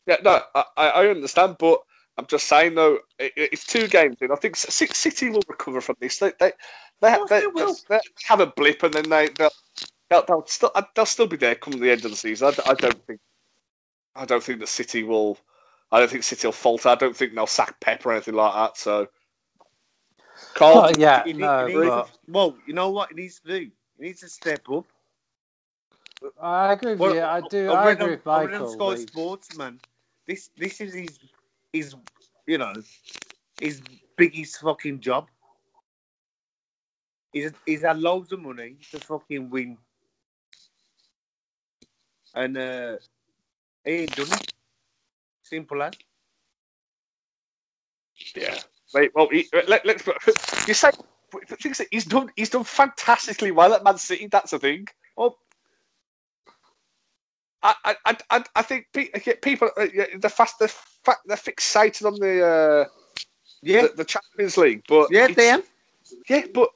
yeah, 0.08 0.18
no, 0.24 0.42
I, 0.56 0.63
I 0.78 1.08
understand, 1.08 1.58
but 1.60 1.82
I'm 2.18 2.28
just 2.28 2.48
saying 2.48 2.76
though, 2.76 3.00
it, 3.18 3.34
it's 3.36 3.65
two 3.65 3.88
games 3.88 4.18
in. 4.22 4.32
I 4.32 4.36
think 4.36 4.56
City 4.56 5.30
will 5.30 5.44
recover 5.48 5.82
from 5.82 5.98
this. 6.00 6.20
They 6.20 6.32
they 6.39 6.54
they, 7.02 7.18
they, 7.30 7.42
they 7.42 7.74
they 7.89 8.00
have 8.28 8.39
a 8.39 8.46
blip 8.46 8.84
and 8.84 8.94
then 8.94 9.10
they 9.10 9.28
they'll, 9.30 9.52
they'll, 10.10 10.26
they'll 10.28 10.45
still 10.48 10.72
uh, 10.76 10.84
they'll 10.95 11.06
still 11.06 11.28
be 11.28 11.38
there 11.38 11.56
come 11.56 11.80
the 11.80 11.91
end 11.91 12.06
of 12.06 12.12
the 12.12 12.17
season. 12.17 12.54
I, 12.65 12.72
I 12.72 12.74
don't 12.76 13.06
think 13.08 13.19
I 14.15 14.26
don't 14.26 14.43
think 14.43 14.60
that 14.60 14.67
City 14.69 15.04
will. 15.04 15.38
I 15.91 16.00
don't 16.00 16.10
think 16.12 16.24
City 16.24 16.48
will 16.48 16.54
falter. 16.54 16.89
I 16.89 16.95
don't 16.95 17.15
think 17.15 17.36
they'll 17.36 17.48
sack 17.48 17.80
Pep 17.80 18.06
or 18.06 18.13
anything 18.13 18.36
like 18.36 18.54
that. 18.54 18.78
So, 18.78 19.08
Carl, 20.56 20.86
Oh, 20.86 20.89
yeah, 20.89 21.24
He 21.24 21.34
need- 21.34 21.39
no, 21.39 21.67
he 21.67 21.78
needs 21.78 21.86
but 21.86 22.12
well, 22.28 22.58
you 22.67 22.74
know 22.74 22.91
what 22.91 23.10
he 23.12 23.15
needs 23.15 23.39
to 23.41 23.48
do? 23.60 23.72
He 23.98 24.04
needs 24.06 24.22
to 24.22 24.30
step 24.30 24.69
up. 24.69 24.86
I 26.41 26.74
agree 26.74 26.95
with 26.95 27.00
Well, 27.00 27.15
you. 27.15 27.24
I 27.24 27.41
do. 27.41 27.72
I 27.72 27.86
I 27.86 27.91
agree 27.91 28.06
on, 28.06 28.12
with 28.12 28.28
I 28.28 28.43
read 28.43 28.56
on 28.56 28.65
Michael. 28.65 28.67
Sky. 28.67 28.95
Sports, 28.98 29.56
man. 29.58 29.80
This 30.28 30.50
this 30.58 30.82
is 30.82 30.93
his 30.93 31.19
his 31.74 31.95
you 32.48 32.58
know 32.60 32.74
his 33.60 33.82
biggest 34.17 34.60
fucking 34.62 35.02
job. 35.02 35.28
He's 37.33 37.54
he's 37.65 37.81
had 37.83 38.00
loads 38.00 38.31
of 38.33 38.42
money 38.42 38.77
to 38.92 39.00
fucking 39.00 39.50
win, 39.50 39.77
and 42.34 42.58
uh, 42.58 42.98
he 43.86 43.92
ain't 43.92 44.15
done 44.15 44.27
it. 44.32 44.54
Simple 45.44 45.84
as. 45.84 45.94
Yeah. 48.36 48.58
Mate, 48.94 49.12
well, 49.13 49.30
he, 49.32 49.48
let, 49.67 49.86
let's. 49.86 50.04
You 50.67 50.73
say 50.73 50.92
the 51.32 51.88
he's 51.92 52.06
done. 52.06 52.32
He's 52.36 52.50
done 52.50 52.63
fantastically 52.63 53.52
well 53.52 53.73
at 53.73 53.84
Man 53.84 53.98
City. 53.98 54.27
That's 54.27 54.52
the 54.52 54.60
thing. 54.60 54.88
Oh, 55.17 55.36
I, 57.62 57.75
I, 57.84 58.17
I- 58.30 58.44
I, 58.56 58.62
think 58.62 58.88
people 59.42 59.69
uh, 59.77 59.88
yeah, 59.94 60.06
they're 60.19 60.30
fast. 60.30 60.56
They're, 60.60 60.69
they're 61.25 61.38
fixated 61.38 62.06
on 62.06 62.15
the, 62.19 62.46
uh, 62.46 62.86
yeah, 63.62 63.84
the 63.84 63.94
the 63.98 64.06
Champions 64.06 64.58
League, 64.58 64.84
but 64.88 65.10
yeah, 65.12 65.27
they 65.27 65.50
am. 65.50 65.63
Yeah, 66.30 66.46
but 66.54 66.69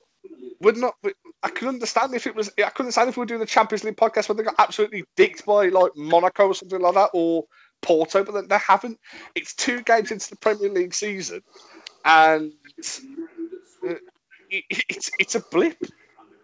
we're 0.62 0.74
not. 0.74 0.96
We- 1.44 1.50
I 1.50 1.52
can 1.52 1.68
understand 1.70 2.14
if 2.16 2.28
it 2.28 2.36
was. 2.36 2.50
I 2.58 2.70
couldn't 2.70 2.88
understand 2.88 3.10
if 3.10 3.18
we 3.18 3.22
were 3.22 3.26
doing 3.26 3.40
the 3.40 3.46
Champions 3.48 3.84
League 3.84 3.98
podcast 3.98 4.28
when 4.30 4.38
they 4.38 4.44
got 4.44 4.56
absolutely 4.60 5.06
dicked 5.16 5.46
by 5.46 5.68
like 5.70 5.92
Monaco 5.96 6.48
or 6.48 6.56
something 6.56 6.80
like 6.82 6.96
that, 6.96 7.12
or 7.14 7.46
Porto, 7.82 8.24
but 8.24 8.50
they 8.50 8.58
haven't. 8.58 9.00
It's 9.36 9.56
two 9.56 9.82
games 9.82 10.12
into 10.12 10.30
the 10.30 10.38
Premier 10.38 10.70
League 10.70 10.94
season, 10.94 11.42
and 12.06 12.54
it's 14.50 15.12
it's 15.20 15.36
a 15.36 15.42
blip. 15.52 15.78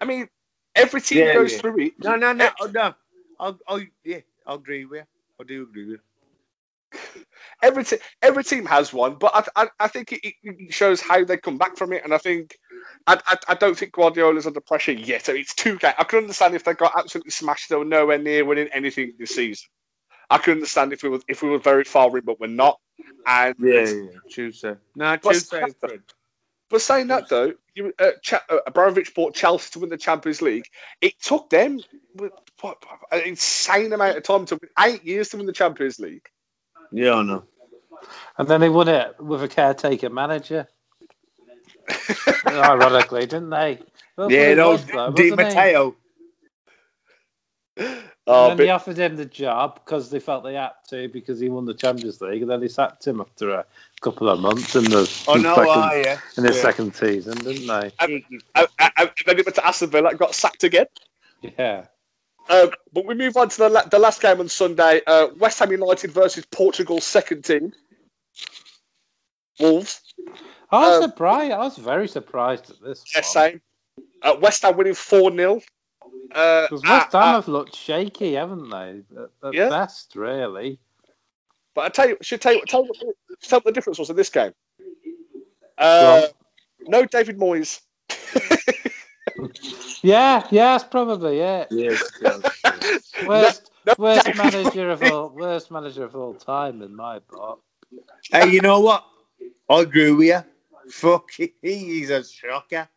I 0.01 0.05
mean, 0.05 0.27
every 0.75 1.01
team 1.01 1.27
Yeah, 1.27 1.31
goes 1.31 1.53
yeah. 1.53 1.57
through 1.57 1.79
it. 1.79 1.93
No, 1.99 2.15
no, 2.15 2.33
no, 2.33 2.49
oh, 2.59 2.67
no. 2.67 2.93
I, 3.39 3.53
I, 3.67 3.87
yeah, 4.03 4.19
I 4.45 4.55
agree 4.55 4.85
with 4.85 5.01
you. 5.01 5.05
I 5.39 5.43
do 5.45 5.63
agree 5.63 5.85
with 5.85 5.99
you. 5.99 5.99
Every 7.61 7.83
te- 7.83 7.99
every 8.21 8.43
team 8.43 8.65
has 8.65 8.93
one, 8.93 9.15
but 9.15 9.49
I, 9.55 9.63
I, 9.63 9.69
I 9.79 9.87
think 9.87 10.11
it, 10.13 10.35
it 10.43 10.73
shows 10.73 11.01
how 11.01 11.23
they 11.23 11.37
come 11.37 11.57
back 11.57 11.77
from 11.77 11.93
it, 11.93 12.03
and 12.03 12.13
I 12.13 12.17
think 12.17 12.57
I, 13.07 13.19
I, 13.25 13.37
I 13.49 13.55
don't 13.55 13.77
think 13.77 13.93
Guardiola's 13.93 14.47
under 14.47 14.61
pressure 14.61 14.91
yet. 14.91 15.25
So 15.25 15.33
it's 15.33 15.55
two 15.55 15.77
games. 15.77 15.95
I 15.97 16.03
can 16.03 16.19
understand 16.19 16.55
if 16.55 16.63
they 16.63 16.73
got 16.73 16.93
absolutely 16.97 17.31
smashed, 17.31 17.69
they 17.69 17.75
were 17.75 17.85
nowhere 17.85 18.17
near 18.17 18.45
winning 18.45 18.69
anything 18.73 19.13
this 19.17 19.31
season. 19.31 19.67
I 20.29 20.37
can 20.37 20.53
understand 20.53 20.93
if 20.93 21.01
we 21.01 21.09
were 21.09 21.21
if 21.27 21.41
we 21.41 21.49
were 21.49 21.59
very 21.59 21.83
far 21.83 22.15
in, 22.17 22.23
but 22.23 22.39
we're 22.39 22.47
not. 22.47 22.79
And 23.25 23.55
Yeah, 23.59 23.89
yeah, 23.89 24.09
Tuesday. 24.29 24.75
No, 24.95 25.17
What's 25.21 25.47
Tuesday. 25.47 25.61
that? 25.61 25.79
Fred. 25.79 26.01
But 26.69 26.81
saying 26.81 27.07
that 27.07 27.29
though, 27.29 27.53
you, 27.73 27.93
uh, 27.97 28.11
Ch- 28.21 28.33
uh, 28.33 28.59
Abramovich 28.67 29.15
bought 29.15 29.33
Chelsea 29.33 29.71
to 29.71 29.79
win 29.79 29.89
the 29.89 29.97
Champions 29.97 30.41
League. 30.41 30.65
It 31.01 31.19
took 31.19 31.49
them 31.49 31.79
what, 32.13 32.31
what, 32.61 32.83
an 33.11 33.21
insane 33.21 33.91
amount 33.91 34.17
of 34.17 34.23
time 34.23 34.45
to 34.45 34.59
eight 34.79 35.03
years 35.03 35.29
to 35.29 35.37
win 35.37 35.47
the 35.47 35.53
Champions 35.53 35.99
League. 35.99 36.27
Yeah, 36.91 37.15
I 37.15 37.23
know. 37.23 37.43
And 38.37 38.47
then 38.47 38.61
they 38.61 38.69
won 38.69 38.87
it 38.87 39.19
with 39.19 39.43
a 39.43 39.47
caretaker 39.47 40.09
manager. 40.09 40.67
Ironically, 42.45 43.21
didn't 43.21 43.49
they? 43.49 43.79
That's 44.17 44.31
yeah, 44.31 44.39
it 44.49 44.57
was, 44.57 44.85
though, 44.85 45.11
Di 45.11 45.23
he? 45.23 45.31
Matteo. 45.31 45.95
Oh, 48.27 48.43
and 48.43 48.51
then 48.51 48.57
bit- 48.57 48.63
they 48.65 48.69
offered 48.69 48.97
him 48.97 49.15
the 49.15 49.25
job 49.25 49.79
because 49.83 50.09
they 50.09 50.19
felt 50.19 50.43
they 50.43 50.53
had 50.55 50.71
to 50.89 51.07
because 51.07 51.39
he 51.39 51.49
won 51.49 51.65
the 51.65 51.73
Champions 51.73 52.21
League, 52.21 52.41
and 52.41 52.51
then 52.51 52.59
they 52.59 52.67
sacked 52.67 53.07
him 53.07 53.21
after 53.21 53.51
a 53.51 53.65
couple 54.01 54.29
of 54.29 54.39
months 54.39 54.75
in 54.75 54.83
the 54.83 55.09
Oh 55.27 55.33
no, 55.35 55.55
second, 55.55 55.67
ah, 55.69 55.93
yeah. 55.93 56.19
in 56.37 56.43
his 56.43 56.57
yeah. 56.57 56.61
second 56.61 56.95
season, 56.95 57.37
didn't 57.37 57.65
they? 57.67 57.91
then 57.99 58.23
he 59.37 59.43
went 59.43 59.55
to 59.55 59.65
Aston 59.65 59.89
Villa, 59.89 60.13
got 60.13 60.35
sacked 60.35 60.63
again. 60.63 60.85
Yeah. 61.41 61.85
Um, 62.49 62.71
but 62.91 63.05
we 63.05 63.15
move 63.15 63.37
on 63.37 63.49
to 63.49 63.57
the, 63.57 63.69
la- 63.69 63.85
the 63.85 63.99
last 63.99 64.21
game 64.21 64.39
on 64.39 64.49
Sunday. 64.49 65.01
Uh, 65.07 65.27
West 65.37 65.59
Ham 65.59 65.71
United 65.71 66.11
versus 66.11 66.45
Portugal's 66.45 67.05
second 67.05 67.45
team, 67.45 67.73
Wolves. 69.59 70.01
I 70.71 70.87
was 70.87 71.03
Um, 71.03 71.09
surprised. 71.09 71.51
I 71.51 71.57
was 71.59 71.77
very 71.77 72.07
surprised 72.07 72.69
at 72.69 72.81
this. 72.81 73.03
Yeah, 73.13 73.21
one. 73.21 73.23
same. 73.23 73.61
Uh, 74.21 74.35
West 74.41 74.61
Ham 74.63 74.77
winning 74.77 74.93
4 74.93 75.31
0. 75.35 75.61
Uh, 76.31 76.67
West 76.71 76.85
uh, 76.85 76.89
Ham 76.89 77.07
uh, 77.13 77.33
have 77.33 77.47
looked 77.47 77.75
shaky, 77.75 78.33
haven't 78.33 78.69
they? 78.69 79.01
At, 79.17 79.29
at 79.47 79.53
Yeah. 79.53 79.69
best, 79.69 80.15
really. 80.15 80.79
but 81.73 81.85
I 81.85 81.89
tell 81.89 82.09
you, 82.09 82.17
should 82.21 82.41
tell 82.41 82.53
you, 82.53 82.61
tell 82.67 82.83
you, 82.83 82.89
what- 82.99 83.15
tell 83.41 83.57
you 83.57 83.61
what 83.61 83.63
the 83.65 83.71
difference 83.71 83.99
was 83.99 84.09
in 84.09 84.15
this 84.15 84.29
game. 84.29 84.53
Uh, 85.77 86.21
no 86.87 87.05
David 87.05 87.37
Moyes. 87.37 87.79
Yeah, 90.01 90.45
yeah, 90.49 90.77
that's 90.77 90.83
probably 90.85 91.39
it. 91.39 91.67
Yes, 91.71 92.01
yes, 92.21 93.13
Worst, 93.25 93.71
No, 93.85 93.93
worst 93.97 94.33
manager 94.35 94.89
of 94.91 95.03
all, 95.03 95.29
worst 95.29 95.71
manager 95.71 96.05
of 96.05 96.15
all 96.15 96.33
time 96.33 96.81
in 96.81 96.95
my 96.95 97.19
book. 97.19 97.61
hey, 98.31 98.47
you 98.49 98.61
know 98.61 98.79
what? 98.79 99.05
I 99.69 99.81
agree 99.81 100.11
with 100.11 100.27
you. 100.27 100.43
Fuck, 100.89 101.31
he's 101.61 102.09
a 102.09 102.23
shocker. 102.23 102.89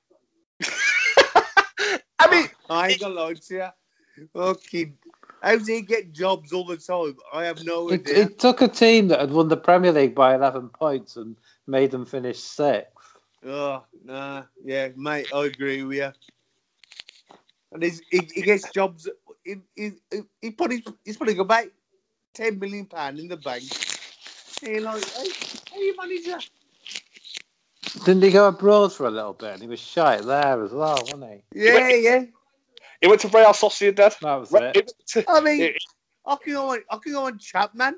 I 2.19 2.29
mean, 2.31 2.49
I 2.71 2.91
ain't 2.91 3.01
gonna 3.01 3.15
lie 3.15 3.35
to 3.35 3.55
you. 3.55 3.69
Fucking, 4.35 4.99
how 5.43 5.57
does 5.57 5.69
he 5.69 5.83
get 5.83 6.13
jobs 6.13 6.53
all 6.53 6.67
the 6.67 6.77
time? 6.79 7.17
I 7.33 7.45
have 7.45 7.61
no 7.61 7.91
It, 7.91 8.03
idea. 8.03 8.31
it 8.31 8.39
took 8.39 8.63
a 8.63 8.69
team 8.69 9.09
that 9.09 9.21
had 9.21 9.33
won 9.33 9.49
the 9.49 9.57
Premier 9.57 9.93
League 9.93 10.15
by 10.15 10.35
11 10.35 10.71
points 10.71 11.17
and 11.17 11.37
made 11.67 11.91
them 11.91 12.07
finish 12.07 12.39
sixth. 12.41 13.17
Oh, 13.47 13.85
nah, 14.05 14.45
yeah, 14.65 14.89
mate, 14.97 15.29
I 15.33 15.47
agree 15.47 15.83
with 15.83 15.99
you. 15.99 16.13
And 17.73 17.83
he's, 17.83 18.03
he, 18.11 18.31
he 18.35 18.43
gets 18.43 18.69
jobs. 18.69 19.09
He, 19.45 19.57
he, 19.77 19.93
he 20.41 20.51
put 20.53 20.73
his, 20.73 20.83
he's 21.05 21.17
putting 21.17 21.39
about 21.41 21.67
ten 22.35 22.59
million 22.59 22.87
pound 22.87 23.19
in 23.19 23.29
the 23.29 23.37
bank. 23.37 23.65
And 24.63 24.73
you're 24.73 24.83
like, 24.83 25.05
hey, 25.17 25.33
how 25.71 25.79
you 25.81 25.97
manage 25.97 26.27
that? 26.27 26.45
Didn't 28.05 28.25
he 28.25 28.31
go 28.31 28.49
abroad 28.49 28.93
for 28.93 29.07
a 29.07 29.11
little 29.11 29.33
bit? 29.33 29.55
And 29.55 29.63
he 29.63 29.69
was 29.69 29.81
shy 29.81 30.21
there 30.21 30.63
as 30.63 30.73
well, 30.73 30.99
wasn't 31.03 31.25
he? 31.25 31.43
Yeah, 31.55 31.89
yeah. 31.89 32.25
he 33.01 33.07
went 33.07 33.21
to 33.21 33.29
Real 33.29 33.53
Sociedad. 33.53 34.19
That 34.21 34.35
was 34.37 34.53
Re- 34.53 34.73
it. 34.75 34.93
to- 35.09 35.25
I 35.29 35.41
mean, 35.41 35.57
he- 35.59 35.79
I 36.27 36.37
can 36.37 36.53
go 36.55 36.71
on, 36.71 36.81
I 36.91 36.97
can 36.99 37.13
go 37.13 37.27
on 37.27 37.39
Chapman 37.39 37.97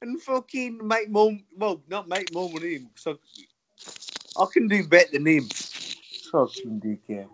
and 0.00 0.20
fucking 0.22 0.86
make 0.86 1.10
more. 1.10 1.36
Well, 1.56 1.82
not 1.88 2.08
make 2.08 2.32
more 2.32 2.50
money. 2.50 2.86
So 2.94 3.18
I 4.38 4.46
can 4.52 4.68
do 4.68 4.86
better 4.86 5.12
than 5.12 5.26
him. 5.26 5.48
Fucking 6.32 6.80
dickhead. 6.80 7.28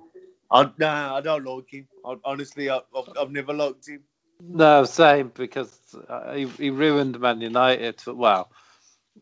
I, 0.50 0.70
nah, 0.78 1.16
I 1.16 1.20
don't 1.20 1.44
like 1.44 1.70
him. 1.70 1.86
I, 2.04 2.16
honestly, 2.24 2.70
I, 2.70 2.78
I've, 2.96 3.08
I've 3.18 3.30
never 3.30 3.52
liked 3.52 3.88
him. 3.88 4.02
No, 4.42 4.84
same, 4.84 5.30
because 5.34 5.78
uh, 6.08 6.34
he, 6.34 6.46
he 6.46 6.70
ruined 6.70 7.20
Man 7.20 7.40
United. 7.40 8.02
Well, 8.06 8.50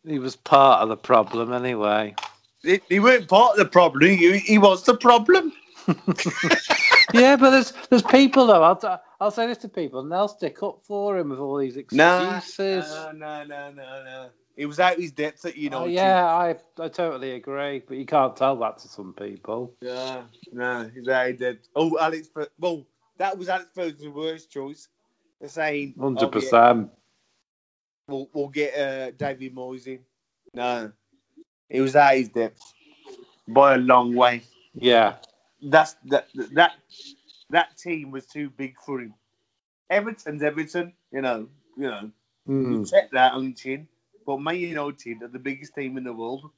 he 0.07 0.19
was 0.19 0.37
part 0.37 0.83
of 0.83 0.89
the 0.89 0.97
problem 0.97 1.53
anyway. 1.53 2.15
He, 2.63 2.81
he 2.89 3.01
weren't 3.01 3.29
part 3.29 3.53
of 3.53 3.59
the 3.59 3.67
problem. 3.67 4.11
He, 4.11 4.39
he 4.39 4.59
was 4.59 4.85
the 4.85 4.97
problem. 4.97 5.53
yeah, 7.13 7.37
but 7.37 7.51
there's 7.51 7.73
there's 7.89 8.03
people 8.03 8.47
though. 8.47 8.63
I'll, 8.63 8.77
t- 8.77 9.03
I'll 9.21 9.31
say 9.31 9.47
this 9.47 9.59
to 9.59 9.69
people, 9.69 10.01
and 10.01 10.11
they'll 10.13 10.29
stick 10.29 10.63
up 10.63 10.81
for 10.85 11.19
him 11.19 11.31
with 11.31 11.39
all 11.39 11.57
these 11.59 11.77
excuses. 11.77 12.91
no, 12.91 13.13
no, 13.13 13.45
no, 13.45 13.71
no, 13.71 14.05
no. 14.05 14.31
He 14.57 14.67
was 14.67 14.81
out 14.81 14.99
his 14.99 15.13
depth 15.13 15.45
at 15.47 15.55
Oh, 15.73 15.87
yeah, 15.87 16.25
I 16.25 16.57
I 16.81 16.89
totally 16.89 17.33
agree, 17.33 17.81
but 17.87 17.97
you 17.97 18.05
can't 18.05 18.37
tell 18.37 18.57
that 18.57 18.79
to 18.79 18.89
some 18.89 19.15
people. 19.15 19.73
Yeah, 19.81 20.23
no, 20.53 20.91
he's 20.93 21.09
out 21.09 21.29
his 21.29 21.39
depth. 21.39 21.69
Oh, 21.77 21.97
Alex. 21.99 22.29
Well, 22.59 22.85
that 23.19 23.39
was 23.39 23.49
Alex 23.49 23.71
Ferguson's 23.75 24.15
worst 24.15 24.51
choice. 24.51 24.89
They're 25.41 25.49
saying, 25.49 25.95
oh, 25.99 26.03
Hundred 26.03 26.33
percent. 26.33 26.91
we'll, 28.09 28.29
we'll 28.33 28.49
get 28.49 28.77
uh, 28.77 29.11
David 29.13 29.55
Moyes 29.55 29.87
in. 29.87 30.01
No, 30.55 30.91
he 31.71 31.81
was 31.81 31.97
out 31.97 32.15
his 32.15 32.29
depth 32.31 32.75
by 33.49 33.75
a 33.75 33.79
long 33.79 34.15
way. 34.15 34.43
Yeah, 34.75 35.17
That's 35.63 35.97
that 36.07 36.29
that 36.53 36.73
that 37.51 37.77
team 37.79 38.11
was 38.13 38.27
too 38.27 38.51
big 38.51 38.77
for 38.85 39.01
him. 39.01 39.15
Everton's 39.91 40.43
Everton, 40.43 40.95
you 41.13 41.23
know, 41.23 41.49
you 41.77 41.85
know, 41.89 42.11
Mm. 42.49 42.71
you 42.71 42.81
take 42.85 43.11
that 43.13 43.35
on 43.35 43.45
your 43.45 43.55
chin. 43.55 43.89
But 44.27 44.41
Man 44.41 44.57
United 44.57 45.23
are 45.23 45.29
the 45.29 45.39
biggest 45.41 45.75
team 45.75 45.99
in 45.99 46.05
the 46.05 46.13
world, 46.13 46.51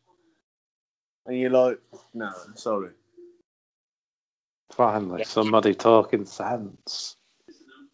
and 1.27 1.39
you're 1.39 1.51
like, 1.51 1.81
no, 2.15 2.33
sorry. 2.57 2.91
finally 4.73 5.25
somebody 5.25 5.75
talking 5.75 6.27
sense. 6.27 7.17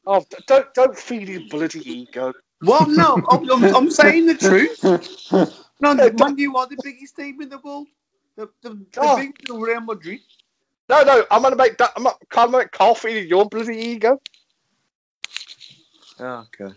oh, 0.06 0.24
don't 0.46 0.72
don't 0.74 0.98
feed 0.98 1.28
his 1.28 1.42
bloody 1.42 1.80
ego. 1.90 2.34
Well, 2.62 2.88
no, 2.88 3.22
I'm, 3.30 3.50
I'm, 3.50 3.68
I'm 3.74 3.90
saying 3.90 4.26
the 4.26 4.36
truth. 4.36 4.88
No, 5.80 5.94
Yeah, 5.94 6.10
Man 6.18 6.38
U 6.38 6.56
are 6.56 6.66
the 6.66 6.78
biggest 6.82 7.16
team 7.16 7.40
in 7.42 7.48
the 7.48 7.58
world. 7.58 7.88
The, 8.36 8.48
the, 8.62 8.70
the 8.70 8.86
Oh. 8.98 9.16
biggest 9.16 9.46
than 9.46 9.60
Real 9.60 9.80
Madrid. 9.80 10.20
No, 10.88 11.02
no, 11.02 11.24
I'm 11.30 11.42
gonna 11.42 11.56
make 11.56 11.78
that. 11.78 11.92
I'm 11.96 12.04
not. 12.04 12.18
Can't 12.30 12.50
make 12.52 12.70
coffee 12.70 13.08
feeding 13.08 13.28
your 13.28 13.46
bloody 13.46 13.76
ego. 13.76 14.20
okay. 16.20 16.72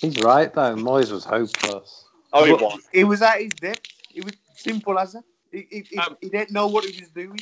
He's 0.00 0.18
right 0.22 0.52
though. 0.54 0.76
Moyes 0.76 1.10
was 1.10 1.24
hopeless. 1.24 2.04
Oh, 2.32 2.44
he 2.44 2.52
was. 2.52 2.80
He 2.92 3.04
was 3.04 3.22
at 3.22 3.40
his 3.40 3.50
depth. 3.50 3.80
It 4.14 4.24
was 4.24 4.34
simple 4.54 4.98
as 4.98 5.12
that. 5.14 5.24
He, 5.50 5.66
he, 5.70 5.84
he, 5.90 5.98
Um, 5.98 6.16
he 6.20 6.28
didn't 6.28 6.52
know 6.52 6.68
what 6.68 6.84
he 6.84 7.00
was 7.00 7.10
doing. 7.10 7.40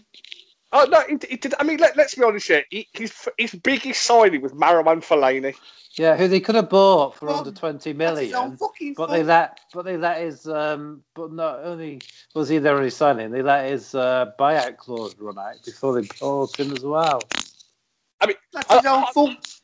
Oh 0.73 0.87
no, 0.91 1.01
he, 1.09 1.19
he 1.29 1.37
did. 1.37 1.55
I 1.59 1.65
mean, 1.65 1.79
let, 1.79 1.97
let's 1.97 2.15
be 2.15 2.23
honest 2.25 2.49
here. 2.49 2.65
He, 2.71 2.89
his 2.93 3.13
his 3.37 3.53
biggest 3.55 4.03
signing 4.03 4.41
was 4.43 4.53
Marwan 4.53 5.05
Fellaini. 5.05 5.55
Yeah, 5.99 6.17
who 6.17 6.29
they 6.29 6.41
could 6.41 6.57
have 6.57 6.69
bought 6.69 7.17
for 7.17 7.27
Well, 7.27 7.39
under 7.39 7.53
twenty 7.53 7.93
That's 7.93 8.21
his 8.21 8.35
own 8.35 8.41
million. 8.43 8.57
fucking 8.59 8.95
But 8.95 9.07
fault. 9.07 9.11
they 9.11 9.23
let, 9.25 9.61
but 9.73 9.85
they 9.87 9.97
let 9.97 10.21
his, 10.21 10.47
um, 10.47 11.03
but 11.15 11.33
not 11.33 11.61
only 11.65 12.01
was 12.35 12.51
he 12.51 12.59
their 12.59 12.77
only 12.77 12.91
signing, 12.91 13.31
they 13.31 13.41
let 13.43 13.71
his 13.71 13.95
uh, 13.95 14.33
buyout 14.39 14.77
clause 14.77 15.17
run 15.19 15.39
out 15.39 15.55
before 15.65 15.99
they 16.01 16.07
bought 16.21 16.59
him 16.61 16.73
as 16.73 16.85
well. 16.85 17.21
I 18.21 18.27
mean, 18.27 18.37
That's 18.53 18.71
his 18.75 18.85
own 18.87 19.07
fault. 19.15 19.61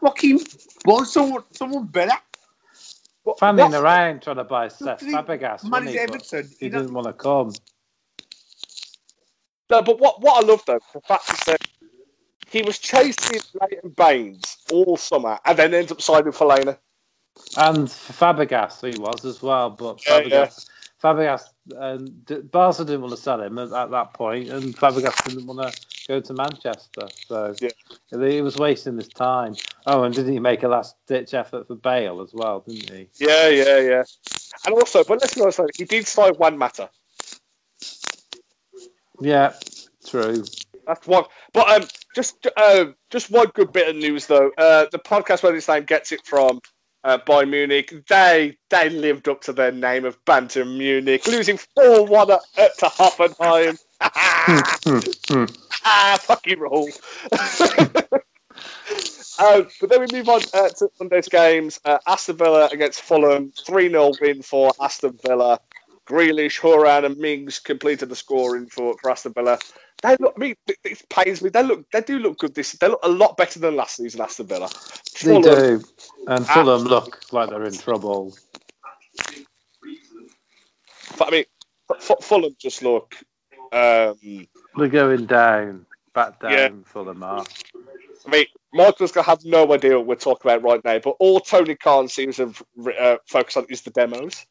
Fucking, 0.00 0.40
well, 0.84 1.04
someone, 1.04 1.44
someone 1.52 1.86
better. 1.86 2.16
What- 3.22 3.38
Fanning 3.38 3.70
what- 3.70 3.82
around 3.82 4.22
trying 4.22 4.36
to 4.36 4.44
buy 4.44 4.68
Seth 4.68 4.98
Did 5.00 5.10
he 5.10 5.14
Fabregas, 5.14 5.52
wasn't 5.64 5.70
manage 5.70 5.92
he? 5.92 5.98
Everton. 6.00 6.48
he 6.58 6.66
You 6.66 6.70
know- 6.72 6.78
didn't 6.80 6.94
want 6.94 7.06
to 7.06 7.12
come. 7.12 7.52
No, 9.70 9.82
but 9.82 10.00
what 10.00 10.20
what 10.22 10.42
I 10.42 10.46
love 10.46 10.62
though, 10.66 10.80
the 10.94 11.00
fact 11.02 11.30
is 11.30 11.38
that 11.46 11.60
he 12.50 12.62
was 12.62 12.78
chasing 12.78 13.40
Leighton 13.60 13.90
Baines 13.90 14.56
all 14.72 14.96
summer, 14.96 15.38
and 15.44 15.58
then 15.58 15.74
ends 15.74 15.92
up 15.92 16.00
signing 16.00 16.32
Fellaini. 16.32 16.76
And 17.56 17.86
Fabregas 17.88 18.92
he 18.92 18.98
was 18.98 19.24
as 19.24 19.42
well, 19.42 19.70
but 19.70 20.04
Yeah, 20.06 20.20
Fabregas, 20.20 20.68
Fabregas, 21.02 21.44
um, 21.76 22.44
Barca 22.50 22.84
didn't 22.84 23.02
want 23.02 23.14
to 23.14 23.20
sell 23.20 23.40
him 23.40 23.58
at, 23.58 23.72
at 23.72 23.90
that 23.90 24.12
point, 24.14 24.48
and 24.48 24.76
Fabregas 24.76 25.24
didn't 25.28 25.46
want 25.46 25.60
to 25.72 25.80
go 26.08 26.20
to 26.20 26.34
Manchester, 26.34 27.06
so 27.26 27.54
Yeah. 27.60 27.70
he 28.10 28.42
was 28.42 28.56
wasting 28.56 28.96
his 28.96 29.08
time. 29.08 29.54
Oh, 29.86 30.02
and 30.02 30.14
didn't 30.14 30.32
he 30.32 30.40
make 30.40 30.62
a 30.62 30.68
last 30.68 30.96
ditch 31.06 31.34
effort 31.34 31.68
for 31.68 31.76
Bale 31.76 32.20
as 32.20 32.32
well? 32.34 32.60
Didn't 32.66 32.90
he? 32.90 33.08
Yeah, 33.20 33.48
yeah, 33.48 33.78
yeah. 33.78 34.02
And 34.66 34.74
also, 34.74 35.04
but 35.04 35.20
let's 35.20 35.34
be 35.34 35.42
honest, 35.42 35.60
he 35.76 35.84
did 35.84 36.06
sign 36.06 36.34
Juan 36.34 36.58
Mata. 36.58 36.90
Yeah, 39.20 39.52
true. 40.06 40.44
That's 40.86 41.06
one. 41.06 41.24
But 41.52 41.82
um, 41.82 41.88
just 42.18 42.48
uh, 42.56 42.86
just 43.10 43.30
one 43.30 43.46
good 43.54 43.72
bit 43.72 43.88
of 43.88 43.94
news 43.94 44.26
though. 44.26 44.50
Uh, 44.58 44.86
the 44.90 44.98
podcast 44.98 45.44
where 45.44 45.52
this 45.52 45.68
name 45.68 45.84
gets 45.84 46.10
it 46.10 46.26
from, 46.26 46.60
uh, 47.04 47.18
Bayern 47.18 47.50
Munich, 47.50 47.94
they 48.08 48.58
they 48.70 48.90
lived 48.90 49.28
up 49.28 49.42
to 49.42 49.52
their 49.52 49.70
name 49.70 50.04
of 50.04 50.24
Banter 50.24 50.64
Munich, 50.64 51.24
losing 51.28 51.58
four 51.58 52.06
one 52.06 52.32
at, 52.32 52.40
at 52.56 52.76
to 52.78 52.86
Hoffenheim. 52.86 53.78
ah, 55.84 56.18
fucking 56.20 56.58
roll. 56.58 56.88
Uh, 59.40 59.62
but 59.80 59.88
then 59.88 60.00
we 60.00 60.06
move 60.12 60.28
on 60.28 60.40
uh, 60.52 60.68
to 60.68 60.88
Monday's 60.98 61.28
games. 61.28 61.78
Uh, 61.84 61.98
Aston 62.08 62.36
Villa 62.36 62.68
against 62.72 63.02
Fulham, 63.02 63.52
3 63.64 63.88
0 63.88 64.10
win 64.20 64.42
for 64.42 64.72
Aston 64.80 65.16
Villa. 65.24 65.60
Grealish, 66.08 66.58
Hourihane, 66.60 67.04
and 67.04 67.18
Mings 67.18 67.58
completed 67.58 68.08
the 68.08 68.16
scoring 68.16 68.66
for, 68.66 68.96
for 69.00 69.10
Aston 69.10 69.34
Villa. 69.34 69.58
They 70.02 70.16
look, 70.18 70.34
I 70.36 70.40
mean, 70.40 70.54
it, 70.84 71.02
pains 71.10 71.42
me. 71.42 71.50
They 71.50 71.62
look, 71.62 71.90
they 71.90 72.00
do 72.00 72.18
look 72.18 72.38
good. 72.38 72.54
This, 72.54 72.72
they 72.72 72.88
look 72.88 73.00
a 73.02 73.08
lot 73.08 73.36
better 73.36 73.58
than 73.58 73.76
last 73.76 73.96
season. 73.96 74.20
Aston 74.20 74.46
Villa. 74.46 74.70
They 75.22 75.40
do, 75.40 75.82
and 76.26 76.46
Fulham 76.46 76.84
look 76.84 77.20
like 77.32 77.50
they're 77.50 77.64
in 77.64 77.76
trouble. 77.76 78.34
I 81.20 81.30
mean, 81.30 81.44
Fulham 82.22 82.54
just 82.58 82.82
look. 82.82 83.14
Um, 83.70 84.46
They're 84.76 84.88
going 84.88 85.26
down, 85.26 85.84
back 86.14 86.40
down. 86.40 86.52
Yeah. 86.52 86.68
Fulham 86.84 87.22
are. 87.22 87.44
I 88.26 88.30
mean, 88.30 88.46
Michael's 88.72 89.12
gonna 89.12 89.26
have 89.26 89.44
no 89.44 89.72
idea 89.74 89.98
what 89.98 90.06
we're 90.06 90.14
talking 90.14 90.50
about 90.50 90.62
right 90.62 90.84
now, 90.84 90.98
but 91.00 91.16
all 91.18 91.40
Tony 91.40 91.74
Khan 91.74 92.08
seems 92.08 92.36
to 92.36 92.54
uh, 92.98 93.16
focus 93.26 93.56
on 93.56 93.66
is 93.68 93.82
the 93.82 93.90
demos. 93.90 94.46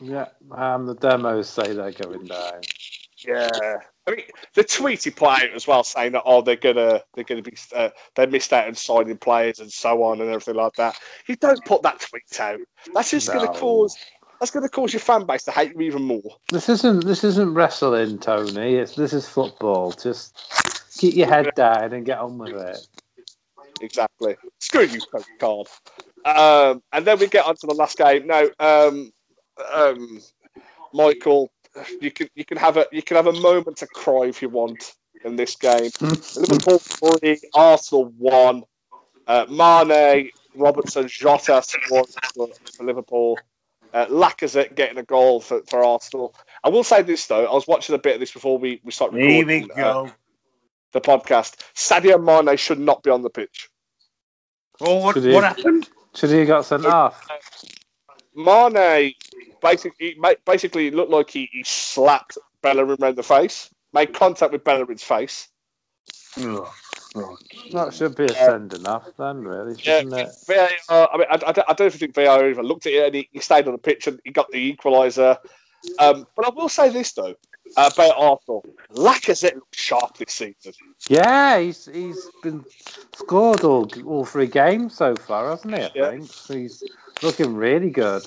Yeah, 0.00 0.26
um, 0.50 0.86
the 0.86 0.94
demos 0.94 1.48
say 1.48 1.72
they're 1.72 1.92
going 1.92 2.26
down. 2.26 2.60
Yeah, 3.26 3.78
I 4.06 4.10
mean 4.10 4.22
the 4.54 4.64
tweet 4.64 5.04
he 5.04 5.10
put 5.10 5.28
out 5.28 5.50
as 5.54 5.66
well, 5.66 5.84
saying 5.84 6.12
that 6.12 6.22
oh 6.24 6.42
they're 6.42 6.56
gonna 6.56 7.02
they're 7.14 7.24
gonna 7.24 7.42
be 7.42 7.54
uh, 7.74 7.90
they 8.14 8.26
missed 8.26 8.52
out 8.52 8.66
on 8.66 8.74
signing 8.74 9.18
players 9.18 9.58
and 9.58 9.70
so 9.70 10.02
on 10.04 10.20
and 10.20 10.30
everything 10.30 10.54
like 10.54 10.74
that. 10.74 10.98
You 11.26 11.36
don't 11.36 11.64
put 11.64 11.82
that 11.82 12.00
tweet 12.00 12.40
out. 12.40 12.60
That's 12.94 13.10
just 13.10 13.28
No. 13.28 13.34
gonna 13.34 13.52
cause 13.52 13.96
that's 14.38 14.52
gonna 14.52 14.70
cause 14.70 14.92
your 14.92 15.00
fan 15.00 15.26
base 15.26 15.44
to 15.44 15.50
hate 15.50 15.74
you 15.74 15.82
even 15.82 16.02
more. 16.02 16.22
This 16.50 16.70
isn't 16.70 17.04
this 17.04 17.24
isn't 17.24 17.52
wrestling, 17.52 18.18
Tony. 18.18 18.76
It's 18.76 18.94
this 18.94 19.12
is 19.12 19.28
football. 19.28 19.92
Just 19.92 20.34
keep 20.96 21.14
your 21.14 21.28
head 21.28 21.50
down 21.54 21.92
and 21.92 22.06
get 22.06 22.18
on 22.18 22.38
with 22.38 22.54
it. 22.54 22.78
Exactly. 23.82 24.36
Screw 24.58 24.82
you, 24.82 25.00
Tony 25.12 25.24
Khan. 25.38 25.64
Um, 26.24 26.82
and 26.92 27.06
then 27.06 27.18
we 27.18 27.28
get 27.28 27.46
on 27.46 27.56
to 27.56 27.66
the 27.66 27.74
last 27.74 27.96
game. 27.96 28.26
Now, 28.26 28.44
um, 28.58 29.12
um, 29.72 30.20
Michael, 30.92 31.50
you 32.00 32.10
can 32.10 32.28
you 32.34 32.44
can 32.44 32.56
have 32.58 32.76
a 32.76 32.86
you 32.92 33.02
can 33.02 33.16
have 33.16 33.26
a 33.26 33.32
moment 33.32 33.78
to 33.78 33.86
cry 33.86 34.26
if 34.26 34.42
you 34.42 34.48
want 34.48 34.92
in 35.24 35.36
this 35.36 35.56
game. 35.56 35.90
Liverpool 36.00 36.78
three, 36.78 37.40
Arsenal 37.54 38.06
one. 38.18 38.64
Uh, 39.26 39.46
Mane, 39.48 40.30
Robertson, 40.56 41.06
Jota 41.06 41.62
scored 41.62 42.08
for, 42.34 42.48
for 42.76 42.84
Liverpool. 42.84 43.38
Uh, 43.92 44.06
Lacazette 44.06 44.74
getting 44.74 44.98
a 44.98 45.02
goal 45.04 45.40
for, 45.40 45.62
for 45.68 45.84
Arsenal. 45.84 46.34
I 46.64 46.68
will 46.70 46.82
say 46.84 47.02
this 47.02 47.26
though, 47.26 47.44
I 47.46 47.52
was 47.52 47.66
watching 47.68 47.94
a 47.94 47.98
bit 47.98 48.14
of 48.14 48.20
this 48.20 48.32
before 48.32 48.58
we, 48.58 48.80
we 48.84 48.90
start 48.92 49.12
Here 49.12 49.44
we 49.44 49.62
recording 49.62 49.70
uh, 49.84 50.10
the 50.92 51.00
podcast. 51.00 51.56
Sadio 51.76 52.22
Mane 52.22 52.56
should 52.56 52.80
not 52.80 53.02
be 53.04 53.10
on 53.10 53.22
the 53.22 53.30
pitch. 53.30 53.68
oh, 54.80 54.96
what, 54.96 55.14
Should 55.14 55.24
he- 55.24 55.32
what 55.32 55.44
happened? 55.44 55.88
Should 56.14 56.30
he 56.30 56.44
got 56.44 56.64
sent 56.64 56.86
off? 56.86 57.24
Mane 58.34 59.14
basically 59.62 60.16
basically 60.44 60.90
looked 60.90 61.10
like 61.10 61.30
he, 61.30 61.48
he 61.52 61.62
slapped 61.64 62.38
Bellerin 62.62 62.96
around 63.00 63.16
the 63.16 63.22
face, 63.22 63.70
made 63.92 64.12
contact 64.14 64.52
with 64.52 64.64
Bellerin's 64.64 65.02
face. 65.02 65.48
Ugh. 66.38 66.68
That 67.72 67.92
should 67.92 68.14
be 68.14 68.26
a 68.26 68.34
sending 68.34 68.80
enough 68.80 69.08
then, 69.18 69.40
really, 69.40 69.74
Yeah, 69.82 69.98
shouldn't 70.00 70.14
it? 70.14 70.28
VAR, 70.88 71.08
I 71.12 71.16
mean, 71.18 71.26
I, 71.28 71.34
I, 71.34 71.52
don't- 71.52 71.70
I 71.70 71.72
don't 71.72 71.92
think 71.92 72.14
VAR 72.14 72.48
even 72.48 72.64
looked 72.64 72.86
at 72.86 72.92
it 72.92 73.06
and 73.06 73.14
he, 73.16 73.28
he 73.32 73.40
stayed 73.40 73.66
on 73.66 73.72
the 73.72 73.78
pitch 73.78 74.06
and 74.06 74.20
he 74.24 74.30
got 74.30 74.48
the 74.52 74.76
equaliser. 74.76 75.38
Um, 75.98 76.26
but 76.36 76.46
I 76.46 76.50
will 76.50 76.68
say 76.68 76.90
this 76.90 77.12
though 77.12 77.34
uh, 77.76 77.90
about 77.92 78.14
Arsenal, 78.16 78.64
Lacazette 78.92 79.54
looked 79.54 79.74
sharp 79.74 80.18
this 80.18 80.34
season. 80.34 80.72
Yeah, 81.08 81.58
he's 81.58 81.86
he's 81.86 82.28
been 82.42 82.64
scored 83.16 83.64
all 83.64 83.88
all 84.06 84.24
three 84.26 84.46
games 84.46 84.94
so 84.94 85.16
far, 85.16 85.50
hasn't 85.50 85.74
he? 85.74 85.82
I 85.82 85.90
Yeah. 85.94 86.10
think 86.10 86.30
he's 86.30 86.84
looking 87.22 87.54
really 87.54 87.90
good. 87.90 88.22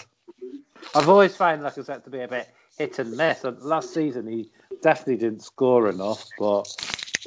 I've 0.95 1.09
always 1.09 1.35
found 1.35 1.61
Lacazette 1.61 2.03
to 2.03 2.09
be 2.09 2.21
a 2.21 2.27
bit 2.27 2.47
hit 2.77 2.99
and 2.99 3.15
miss. 3.15 3.43
Last 3.43 3.93
season 3.93 4.27
he 4.27 4.49
definitely 4.81 5.17
didn't 5.17 5.43
score 5.43 5.89
enough, 5.89 6.25
but 6.37 6.67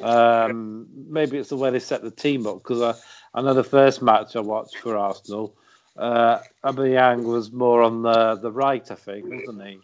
um, 0.01 0.87
maybe 1.09 1.37
it's 1.37 1.49
the 1.49 1.57
way 1.57 1.69
they 1.69 1.79
set 1.79 2.01
the 2.01 2.11
team 2.11 2.47
up. 2.47 2.59
Because 2.59 2.97
I, 3.33 3.41
know 3.41 3.53
the 3.53 3.63
first 3.63 4.01
match 4.01 4.35
I 4.35 4.41
watched 4.41 4.77
for 4.77 4.97
Arsenal, 4.97 5.55
uh, 5.97 6.39
Aubameyang 6.63 7.23
was 7.23 7.51
more 7.51 7.81
on 7.81 8.03
the 8.03 8.35
the 8.35 8.51
right, 8.51 8.89
I 8.89 8.95
think, 8.95 9.25
wasn't 9.29 9.63
he? 9.67 9.79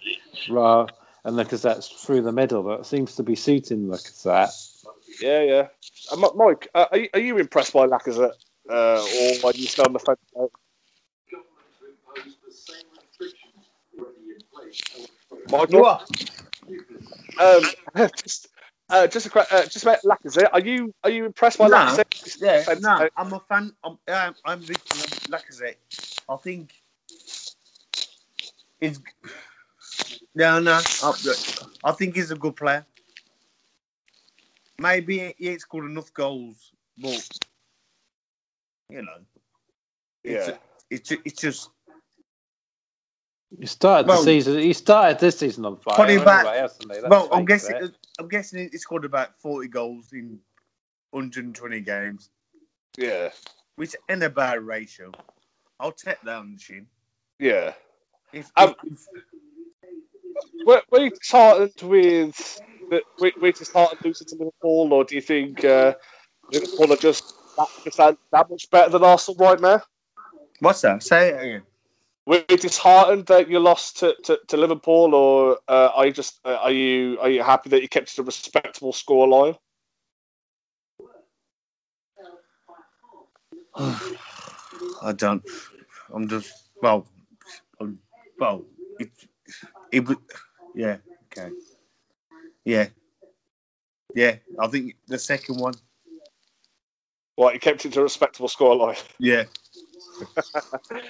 Ra- 0.49 0.88
and 1.25 1.38
Lacazette's 1.38 1.88
through 1.88 2.21
the 2.21 2.31
middle, 2.31 2.63
but 2.63 2.81
it 2.81 2.86
seems 2.86 3.15
to 3.15 3.23
be 3.23 3.36
suiting 3.36 3.88
Lacazette. 3.88 4.84
Yeah, 5.21 5.41
yeah. 5.41 5.67
Uh, 6.11 6.29
Mike, 6.36 6.67
uh, 6.75 6.86
are, 6.91 6.97
you, 6.97 7.09
are 7.13 7.19
you 7.19 7.38
impressed 7.38 7.73
by 7.73 7.88
Lacazette? 7.88 8.34
Uh, 8.69 9.01
or 9.43 9.49
are 9.49 9.53
you 9.53 9.67
still 9.67 9.86
on 9.86 9.93
the 9.93 9.99
fence? 9.99 10.19
about 10.36 10.45
it? 10.45 10.51
Michael? 15.49 15.86
Um, 17.39 17.61
just, 18.24 18.47
uh, 18.89 19.07
just, 19.07 19.28
a, 19.28 19.39
uh, 19.53 19.65
just 19.65 19.84
about 19.84 19.99
Lacazette. 20.03 20.49
Are 20.53 20.59
you 20.59 20.93
are 21.03 21.09
you 21.09 21.26
impressed 21.26 21.57
by 21.57 21.67
No. 21.67 21.76
Lacazette? 21.76 22.41
Yeah, 22.41 22.74
no. 22.80 23.09
I'm 23.17 23.34
a 23.34 23.39
fan. 23.39 23.74
I'm, 23.84 23.91
um, 24.07 24.36
I'm 24.45 24.59
of 24.59 24.67
Lacazette. 25.30 25.76
I 26.30 26.36
think 26.38 26.74
he's. 28.80 28.99
No, 30.36 30.59
no. 30.59 30.80
I, 31.03 31.13
I 31.84 31.91
think 31.91 32.15
he's 32.15 32.32
a 32.32 32.36
good 32.36 32.55
player. 32.55 32.86
Maybe 34.80 35.34
he 35.38 35.49
ain't 35.49 35.61
scored 35.61 35.86
enough 35.86 36.13
goals, 36.13 36.71
but 36.97 37.28
you 38.89 39.01
know, 39.01 39.17
it's, 40.24 40.47
Yeah. 40.47 40.57
it's, 40.89 41.09
ju- 41.09 41.21
it's 41.24 41.41
just 41.41 41.69
He 43.59 43.65
started 43.65 44.07
Well- 44.07 44.19
the 44.19 44.25
season. 44.25 44.59
He 44.59 44.73
started 44.73 45.19
this 45.19 45.39
season 45.39 45.65
on 45.65 45.77
fire. 45.77 45.95
Put 45.95 46.09
him 46.09 46.23
back. 46.23 46.45
anyway, 46.45 46.57
hasn't 46.59 46.93
he? 46.93 47.01
Well. 47.07 47.29
I'm 47.31 47.45
guessing. 47.45 47.75
it. 47.75 47.95
I'm 48.19 48.27
guessing 48.27 48.69
he 48.71 48.77
scored 48.77 49.05
about 49.05 49.39
40 49.39 49.67
goals 49.69 50.13
in 50.13 50.39
120 51.11 51.79
games, 51.81 52.29
Yeah, 52.97 53.29
which 53.75 53.95
ain't 54.09 54.23
a 54.23 54.29
bad 54.29 54.61
ratio. 54.61 55.11
I'll 55.79 55.91
take 55.91 56.21
that 56.21 56.35
on 56.35 56.53
the 56.53 56.57
chin. 56.57 56.87
yeah. 57.39 57.73
If, 58.31 58.51
Um, 58.57 58.73
if, 58.83 59.07
Were, 60.65 60.81
were 60.89 61.01
you 61.01 61.09
disheartened 61.11 61.73
with 61.83 62.61
the, 62.89 63.01
were, 63.19 63.31
were 63.39 63.47
you 63.47 63.53
disheartened 63.53 63.99
losing 64.03 64.27
to 64.27 64.35
Liverpool, 64.35 64.91
or 64.93 65.03
do 65.03 65.13
you 65.15 65.21
think 65.21 65.63
uh, 65.63 65.93
Liverpool 66.51 66.93
are 66.93 66.97
just 66.97 67.35
that, 67.57 67.67
just 67.83 67.97
that, 67.97 68.17
that 68.31 68.49
much 68.49 68.69
better 68.71 68.89
than 68.89 69.03
Arsenal 69.03 69.37
right 69.45 69.59
now? 69.59 69.81
what's 70.59 70.81
that? 70.81 71.03
Say 71.03 71.29
it 71.29 71.35
again. 71.41 71.63
Were 72.26 72.43
you 72.49 72.57
disheartened 72.57 73.28
that 73.28 73.49
you 73.49 73.59
lost 73.59 73.99
to, 73.99 74.15
to, 74.26 74.39
to 74.49 74.57
Liverpool, 74.57 75.13
or 75.15 75.59
uh, 75.67 75.91
are 75.95 76.05
you 76.05 76.13
just 76.13 76.39
uh, 76.45 76.55
are 76.55 76.71
you 76.71 77.19
are 77.19 77.30
you 77.30 77.43
happy 77.43 77.69
that 77.71 77.82
you 77.82 77.89
kept 77.89 78.11
it 78.13 78.19
a 78.19 78.24
respectable 78.24 78.93
scoreline? 78.93 79.57
I 83.76 85.11
don't. 85.13 85.43
I'm 86.13 86.28
just 86.30 86.53
well, 86.82 87.07
um, 87.82 87.99
well, 88.39 88.65
it, 88.99 89.09
it 89.91 90.07
would, 90.07 90.19
yeah, 90.76 90.97
okay, 91.26 91.51
yeah, 92.65 92.88
yeah. 94.15 94.36
I 94.59 94.67
think 94.67 94.95
the 95.07 95.19
second 95.19 95.59
one, 95.59 95.76
What 97.36 97.53
you 97.55 97.59
kept 97.59 97.86
it 97.86 97.93
to 97.93 98.01
a 98.01 98.03
respectable 98.03 98.49
scoreline? 98.49 99.01
yeah, 99.19 99.45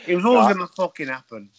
it 0.08 0.16
was 0.16 0.26
always 0.26 0.47
gonna 0.47 0.68
fucking 0.68 1.08
happen. 1.10 1.51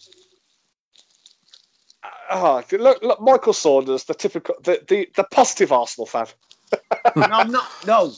Oh, 2.31 2.63
look, 2.71 3.03
look, 3.03 3.21
Michael 3.21 3.53
Saunders, 3.53 4.05
the 4.05 4.13
typical, 4.15 4.55
the, 4.63 4.83
the, 4.87 5.09
the 5.15 5.23
positive 5.25 5.71
Arsenal 5.71 6.07
fan. 6.07 6.27
No, 7.23 7.35
I'm 7.35 7.51
not. 7.51 7.71
No, 7.85 8.13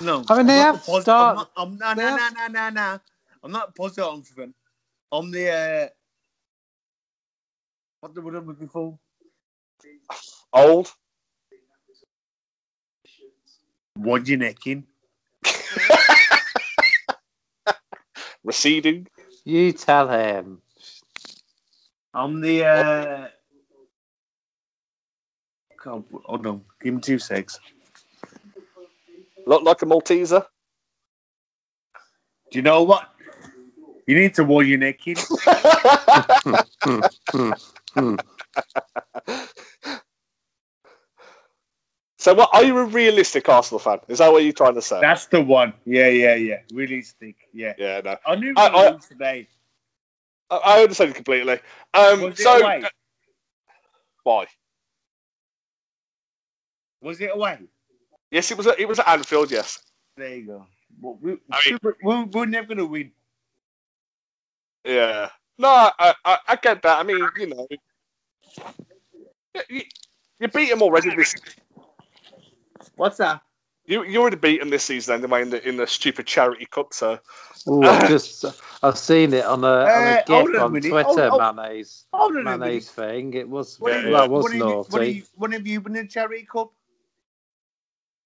no. 0.00 0.30
I 0.30 0.36
mean, 0.38 0.46
they 0.46 0.56
I'm 0.56 0.58
have 0.58 0.76
not 0.76 0.84
posi- 0.84 1.12
start- 1.12 1.18
I'm 1.18 1.32
not. 1.34 1.50
I'm, 1.56 1.78
no, 1.78 1.94
no, 1.94 2.10
have- 2.10 2.16
no, 2.16 2.28
no, 2.30 2.48
no, 2.48 2.70
no. 2.70 3.00
I'm 3.44 3.52
not 3.52 3.74
positive 3.76 4.04
on 4.06 4.24
something. 4.24 4.54
On 5.12 5.30
the 5.30 5.50
uh, 5.50 5.88
what 8.00 8.14
the 8.14 8.22
word 8.22 8.36
I'm 8.36 8.46
looking 8.46 8.68
for? 8.68 8.98
Old. 10.52 10.92
What 13.96 14.28
you 14.28 14.38
necking? 14.38 14.86
Receding. 18.44 19.08
You 19.44 19.72
tell 19.72 20.08
him. 20.08 20.60
I'm 22.14 22.40
the. 22.40 22.64
Uh... 22.64 23.28
God, 25.82 26.04
hold 26.24 26.46
on. 26.46 26.62
Give 26.80 26.94
me 26.94 27.00
two 27.00 27.18
secs. 27.18 27.58
Look 29.46 29.62
like 29.62 29.82
a 29.82 29.86
Malteser. 29.86 30.46
Do 32.50 32.58
you 32.58 32.62
know 32.62 32.82
what? 32.82 33.08
You 34.06 34.16
need 34.16 34.34
to 34.34 34.44
warn 34.44 34.66
your 34.68 34.78
necking. 34.78 35.16
Hmm. 37.94 38.16
so, 42.22 42.34
what 42.34 42.50
are 42.52 42.62
you 42.62 42.78
a 42.78 42.84
realistic 42.84 43.48
Arsenal 43.48 43.80
fan? 43.80 43.98
Is 44.08 44.18
that 44.18 44.32
what 44.32 44.44
you're 44.44 44.52
trying 44.52 44.74
to 44.76 44.82
say? 44.82 45.00
That's 45.00 45.26
the 45.26 45.40
one. 45.40 45.72
Yeah, 45.84 46.08
yeah, 46.08 46.36
yeah. 46.36 46.58
Realistic. 46.72 47.34
Yeah. 47.52 47.74
yeah, 47.76 48.00
no. 48.04 48.16
I 48.24 48.36
knew 48.36 48.54
I- 48.56 48.68
I- 48.68 48.96
today. 48.98 49.48
I, 50.50 50.56
I 50.56 50.82
understand 50.82 51.14
completely. 51.16 51.58
Um, 51.94 52.20
Was 52.22 52.38
it 52.38 52.42
so, 52.42 52.58
away? 52.60 52.84
why? 54.22 54.46
Was 57.00 57.20
it 57.20 57.30
away? 57.34 57.58
Yes, 58.30 58.50
it 58.50 58.56
was. 58.56 58.66
At, 58.68 58.78
it 58.78 58.86
was 58.86 58.98
at 59.00 59.08
Anfield. 59.08 59.50
Yes. 59.50 59.80
There 60.16 60.34
you 60.36 60.46
go. 60.46 60.66
Well, 61.00 61.18
we, 61.20 61.38
I 61.50 61.60
mean- 61.66 61.78
we, 61.82 61.92
we, 62.04 62.24
we're 62.24 62.46
never 62.46 62.68
gonna 62.68 62.86
win. 62.86 63.10
Yeah. 64.84 65.30
No, 65.58 65.68
I, 65.68 66.14
I, 66.24 66.38
I 66.48 66.56
get 66.56 66.82
that. 66.82 66.98
I 66.98 67.02
mean, 67.02 67.26
you 67.38 67.46
know, 67.46 67.66
you, 69.68 69.82
you 70.40 70.48
beat 70.48 70.70
them 70.70 70.82
already. 70.82 71.14
This 71.14 71.34
What's 73.02 73.16
that? 73.16 73.42
You 73.84 74.04
you 74.04 74.20
already 74.20 74.36
beaten 74.36 74.70
this 74.70 74.84
season 74.84 75.16
anyway 75.16 75.42
in 75.42 75.50
the 75.50 75.68
in 75.68 75.76
the 75.76 75.88
stupid 75.88 76.24
charity 76.24 76.66
cup. 76.66 76.94
So 76.94 77.18
Ooh, 77.68 77.82
I've 77.82 78.08
just 78.16 78.44
I've 78.80 78.96
seen 78.96 79.34
it 79.34 79.44
on 79.44 79.64
a, 79.64 79.66
on 79.66 79.88
Uh, 79.88 80.22
a 80.22 80.24
gif 80.24 80.30
on 80.30 80.56
on. 80.56 80.80
Twitter, 80.80 81.02
Hold- 81.30 81.40
hold- 81.40 81.56
Mane's 81.56 82.04
Hold 82.12 82.36
on 82.36 82.62
a 82.62 82.78
thing. 82.80 83.34
It 83.34 83.48
was 83.48 83.80
What 83.80 83.90
Yeah, 83.90 83.96
have 84.02 84.10
yeah. 84.12 84.24
you- 84.24 84.30
was 84.30 84.42
what 84.44 84.52
have 84.52 84.58
you- 84.60 84.64
naughty. 84.64 84.88
What 84.92 85.02
have 85.02 85.16
you, 85.16 85.22
what 85.34 85.52
have 85.52 85.66
you 85.66 85.80
been 85.80 85.96
in 85.96 86.08
charity 86.08 86.46
cup? 86.50 86.70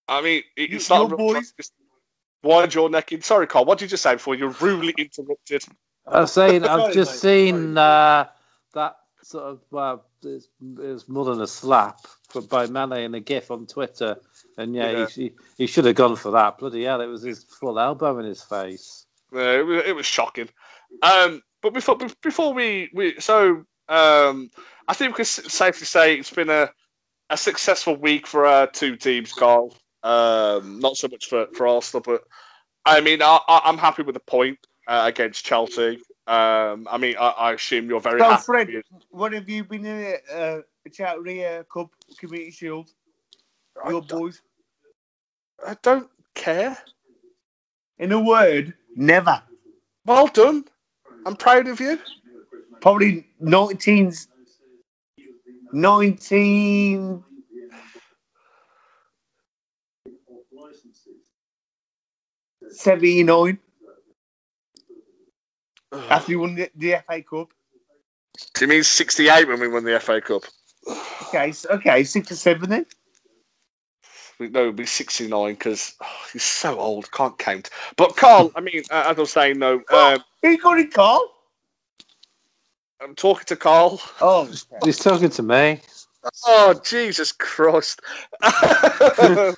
I 0.08 0.20
mean, 0.20 0.42
it- 0.56 0.70
You- 0.70 0.76
it's 0.76 0.90
not. 0.90 1.08
your 1.08 1.16
boys- 1.16 1.54
Wind 2.42 2.74
your 2.74 2.90
neck 2.90 3.10
in. 3.12 3.22
Sorry, 3.22 3.46
Carl. 3.46 3.64
What 3.64 3.78
did 3.78 3.86
you 3.86 3.88
just 3.88 4.02
say 4.02 4.14
before 4.14 4.34
you 4.36 4.44
were 4.48 4.56
rudely 4.60 4.94
interrupted? 4.98 5.64
I 6.06 6.20
was 6.20 6.32
saying 6.32 6.64
I've 6.64 6.92
just 7.00 7.12
mate, 7.12 7.18
seen 7.30 7.78
uh, 7.78 8.28
that 8.74 8.96
sort 9.22 9.44
of 9.44 9.60
well, 9.70 10.04
it's, 10.22 10.46
was 10.60 11.08
more 11.08 11.24
than 11.24 11.40
a 11.40 11.46
slap 11.48 11.98
but 12.34 12.48
by 12.48 12.66
Mane 12.66 13.04
in 13.04 13.14
a 13.14 13.20
gif 13.20 13.50
on 13.50 13.66
Twitter, 13.66 14.18
and 14.56 14.74
yeah, 14.74 14.90
Yeah. 14.90 15.06
He, 15.06 15.22
he 15.22 15.32
he 15.58 15.66
should 15.66 15.84
have 15.84 15.94
gone 15.94 16.16
for 16.16 16.32
that. 16.32 16.58
Bloody 16.58 16.84
hell, 16.84 17.00
it 17.00 17.06
was 17.06 17.22
his 17.22 17.44
full 17.44 17.78
elbow 17.78 18.18
in 18.18 18.26
his 18.26 18.42
face. 18.42 19.06
Yeah, 19.32 19.58
it 19.58 19.66
was, 19.66 19.82
it 19.86 19.96
was 19.96 20.06
shocking. 20.06 20.48
Um, 21.02 21.42
but 21.62 21.74
before 21.74 21.98
before 22.22 22.54
we, 22.54 22.90
we 22.94 23.20
so 23.20 23.64
um, 23.88 24.50
I 24.88 24.94
think 24.94 25.12
we 25.12 25.16
can 25.16 25.24
safely 25.24 25.86
say 25.86 26.16
it's 26.16 26.30
been 26.30 26.50
a, 26.50 26.70
a 27.30 27.36
successful 27.36 27.96
week 27.96 28.26
for 28.26 28.46
our 28.46 28.66
two 28.66 28.96
teams, 28.96 29.32
Carl. 29.32 29.76
Um, 30.02 30.78
not 30.78 30.96
so 30.96 31.08
much 31.08 31.26
for, 31.26 31.48
for 31.54 31.66
Arsenal, 31.66 32.02
but 32.02 32.22
I 32.84 33.00
mean 33.00 33.22
I, 33.22 33.38
I, 33.48 33.62
I'm 33.64 33.78
happy 33.78 34.02
with 34.02 34.14
the 34.14 34.20
point 34.20 34.58
uh, 34.86 35.02
against 35.06 35.44
Chelsea. 35.44 35.98
Um, 36.26 36.86
I 36.90 36.98
mean 36.98 37.16
I, 37.18 37.28
I 37.28 37.52
assume 37.54 37.88
you're 37.88 38.00
very 38.00 38.20
So, 38.20 38.28
happy. 38.30 38.42
Fred, 38.44 38.68
what 39.10 39.32
have 39.32 39.48
you 39.48 39.64
been 39.64 39.84
in 39.84 40.16
a, 40.30 40.34
uh, 40.34 40.60
a 40.86 40.90
charity 40.90 41.44
uh, 41.44 41.64
cup 41.64 41.90
community 42.18 42.52
shield? 42.52 42.88
I, 43.84 43.90
Your 43.90 44.02
boys. 44.02 44.40
I 45.66 45.76
don't 45.82 46.08
care. 46.34 46.76
In 47.98 48.12
a 48.12 48.20
word, 48.20 48.74
never. 48.94 49.42
Well 50.04 50.28
done. 50.28 50.64
I'm 51.24 51.36
proud 51.36 51.66
of 51.68 51.80
you. 51.80 51.98
Probably 52.80 53.26
19, 53.40 54.12
19 55.72 57.24
79 62.70 63.58
after 65.92 66.32
you 66.32 66.40
won 66.40 66.54
the, 66.54 66.70
the 66.74 67.02
FA 67.06 67.22
Cup. 67.22 67.48
It 68.60 68.68
means 68.68 68.86
68 68.88 69.48
when 69.48 69.60
we 69.60 69.68
won 69.68 69.84
the 69.84 69.98
FA 70.00 70.20
Cup. 70.20 70.44
Okay, 71.28 71.52
okay, 71.70 72.04
six 72.04 72.30
or 72.30 72.36
seven 72.36 72.70
then. 72.70 72.86
We- 74.38 74.48
No, 74.48 74.60
it'll 74.60 74.72
be 74.72 74.86
69 74.86 75.54
because 75.54 75.94
he's 76.32 76.42
so 76.42 76.78
old, 76.78 77.10
can't 77.10 77.38
count. 77.38 77.70
But 77.96 78.16
Carl, 78.16 78.52
I 78.54 78.60
mean, 78.60 78.82
uh, 78.90 79.04
as 79.08 79.16
I 79.16 79.20
was 79.20 79.32
saying, 79.32 79.58
no, 79.58 79.82
um, 79.90 80.24
Who 80.42 80.50
you 80.50 80.58
got 80.58 80.78
it, 80.78 80.92
Carl? 80.92 81.32
I'm 83.00 83.14
talking 83.14 83.46
to 83.46 83.56
Carl. 83.56 84.00
Oh. 84.20 84.50
He's 84.84 84.98
talking 84.98 85.30
to 85.30 85.42
me. 85.42 85.80
Oh, 86.46 86.80
Jesus 86.84 87.32
Christ. 87.32 88.00
no, 88.42 89.54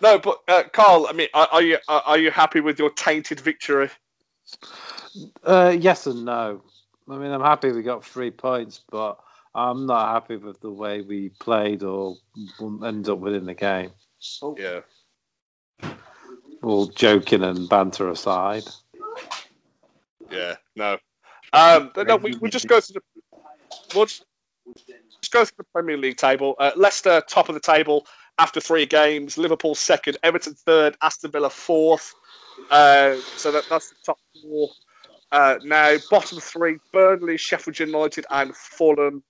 but 0.00 0.38
uh, 0.48 0.64
Carl, 0.72 1.06
I 1.08 1.12
mean, 1.12 1.28
are, 1.32 1.48
are 1.52 1.62
you 1.62 1.78
are, 1.88 2.02
are 2.06 2.18
you 2.18 2.30
happy 2.30 2.60
with 2.60 2.78
your 2.78 2.90
tainted 2.90 3.40
victory? 3.40 3.90
Uh, 5.42 5.74
yes 5.78 6.06
and 6.06 6.24
no. 6.24 6.62
I 7.08 7.16
mean, 7.16 7.30
I'm 7.30 7.40
happy 7.40 7.72
we 7.72 7.82
got 7.82 8.04
three 8.04 8.30
points, 8.30 8.82
but 8.90 9.18
I'm 9.54 9.86
not 9.86 10.12
happy 10.12 10.36
with 10.36 10.60
the 10.60 10.70
way 10.70 11.00
we 11.00 11.30
played 11.30 11.82
or 11.82 12.16
end 12.60 13.08
up 13.08 13.18
within 13.18 13.46
the 13.46 13.54
game. 13.54 13.90
Yeah. 14.56 14.80
All 16.62 16.86
joking 16.86 17.42
and 17.42 17.68
banter 17.68 18.10
aside. 18.10 18.64
Yeah, 20.30 20.56
no. 20.76 20.98
Um, 21.52 21.90
no, 21.96 22.16
we, 22.16 22.34
we'll 22.36 22.50
just 22.50 22.68
go 22.68 22.80
to 22.80 22.92
the 22.92 23.00
we'll 23.94 24.06
just 24.06 24.24
just 25.20 25.32
go 25.32 25.44
through 25.44 25.56
the 25.58 25.64
Premier 25.72 25.96
League 25.96 26.16
table. 26.16 26.54
Uh, 26.58 26.72
Leicester 26.76 27.22
top 27.26 27.48
of 27.48 27.54
the 27.54 27.60
table 27.60 28.06
after 28.38 28.60
three 28.60 28.86
games. 28.86 29.38
Liverpool 29.38 29.74
second. 29.74 30.18
Everton 30.22 30.54
third. 30.54 30.96
Aston 31.00 31.30
Villa 31.30 31.50
fourth. 31.50 32.14
Uh, 32.70 33.16
so 33.36 33.52
that, 33.52 33.64
that's 33.70 33.90
the 33.90 33.96
top 34.04 34.18
four. 34.42 34.68
Uh, 35.30 35.58
now 35.62 35.96
bottom 36.10 36.40
three: 36.40 36.78
Burnley, 36.92 37.36
Sheffield 37.36 37.78
United, 37.78 38.26
and 38.30 38.54
Fulham. 38.54 39.22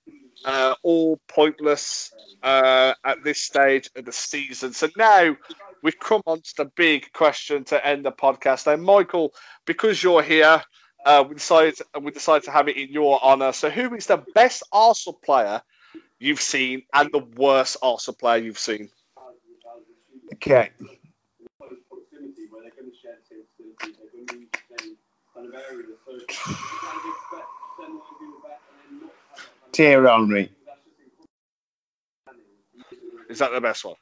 Uh, 0.45 0.73
all 0.85 1.19
pointless 1.27 2.13
uh, 2.45 2.95
at 3.05 3.25
this 3.25 3.43
stage 3.43 3.91
of 3.97 4.05
the 4.05 4.13
season. 4.13 4.73
So 4.73 4.89
now 4.97 5.37
we've 5.83 5.99
come 5.99 6.23
on 6.27 6.41
to 6.41 6.55
the 6.59 6.65
big 6.65 7.13
question 7.13 7.65
to 7.65 7.87
end 7.87 8.05
the 8.05 8.13
podcast. 8.13 8.67
Now, 8.67 8.77
Michael, 8.77 9.33
because 9.65 10.01
you're 10.01 10.23
here, 10.23 10.63
uh, 11.05 11.25
we 11.29 11.35
decided 11.35 11.79
we 12.01 12.11
decided 12.13 12.45
to 12.45 12.51
have 12.51 12.69
it 12.69 12.77
in 12.77 12.91
your 12.91 13.23
honour. 13.23 13.53
So, 13.53 13.71
who 13.71 13.95
is 13.95 14.07
the 14.07 14.23
best 14.35 14.63
Arsenal 14.73 15.19
player 15.25 15.63
you've 16.19 16.41
seen 16.41 16.83
and 16.93 17.11
the 17.13 17.25
worst 17.37 17.77
Arsenal 17.83 18.17
player 18.17 18.43
you've 18.43 18.59
seen? 18.59 18.91
okay. 20.35 20.71
Thierry 29.73 30.09
Henry. 30.09 30.51
Is 33.31 33.39
that 33.39 33.53
the 33.53 33.61
best 33.61 33.85
one? 33.85 33.95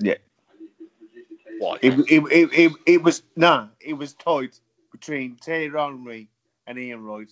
Yeah. 0.00 0.14
Why? 1.58 1.78
It, 1.82 1.98
it, 2.10 2.22
it, 2.30 2.50
it, 2.52 2.72
it 2.86 3.02
was 3.02 3.22
no, 3.36 3.68
it 3.80 3.94
was 3.94 4.14
tight 4.14 4.60
between 4.92 5.36
Thierry 5.36 5.70
Henry 5.70 6.28
and 6.66 6.78
Ian 6.78 7.04
Wright 7.04 7.30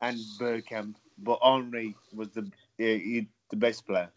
and 0.00 0.18
Bergkamp, 0.38 0.94
but 1.18 1.38
Henry 1.42 1.94
was 2.14 2.28
the 2.30 2.42
uh, 2.42 2.46
he, 2.78 3.28
the 3.50 3.56
best 3.56 3.86
player. 3.86 4.10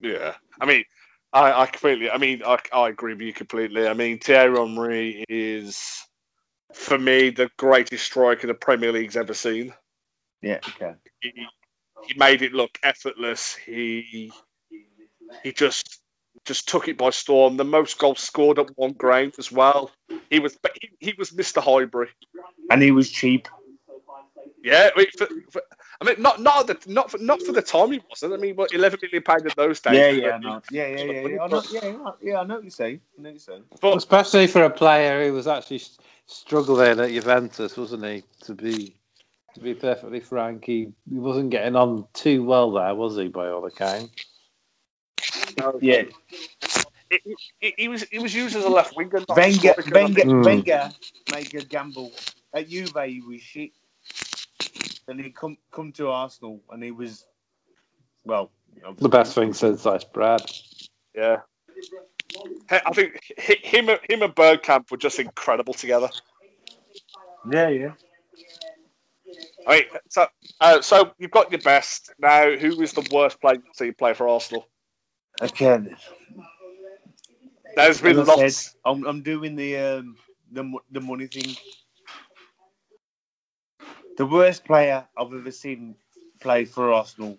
Yeah, 0.00 0.34
I 0.60 0.66
mean, 0.66 0.84
I, 1.32 1.62
I 1.62 1.66
completely. 1.66 2.10
I 2.10 2.18
mean, 2.18 2.42
I, 2.44 2.58
I 2.72 2.88
agree 2.88 3.14
with 3.14 3.22
you 3.22 3.32
completely. 3.32 3.86
I 3.86 3.94
mean, 3.94 4.18
Thierry 4.18 4.56
Henry 4.56 5.24
is, 5.28 6.04
for 6.74 6.98
me, 6.98 7.30
the 7.30 7.50
greatest 7.56 8.04
striker 8.04 8.46
the 8.46 8.54
Premier 8.54 8.92
League's 8.92 9.16
ever 9.16 9.34
seen. 9.34 9.72
Yeah, 10.42 10.58
okay. 10.68 10.94
He, 11.20 11.32
he 12.06 12.14
made 12.18 12.42
it 12.42 12.52
look 12.52 12.78
effortless. 12.82 13.54
He 13.54 14.32
he 15.42 15.52
just 15.52 16.00
just 16.44 16.68
took 16.68 16.88
it 16.88 16.98
by 16.98 17.10
storm. 17.10 17.56
The 17.56 17.64
most 17.64 17.98
goals 17.98 18.20
scored 18.20 18.58
at 18.58 18.76
one 18.76 18.92
ground 18.92 19.34
as 19.38 19.52
well. 19.52 19.90
He 20.30 20.40
was 20.40 20.56
he, 20.80 20.90
he 20.98 21.14
was 21.18 21.30
Mr. 21.30 21.62
Highbury. 21.62 22.08
And 22.70 22.82
he 22.82 22.90
was 22.90 23.10
cheap. 23.10 23.48
Yeah, 24.62 24.90
for, 25.16 25.28
for, 25.50 25.62
I 26.02 26.06
mean, 26.06 26.16
not 26.22 26.40
not 26.40 26.66
the, 26.66 26.78
not 26.86 27.10
for, 27.10 27.18
not 27.18 27.42
for 27.42 27.52
the 27.52 27.60
time 27.60 27.92
he 27.92 28.00
wasn't. 28.08 28.32
I 28.32 28.36
mean, 28.38 28.56
what 28.56 28.72
eleven 28.72 28.98
million 29.02 29.22
pound 29.22 29.42
in 29.42 29.52
those 29.56 29.80
days? 29.80 29.94
Yeah, 29.94 30.08
yeah, 30.08 30.26
I 30.28 30.30
like- 30.32 30.40
know. 30.42 30.62
Yeah, 30.70 30.86
yeah, 30.86 31.04
yeah, 31.04 31.26
yeah. 31.28 31.42
I 31.42 31.46
know, 31.48 31.62
yeah, 31.72 31.80
yeah, 31.84 32.10
yeah, 32.22 32.40
I 32.40 32.44
know 32.44 32.54
what 32.54 32.64
you're 32.64 32.70
saying. 32.70 33.00
I 33.18 33.22
know 33.22 33.28
what 33.28 33.32
you're 33.32 33.38
saying. 33.40 33.64
But 33.82 33.96
Especially 33.98 34.46
for 34.46 34.64
a 34.64 34.70
player 34.70 35.24
who 35.26 35.34
was 35.34 35.46
actually 35.46 35.82
struggling 36.26 37.00
at 37.00 37.10
Juventus, 37.10 37.76
wasn't 37.76 38.04
he? 38.04 38.22
To 38.44 38.54
be 38.54 38.94
to 39.54 39.60
be 39.60 39.74
perfectly 39.74 40.20
frank, 40.20 40.64
he, 40.64 40.92
he 41.10 41.18
wasn't 41.18 41.50
getting 41.50 41.76
on 41.76 42.06
too 42.14 42.44
well 42.44 42.70
there, 42.72 42.94
was 42.94 43.16
he? 43.16 43.28
By 43.28 43.48
all 43.48 43.66
accounts. 43.66 44.24
Yeah. 45.80 46.04
he, 47.10 47.36
he, 47.60 47.74
he 47.76 47.88
was 47.88 48.04
he 48.04 48.18
was 48.20 48.34
used 48.34 48.56
as 48.56 48.64
a 48.64 48.68
left 48.70 48.96
winger. 48.96 49.22
Wenger. 49.28 49.74
Wenger, 49.92 50.22
Mm. 50.22 50.44
Wenger 50.44 50.90
made 51.32 51.54
a 51.54 51.64
gamble. 51.64 52.12
At 52.54 52.68
Juve, 52.68 52.96
he 53.06 53.20
was 53.20 53.40
shit. 53.42 53.70
Then 55.10 55.18
he 55.18 55.30
come 55.32 55.56
come 55.72 55.90
to 55.94 56.08
Arsenal, 56.10 56.62
and 56.70 56.80
he 56.84 56.92
was, 56.92 57.26
well, 58.24 58.52
The 58.98 59.08
best 59.08 59.34
thing 59.34 59.52
since 59.54 59.82
sliced 59.82 60.12
bread. 60.12 60.40
Yeah. 61.16 61.38
I 62.70 62.92
think 62.92 63.20
him 63.36 63.88
him 63.88 64.22
and 64.22 64.32
Bergkamp 64.32 64.88
were 64.88 64.98
just 64.98 65.18
incredible 65.18 65.74
together. 65.74 66.10
Yeah, 67.50 67.70
yeah. 67.70 67.92
I 69.66 69.70
mean, 69.72 69.84
so 70.10 70.28
uh, 70.60 70.80
so 70.80 71.12
you've 71.18 71.32
got 71.32 71.50
your 71.50 71.60
best 71.60 72.12
now. 72.20 72.52
Who 72.52 72.76
was 72.76 72.92
the 72.92 73.08
worst 73.12 73.40
player 73.40 73.56
to 73.56 73.62
see 73.74 73.90
play 73.90 74.14
for 74.14 74.28
Arsenal? 74.28 74.68
Okay. 75.42 75.66
then. 75.66 75.96
There's 77.74 78.00
been 78.00 78.20
As 78.20 78.28
I 78.28 78.36
lots. 78.36 78.64
said, 78.64 78.74
I'm, 78.84 79.04
I'm 79.06 79.22
doing 79.22 79.56
the 79.56 79.76
um, 79.76 80.16
the 80.52 80.72
the 80.92 81.00
money 81.00 81.26
thing. 81.26 81.56
The 84.20 84.26
worst 84.26 84.66
player 84.66 85.08
I've 85.16 85.32
ever 85.32 85.50
seen 85.50 85.96
play 86.42 86.66
for 86.66 86.92
Arsenal 86.92 87.38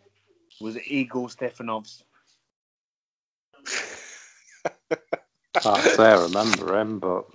was 0.59 0.79
Igor 0.87 1.27
Stepanovs. 1.27 2.01
Can't 5.61 5.87
say 5.87 6.05
I 6.05 6.23
remember 6.23 6.75
him, 6.79 6.97
but 6.99 7.25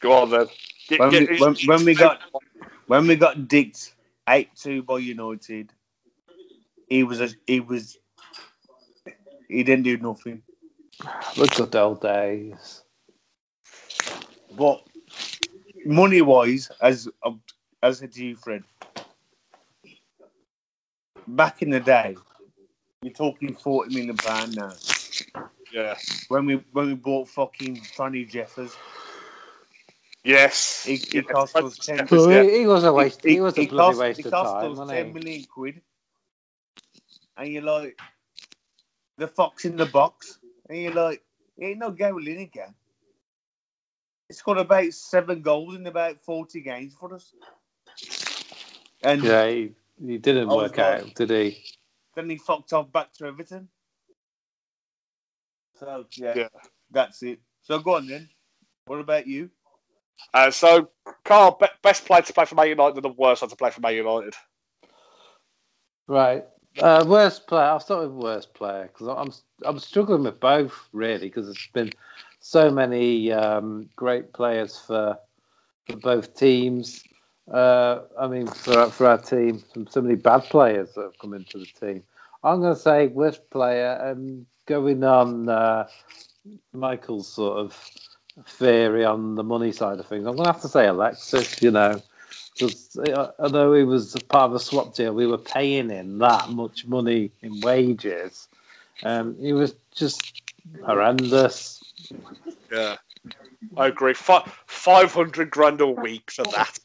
Go 0.00 0.12
on 0.12 0.30
then. 0.30 0.46
Get- 0.88 1.00
When 1.00 1.10
get- 1.10 1.30
we, 1.30 1.40
when, 1.40 1.54
when 1.64 1.84
we 1.86 1.94
got 1.94 2.20
when 2.86 3.06
we 3.06 3.16
got 3.16 3.48
dicked 3.48 3.94
eight 4.28 4.50
two 4.54 4.82
by 4.82 4.98
United, 4.98 5.72
he 6.90 7.02
was 7.02 7.22
a, 7.22 7.30
he 7.46 7.60
was 7.60 7.98
he 9.48 9.62
didn't 9.62 9.84
do 9.84 9.96
nothing. 9.96 10.42
The 11.36 11.48
good 11.56 11.74
old 11.76 12.02
days. 12.02 12.82
But 14.52 14.82
money 15.86 16.20
wise, 16.20 16.70
as 16.82 17.08
as 17.84 17.98
I 17.98 18.06
said 18.06 18.16
you, 18.16 18.36
Fred, 18.36 18.64
back 21.28 21.62
in 21.62 21.70
the 21.70 21.80
day, 21.80 22.16
you're 23.02 23.14
talking 23.14 23.54
forty 23.54 23.94
million 23.94 24.16
pound 24.16 24.56
now. 24.56 24.72
Yeah. 25.72 25.96
When 26.28 26.46
we 26.46 26.64
when 26.72 26.86
we 26.88 26.94
bought 26.94 27.28
fucking 27.28 27.82
Tony 27.96 28.24
Jeffers, 28.26 28.80
Yes. 30.24 30.84
he, 30.84 30.96
he 31.12 31.22
Yeah, 31.22 31.22
cost 31.22 31.60
us 31.62 31.78
ten. 31.78 32.10
Well, 32.10 32.28
Yeah. 32.28 32.44
he, 32.44 32.60
he 32.60 32.66
was 32.66 32.84
a 32.84 32.92
waste. 32.92 33.24
He, 33.24 33.40
was 33.40 33.58
a 33.58 33.62
he 33.62 33.66
bloody 33.66 33.94
cost, 33.94 33.94
waste 33.94 34.18
he 34.18 34.24
of 34.26 34.36
cost 34.36 34.40
time, 34.40 34.70
us 34.70 34.78
wasn't 34.78 34.90
ten 34.90 35.14
quid, 35.54 35.82
and 37.36 37.48
you're 37.48 37.62
like, 37.62 37.98
the 39.18 39.28
fox 39.28 39.64
in 39.64 39.76
the 39.76 39.86
box, 39.86 40.38
and 40.68 40.78
you're 40.78 40.92
like, 40.94 41.22
he 41.58 41.66
ain't 41.66 41.80
no 41.80 41.90
Gary 41.92 42.24
Lineker. 42.24 42.74
He 44.28 44.34
scored 44.34 44.58
about 44.58 44.92
seven 44.94 45.42
goals 45.42 45.76
in 45.76 45.86
about 45.86 46.22
forty 46.24 46.60
games 46.62 46.94
for 46.98 47.14
us, 47.14 47.34
and 49.04 49.22
Yeah, 49.22 49.46
he, 49.48 49.72
he 50.04 50.18
didn't 50.18 50.50
I 50.50 50.54
was 50.54 50.70
work 50.70 50.78
like- 50.78 51.02
out, 51.02 51.14
did 51.14 51.30
he? 51.30 51.64
then 52.14 52.30
he 52.30 52.36
fucked 52.36 52.72
off 52.72 52.90
back 52.92 53.12
to 53.14 53.26
Everton. 53.26 53.68
So 55.78 56.06
yeah, 56.16 56.34
Yeah. 56.36 56.48
that's 56.90 57.22
it. 57.22 57.40
So 57.62 57.78
go 57.78 57.96
on 57.96 58.06
then. 58.06 58.28
What 58.86 59.00
about 59.00 59.26
you? 59.26 59.50
Uh, 60.32 60.50
so, 60.50 60.90
Carl, 61.24 61.56
be- 61.60 61.66
best 61.82 62.04
player 62.06 62.22
to 62.22 62.32
play 62.32 62.44
for 62.44 62.54
Man 62.54 62.68
United 62.68 62.96
and 62.96 63.04
the 63.04 63.08
worst 63.08 63.42
one 63.42 63.48
to 63.50 63.56
play 63.56 63.70
for 63.70 63.80
Man 63.80 63.94
United. 63.94 64.34
Right. 66.06 66.44
Uh, 66.78 67.04
worst 67.06 67.46
player. 67.46 67.64
I'll 67.64 67.80
start 67.80 68.02
with 68.02 68.12
worst 68.22 68.52
player 68.54 68.90
because 68.92 69.08
I'm 69.08 69.32
I'm 69.68 69.78
struggling 69.78 70.24
with 70.24 70.38
both 70.40 70.88
really 70.92 71.28
because 71.28 71.46
there's 71.46 71.68
been 71.72 71.92
so 72.40 72.70
many 72.70 73.32
um, 73.32 73.88
great 73.96 74.32
players 74.32 74.78
for 74.78 75.18
for 75.88 75.96
both 75.96 76.34
teams. 76.36 77.02
Uh, 77.50 78.00
I 78.18 78.26
mean, 78.26 78.46
for 78.46 78.90
for 78.90 79.06
our 79.06 79.18
team, 79.18 79.62
some 79.72 79.86
so 79.86 80.00
many 80.00 80.14
bad 80.14 80.44
players 80.44 80.94
that 80.94 81.02
have 81.02 81.18
come 81.18 81.34
into 81.34 81.58
the 81.58 81.66
team. 81.66 82.02
I'm 82.42 82.60
going 82.60 82.74
to 82.74 82.80
say 82.80 83.06
worst 83.06 83.48
player 83.50 83.92
and 84.02 84.46
going 84.66 85.04
on 85.04 85.48
uh, 85.48 85.88
Michael's 86.72 87.28
sort 87.28 87.58
of 87.58 87.90
theory 88.46 89.04
on 89.04 89.34
the 89.34 89.44
money 89.44 89.72
side 89.72 89.98
of 89.98 90.06
things. 90.06 90.26
I'm 90.26 90.36
going 90.36 90.46
to 90.46 90.52
have 90.52 90.62
to 90.62 90.68
say 90.68 90.86
Alexis. 90.86 91.62
You 91.62 91.70
know. 91.70 92.00
Because 92.54 92.96
although 93.38 93.74
he 93.74 93.82
was 93.82 94.14
part 94.28 94.50
of 94.50 94.54
a 94.54 94.60
swap 94.60 94.94
deal, 94.94 95.12
we 95.12 95.26
were 95.26 95.38
paying 95.38 95.90
him 95.90 96.18
that 96.18 96.50
much 96.50 96.86
money 96.86 97.32
in 97.42 97.60
wages. 97.60 98.48
Um, 99.02 99.36
he 99.40 99.52
was 99.52 99.74
just 99.92 100.42
horrendous. 100.84 101.82
Yeah. 102.72 102.96
I 103.76 103.88
agree. 103.88 104.14
Fi 104.14 104.48
500 104.66 105.50
grand 105.50 105.80
a 105.80 105.86
week 105.86 106.30
for 106.30 106.44
that. 106.44 106.78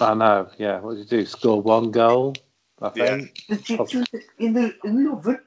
I 0.00 0.14
know. 0.14 0.48
Yeah. 0.58 0.80
What 0.80 0.94
did 0.96 1.10
you 1.10 1.18
do? 1.18 1.26
Score 1.26 1.60
one 1.60 1.90
goal, 1.90 2.34
I 2.80 2.90
Yeah. 2.94 3.16
think. 3.16 3.30
The 3.48 3.56
chicken 3.56 4.04
in 4.38 4.52
the 4.54 4.74
in 4.84 5.04
the 5.04 5.12
oven. 5.12 5.40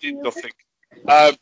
Did 0.00 0.22
nothing. 0.22 0.52
Um, 1.08 1.34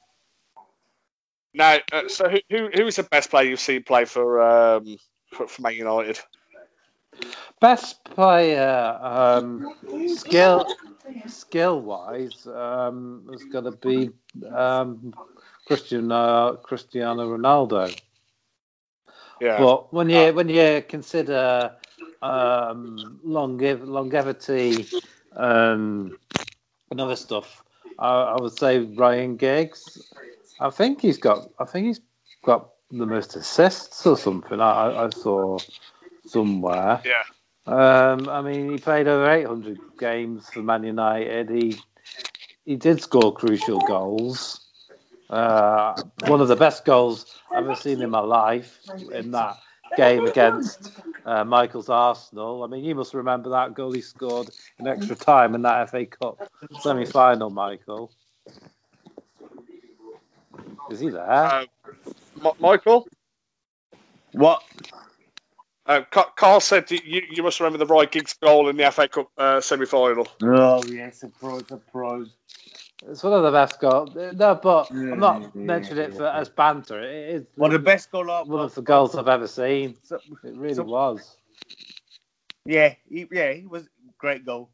now, 1.55 1.78
uh, 1.93 2.09
so 2.09 2.28
who, 2.28 2.38
who 2.51 2.68
who 2.74 2.86
is 2.86 2.97
the 2.97 3.03
best 3.05 3.30
player 3.30 3.49
you've 3.49 3.61
seen 3.61 3.82
play 3.82 4.05
for 4.05 4.43
um, 4.43 4.97
for, 5.32 5.47
for 5.49 5.62
Man 5.62 5.74
United? 5.74 6.18
Best 7.61 8.05
player, 8.05 8.99
um, 9.01 9.62
skill, 10.07 10.64
skill 11.26 11.80
wise, 11.80 12.47
um, 12.47 13.24
was 13.26 13.45
going 13.45 13.64
to 13.64 13.72
be 13.72 14.11
um, 14.51 15.12
Cristiano 15.64 16.57
Cristiano 16.57 17.26
Ronaldo. 17.36 17.95
Yeah. 19.40 19.66
But 19.66 19.93
when 19.93 20.09
you 20.11 20.32
when 20.32 20.49
you 20.49 20.82
consider 20.88 21.76
um, 22.22 23.20
longev- 23.26 23.86
longevity 23.86 24.86
um, 25.36 26.16
and 26.90 27.00
other 27.00 27.16
stuff, 27.16 27.62
I, 27.98 28.08
I 28.08 28.40
would 28.40 28.52
say 28.52 28.80
Ryan 28.80 29.36
Giggs. 29.36 30.12
I 30.60 30.70
think 30.70 31.00
he's 31.00 31.18
got. 31.18 31.50
I 31.58 31.64
think 31.64 31.86
he's 31.88 32.00
got 32.44 32.70
the 32.90 33.06
most 33.06 33.36
assists 33.36 34.06
or 34.06 34.16
something. 34.16 34.60
I, 34.60 35.04
I- 35.04 35.10
saw 35.10 35.58
somewhere. 36.26 37.02
yeah. 37.04 37.22
Um, 37.66 38.28
I 38.28 38.42
mean, 38.42 38.70
he 38.70 38.78
played 38.78 39.08
over 39.08 39.30
800 39.30 39.78
games 39.98 40.50
for 40.50 40.62
Man 40.62 40.84
United. 40.84 41.50
He 41.50 41.76
he 42.64 42.76
did 42.76 43.02
score 43.02 43.34
crucial 43.34 43.80
goals. 43.80 44.60
Uh, 45.30 45.94
one 46.26 46.40
of 46.40 46.48
the 46.48 46.56
best 46.56 46.84
goals 46.84 47.26
I've 47.50 47.64
ever 47.64 47.74
seen 47.74 48.02
in 48.02 48.10
my 48.10 48.20
life 48.20 48.78
in 49.12 49.30
that 49.32 49.58
game 49.97 50.26
against 50.26 50.93
uh, 51.26 51.45
Michael's 51.45 51.88
Arsenal. 51.88 52.64
I 52.64 52.66
mean, 52.68 52.84
you 52.84 52.95
must 52.95 53.14
remember 53.14 53.51
that 53.51 53.74
goal 53.74 53.93
he 53.93 54.01
scored 54.01 54.51
in 54.78 54.86
extra 54.86 55.16
time 55.16 55.55
in 55.55 55.62
that 55.62 55.90
FA 55.90 56.07
Cup 56.07 56.38
semi-final, 56.80 57.51
Michael. 57.51 58.12
Is 60.90 61.01
he 61.01 61.11
there? 61.11 61.30
Uh, 61.30 61.66
M- 62.45 62.53
Michael? 62.61 63.07
What? 64.32 64.62
Uh, 65.86 66.03
Carl 66.36 66.61
said 66.61 66.90
you, 66.90 67.01
you 67.05 67.22
you 67.30 67.43
must 67.43 67.61
remember 67.61 67.78
the 67.78 67.86
Roy 67.93 68.07
Giggs 68.07 68.34
goal 68.34 68.68
in 68.68 68.76
the 68.76 68.90
FA 68.93 69.09
Cup 69.09 69.30
uh, 69.36 69.61
semi 69.61 69.86
final. 69.86 70.28
Oh 70.43 70.84
yes, 70.84 71.20
surprise, 71.20 71.66
surprise. 71.68 72.28
It's 73.09 73.22
one 73.22 73.32
of 73.32 73.42
the 73.42 73.50
best 73.50 73.80
goals. 73.80 74.14
No, 74.14 74.55
but 74.62 74.90
I'm 74.90 75.18
not 75.18 75.42
Yeah, 75.42 75.48
mentioning 75.55 76.05
it 76.05 76.14
for 76.14 76.26
as 76.26 76.48
banter. 76.48 77.00
It 77.00 77.34
is 77.34 77.46
Well, 77.57 77.70
the 77.70 77.78
best 77.78 78.11
goal 78.12 78.30
I've 78.30 78.46
one 78.46 78.61
of 78.61 78.70
got. 78.70 78.74
the 78.76 78.82
goals 78.82 79.16
I've 79.16 79.28
ever 79.28 79.48
seen. 79.48 79.96
So- 80.05 80.20
It 80.44 80.55
really 80.57 80.74
so- 80.74 80.84
was. 80.84 81.36
Yeah, 82.64 82.94
he, 83.09 83.26
yeah, 83.32 83.53
he 83.53 83.66
was 83.66 83.88
great 84.18 84.46
goal. 84.46 84.70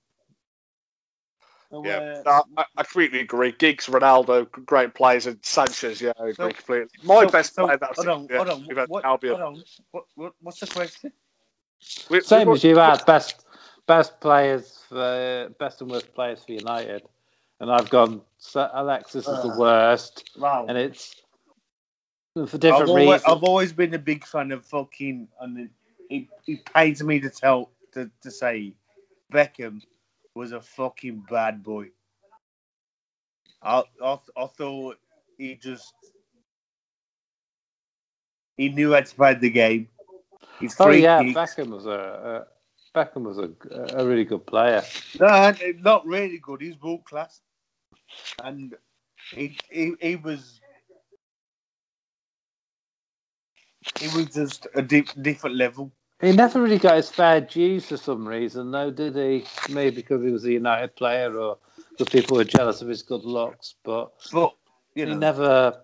Yeah, 1.71 1.79
Uh, 1.79 2.23
no, 2.25 2.43
I, 2.59 2.65
I 2.77 2.83
completely 2.83 3.21
agree. 3.21 3.53
Giggs, 3.53 3.87
Ronaldo, 3.87 4.51
great 4.51 4.95
players, 4.95 5.27
and 5.27 5.39
Sanchez. 5.43 6.01
Yeah, 6.01 6.13
I 6.19 6.29
agree 6.29 6.35
So- 6.35 6.51
completely. 6.51 6.89
My 7.03 7.25
so- 7.25 7.31
best 7.31 7.55
so- 7.55 7.65
player 7.67 7.79
that's 7.79 7.97
hold 7.97 8.09
on, 8.09 8.27
yeah, 8.31 8.37
hold 8.39 8.49
on. 8.51 8.67
we've 8.67 8.89
What, 8.89 9.05
Albion. 9.05 9.37
hold 9.41 9.57
on. 9.57 9.65
What, 9.91 10.05
what, 10.15 10.33
what's 10.43 10.61
the 10.61 10.67
question? 10.67 11.13
We- 12.11 12.21
Same 12.23 12.49
we- 12.49 12.55
as 12.55 12.65
you 12.65 12.77
had 12.77 13.05
best 13.07 13.45
best 13.87 14.21
players 14.21 14.83
for 14.89 15.49
best 15.59 15.81
and 15.81 15.91
worst 15.91 16.13
players 16.15 16.45
for 16.45 16.53
United, 16.53 17.03
and 17.61 17.71
I've 17.71 17.91
gone 17.91 18.23
so 18.39 18.69
Alexis 18.73 19.27
is 19.27 19.43
the 19.43 19.49
Uh, 19.49 19.59
worst, 19.59 20.31
Wow. 20.39 20.67
and 20.69 20.79
it's 20.79 21.15
for 22.35 22.43
I've 22.45 22.59
different 22.59 22.91
always, 22.91 23.23
reasons. 23.23 23.25
I've 23.25 23.45
always 23.45 23.73
been 23.73 23.95
a 23.95 23.99
big 23.99 24.25
fan 24.25 24.53
of 24.53 24.65
fucking, 24.67 25.29
and 25.41 25.59
it, 25.59 25.71
it, 26.47 26.65
pains 26.67 27.03
me 27.03 27.21
to 27.21 27.31
tell 27.31 27.71
to, 27.93 28.11
to 28.23 28.31
say 28.31 28.75
Beckham 29.33 29.83
was 30.35 30.53
a 30.53 30.61
fucking 30.61 31.25
bad 31.29 31.63
boy. 31.63 31.89
I, 33.63 33.83
I, 34.03 34.19
I 34.37 34.47
thought 34.47 34.99
he 35.37 35.57
just 35.57 35.95
he 38.57 38.69
knew 38.69 38.93
how 38.93 39.01
to 39.01 39.15
play 39.15 39.35
the 39.35 39.51
game. 39.51 39.89
His 40.61 40.75
Oh 40.79 40.91
yeah, 40.91 41.23
kicks- 41.23 41.35
Beckham 41.35 41.71
was 41.71 41.87
a, 41.87 41.91
a 41.91 42.99
Beckham 42.99 43.23
was 43.23 43.39
a, 43.39 43.51
a 44.01 44.07
really 44.07 44.25
good 44.25 44.47
player. 44.47 44.83
No, 45.21 45.53
not 45.81 46.07
really 46.07 46.39
good. 46.39 46.61
He's 46.61 46.81
world 46.81 47.05
class, 47.05 47.41
and 48.43 48.75
he, 49.35 49.57
he 49.71 49.95
he 50.01 50.17
was 50.17 50.61
he 54.01 54.09
was 54.09 54.27
just 54.35 54.67
a 54.75 54.83
di- 54.83 55.07
different 55.21 55.57
level. 55.57 55.93
He 56.21 56.33
never 56.33 56.61
really 56.63 56.79
got 56.79 56.97
his 56.97 57.11
fair 57.11 57.41
dues 57.41 57.87
for 57.87 57.97
some 57.97 58.27
reason, 58.27 58.73
though, 58.73 58.91
did 58.91 59.15
he? 59.17 59.45
Maybe 59.73 59.97
because 59.97 60.23
he 60.25 60.31
was 60.33 60.45
a 60.45 60.53
United 60.53 60.97
player, 60.97 61.37
or 61.39 61.59
because 61.91 62.09
people 62.13 62.37
were 62.37 62.45
jealous 62.45 62.83
of 62.83 62.89
his 62.89 63.03
good 63.03 63.25
looks. 63.25 63.75
But 63.85 64.13
But 64.33 64.55
you 64.95 65.05
he 65.05 65.11
know, 65.11 65.21
never. 65.21 65.81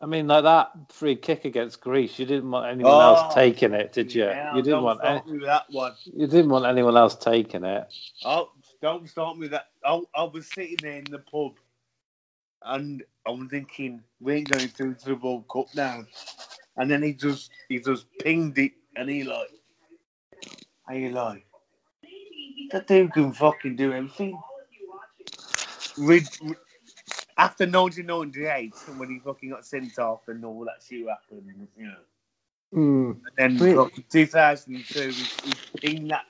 I 0.00 0.06
mean, 0.06 0.28
like 0.28 0.44
that 0.44 0.92
free 0.92 1.16
kick 1.16 1.44
against 1.44 1.80
Greece, 1.80 2.18
you 2.18 2.26
didn't 2.26 2.50
want 2.50 2.66
anyone 2.70 3.00
Oh, 3.00 3.00
else 3.00 3.34
taking 3.34 3.74
it, 3.74 3.92
did 3.92 4.14
you? 4.14 4.24
yeah, 4.26 4.54
you 4.54 4.62
didn't 4.62 4.82
want. 4.82 5.00
Any, 5.04 5.22
that 5.46 5.64
one. 5.70 5.94
you 6.04 6.26
didn't 6.26 6.50
want 6.50 6.66
anyone 6.66 6.96
else 6.96 7.16
taking 7.16 7.64
it. 7.64 7.88
Oh, 8.24 8.50
don't 8.84 9.08
start 9.08 9.38
me 9.38 9.48
that. 9.48 9.68
I, 9.82 9.98
I 10.14 10.24
was 10.24 10.46
sitting 10.46 10.76
there 10.82 10.98
in 10.98 11.04
the 11.04 11.18
pub, 11.18 11.52
and 12.62 13.02
I'm 13.26 13.48
thinking 13.48 14.02
we 14.20 14.34
ain't 14.34 14.50
going 14.50 14.68
through 14.68 14.96
to 14.96 15.04
the 15.06 15.14
World 15.14 15.46
Cup 15.50 15.74
now. 15.74 16.04
And 16.76 16.90
then 16.90 17.02
he 17.02 17.14
just 17.14 17.50
he 17.70 17.78
just 17.78 18.04
pinged 18.18 18.58
it, 18.58 18.72
and 18.94 19.08
he 19.08 19.24
like, 19.24 19.48
and 20.86 20.98
he 20.98 21.08
like, 21.08 21.46
that 22.72 22.86
dude 22.86 23.14
can 23.14 23.32
fucking 23.32 23.76
do 23.76 23.94
everything. 23.94 24.38
Re- 25.96 26.20
re- 26.42 26.56
after 27.38 27.64
1998, 27.64 28.74
when 28.98 29.08
he 29.08 29.18
fucking 29.18 29.48
got 29.48 29.64
sent 29.64 29.98
off 29.98 30.28
and 30.28 30.44
all 30.44 30.62
that 30.66 30.82
shit 30.86 31.08
happened, 31.08 31.68
you 31.78 31.86
know. 31.86 31.94
Mm. 32.74 33.16
And 33.38 33.58
then 33.58 33.58
Really? 33.58 33.90
2002, 34.10 35.00
he, 35.08 35.48
he 35.48 35.54
pinged 35.80 36.10
that. 36.10 36.26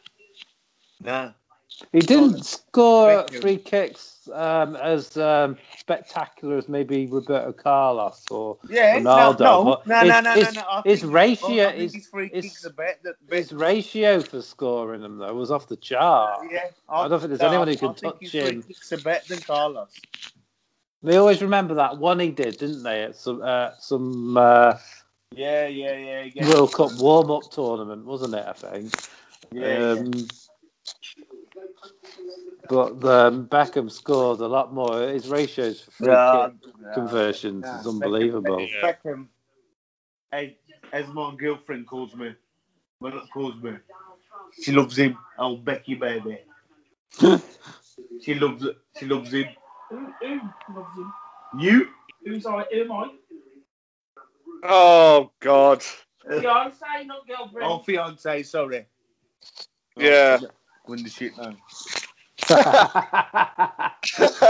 Nah. 1.03 1.33
He 1.93 1.99
didn't 2.01 2.45
score 2.45 3.27
free 3.41 3.57
kicks 3.57 4.29
um, 4.33 4.77
as 4.77 5.17
um, 5.17 5.57
spectacular 5.77 6.57
as 6.57 6.69
maybe 6.69 7.07
Roberto 7.07 7.53
Carlos 7.53 8.25
or 8.31 8.59
Yeah, 8.69 9.01
Ronaldo. 9.01 9.41
no, 9.41 9.65
no, 9.65 9.65
but 9.65 9.87
no, 9.87 9.99
his, 10.01 10.09
no, 10.09 10.21
no, 10.21 10.33
his, 10.35 10.55
no, 10.55 10.61
no. 10.63 10.83
His 10.85 11.01
think- 11.01 11.13
ratio, 11.13 11.49
well, 11.57 11.69
I 11.69 11.73
his, 11.73 11.95
his 11.95 12.07
free 12.07 12.31
his- 12.33 12.45
kicks 12.45 12.65
are 12.65 12.71
better. 12.71 13.17
his 13.31 13.53
ratio 13.53 14.21
for 14.21 14.41
scoring 14.41 15.01
them 15.03 15.19
though 15.19 15.35
was 15.35 15.51
off 15.51 15.67
the 15.69 15.77
chart. 15.77 16.47
Yeah, 16.51 16.67
I 16.89 17.09
don't 17.09 17.19
think 17.19 17.31
there's 17.31 17.41
no, 17.41 17.49
anyone 17.49 17.67
who 17.69 17.75
I 17.75 17.77
can 17.77 17.95
think 17.95 18.13
touch 18.15 18.23
his 18.23 18.31
free 18.31 18.41
him. 18.41 18.63
Kicks 18.63 18.93
are 18.93 18.99
better 18.99 19.35
than 19.35 19.41
Carlos. 19.43 19.91
They 21.03 21.17
always 21.17 21.43
remember 21.43 21.75
that 21.75 21.99
one 21.99 22.19
he 22.21 22.31
did, 22.31 22.57
didn't 22.57 22.83
they? 22.83 23.03
At 23.03 23.17
some 23.17 23.43
uh, 23.43 23.71
some 23.81 24.37
uh, 24.37 24.79
Yeah, 25.33 25.67
yeah, 25.67 25.97
yeah. 25.97 26.29
yeah. 26.35 26.49
World 26.49 26.73
Cup 26.73 26.93
warm 26.99 27.31
up 27.31 27.51
tournament, 27.51 28.05
wasn't 28.07 28.35
it? 28.35 28.45
I 28.47 28.53
think. 28.53 28.95
yeah, 29.53 29.91
um, 29.99 30.13
But 32.69 33.05
um, 33.05 33.47
Beckham 33.47 33.91
scored 33.91 34.41
a 34.41 34.47
lot 34.47 34.73
more. 34.73 35.09
His 35.09 35.29
ratios 35.29 35.81
for 35.81 35.91
free 35.91 36.09
yeah. 36.09 36.49
kick 36.49 36.73
Yeah, 36.83 36.95
conversions 36.95 37.65
yeah. 37.65 37.81
is 37.81 37.87
unbelievable. 37.87 38.59
Beckham, 38.59 38.81
Beckham, 39.05 39.27
as, 40.33 40.49
as 40.93 41.09
my 41.09 41.35
girlfriend 41.37 41.87
calls 41.87 42.15
me, 42.15 42.35
well, 43.01 43.15
not 43.15 43.31
calls 43.31 43.57
me, 43.63 43.73
she 44.63 44.73
loves 44.73 44.97
him. 44.97 45.19
Oh, 45.39 45.57
Becky, 45.57 45.95
baby. 45.95 46.39
She 48.23 48.35
loves 48.35 48.65
it. 48.65 48.77
She 48.99 49.07
loves 49.07 49.33
him. 49.33 49.47
Who, 49.91 50.13
who 50.21 50.41
loves 50.75 50.99
him? 50.99 51.13
You? 51.59 51.89
Who's 52.25 52.47
I? 52.47 52.65
Who 52.73 52.81
am 52.83 52.93
I? 52.93 53.11
Oh 54.65 55.31
God. 55.41 55.83
Fiance, 56.29 57.05
not 57.05 57.29
girlfriend. 57.29 57.71
Oh, 57.71 57.79
fiance, 57.79 58.43
sorry. 58.45 58.87
Yeah. 59.97 60.39
Win 60.87 61.03
the 61.03 61.11
shit 61.11 61.37
now. 61.37 61.55
Some, 62.45 62.65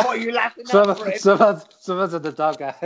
What 0.03 0.07
are 0.07 0.17
you 0.17 0.33
laughing 0.33 0.67
at, 0.71 0.91
Fred? 0.99 1.21
someone's, 1.21 1.65
someone's 1.81 2.15
at 2.15 2.23
the 2.23 2.33
dog 2.33 2.61
out. 2.63 2.77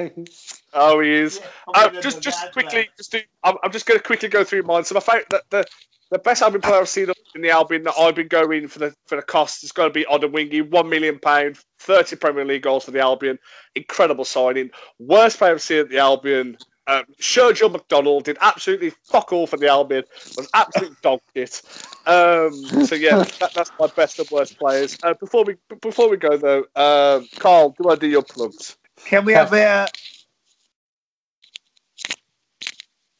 Oh, 0.75 1.01
he 1.01 1.11
is. 1.13 1.41
I'm 1.75 1.97
Uh, 1.97 2.01
just, 2.01 2.21
just 2.23 2.53
quickly, 2.53 2.81
man. 2.81 2.87
just 2.97 3.13
do, 3.13 3.21
I'm, 3.43 3.57
I'm 3.63 3.73
just 3.73 3.87
going 3.87 3.99
to 3.99 4.05
quickly 4.05 4.29
go 4.29 4.45
through 4.45 4.63
mine. 4.65 4.85
So 4.85 4.95
my 4.95 5.01
favorite, 5.01 5.29
the, 5.31 5.43
the, 5.51 5.65
the 6.11 6.19
best 6.19 6.43
Albion 6.43 6.61
player 6.63 6.81
I've 6.81 6.89
seen 6.89 7.07
in 7.35 7.43
the 7.43 7.51
Albion 7.51 7.85
that 7.85 7.95
I've 7.99 8.15
been 8.15 8.29
going 8.29 8.69
for 8.69 8.79
the 8.79 8.95
for 9.07 9.17
the 9.17 9.23
cost 9.23 9.63
has 9.63 9.73
got 9.73 9.85
to 9.85 9.91
be 9.91 10.05
Odemwingie, 10.05 10.69
one 10.71 10.89
million 10.89 11.19
pound, 11.19 11.59
thirty 11.81 12.17
Premier 12.17 12.45
League 12.45 12.63
goals 12.63 12.85
for 12.85 12.91
the 12.93 13.01
Albion, 13.01 13.39
incredible 13.75 14.25
signing. 14.25 14.71
Worst 14.99 15.39
player 15.39 15.53
I've 15.53 15.63
seen 15.63 15.81
at 15.81 15.89
the 15.91 15.99
Albion. 15.99 16.57
Um, 16.89 17.05
Sergio 17.20 17.70
McDonald 17.70 18.24
did 18.24 18.39
absolutely 18.41 18.91
fuck 19.05 19.30
all 19.30 19.47
for 19.47 19.59
the 19.59 19.68
Albion. 19.68 20.05
Was 20.39 20.49
absolute 20.55 20.97
dog 21.03 21.20
shit. 21.36 21.61
Um, 22.07 22.53
so 22.86 22.95
yeah, 22.95 23.16
that, 23.41 23.53
that's 23.55 23.70
my 23.78 23.89
best 23.89 24.18
and 24.18 24.30
worst 24.30 24.59
players. 24.59 24.97
Uh, 25.03 25.12
before 25.14 25.45
we 25.45 25.57
before 25.82 26.09
we 26.09 26.16
go 26.16 26.39
though, 26.39 26.64
um, 26.74 27.28
Carl, 27.39 27.76
do 27.80 27.91
I 27.91 27.97
do 27.97 28.09
your 28.09 28.22
plugs? 28.22 28.78
Can 29.05 29.26
we 29.26 29.34
have 29.34 29.53
a 29.53 29.86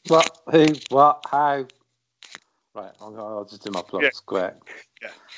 What? 0.07 0.37
Who? 0.51 0.65
What? 0.89 1.23
How? 1.29 1.65
Right, 2.73 2.91
I'll, 3.01 3.17
I'll 3.19 3.45
just 3.45 3.63
do 3.63 3.71
my 3.71 3.81
plugs 3.83 4.03
Yeah. 4.03 4.09
quick. 4.25 4.53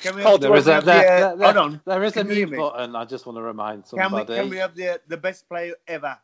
can 0.00 0.14
we 0.16 0.22
have, 0.22 0.40
there 0.40 0.50
There 0.50 0.58
is 0.58 0.66
a 0.68 0.74
have 0.74 0.84
there, 0.84 1.02
the, 1.02 1.08
uh, 1.08 1.18
there, 1.18 1.36
there- 1.36 1.52
hold 1.52 1.56
on 1.58 1.80
there 1.84 2.04
is 2.04 2.12
a 2.12 2.14
Can 2.20 2.28
you 2.28 2.34
hear 2.34 2.46
mute 2.46 2.56
button. 2.58 2.96
I 2.96 3.04
just 3.04 3.26
want 3.26 3.36
to 3.36 3.42
remind 3.42 3.84
Can 3.86 4.12
we 4.12 4.24
can 4.24 4.48
we 4.48 4.56
have 4.56 4.74
the 4.74 5.00
the 5.06 5.16
best 5.18 5.48
player 5.48 5.74
ever 5.86 6.18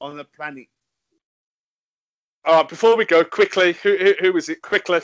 on 0.00 0.16
the 0.16 0.24
planet? 0.24 0.66
All 2.46 2.54
right, 2.54 2.68
before 2.68 2.96
we 2.96 3.04
go, 3.04 3.24
quickly, 3.24 3.72
who 3.72 3.96
who, 3.96 4.14
who 4.20 4.36
is 4.36 4.48
it? 4.48 4.62
Quickly. 4.62 5.00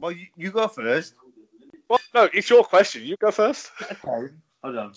Well, 0.00 0.12
you, 0.12 0.26
you 0.36 0.50
go 0.50 0.66
first. 0.68 1.14
Well, 1.88 2.00
no, 2.14 2.28
it's 2.32 2.48
your 2.48 2.64
question. 2.64 3.04
You 3.04 3.16
go 3.18 3.30
first. 3.30 3.70
Okay. 3.82 4.32
Hold 4.64 4.76
on. 4.76 4.92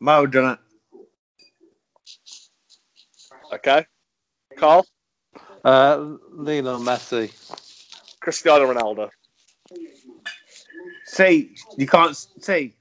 Maradona. 0.00 0.58
Okay. 3.52 3.84
Carl, 4.56 4.86
Uh, 5.64 6.16
Lionel 6.32 6.80
Messi. 6.80 7.30
Cristiano 8.20 8.72
Ronaldo. 8.72 9.10
See, 11.04 11.54
you 11.76 11.86
can't 11.86 12.16
see. 12.16 12.74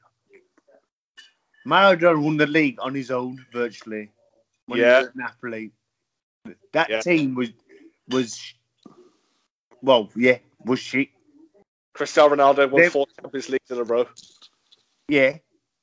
Maradona 1.67 2.23
won 2.23 2.37
the 2.37 2.47
league 2.47 2.79
on 2.81 2.95
his 2.95 3.11
own 3.11 3.45
virtually. 3.51 4.09
When 4.69 4.79
Yeah. 4.79 4.95
he 4.95 4.99
was 4.99 5.07
at 5.09 5.15
Napoli. 5.15 5.71
That 6.73 6.89
Yeah. 6.89 7.01
team 7.01 7.33
was 7.35 7.49
was 8.07 8.53
well, 9.81 10.09
yeah, 10.15 10.37
was 10.63 10.79
shit. 10.79 11.09
Cristiano 11.93 12.35
Ronaldo 12.35 12.69
won 12.69 12.81
They- 12.81 12.89
four 12.89 13.07
Champions 13.19 13.49
Leagues 13.49 13.71
in 13.71 13.77
a 13.79 13.83
row. 13.83 14.07
Yeah, 15.07 15.37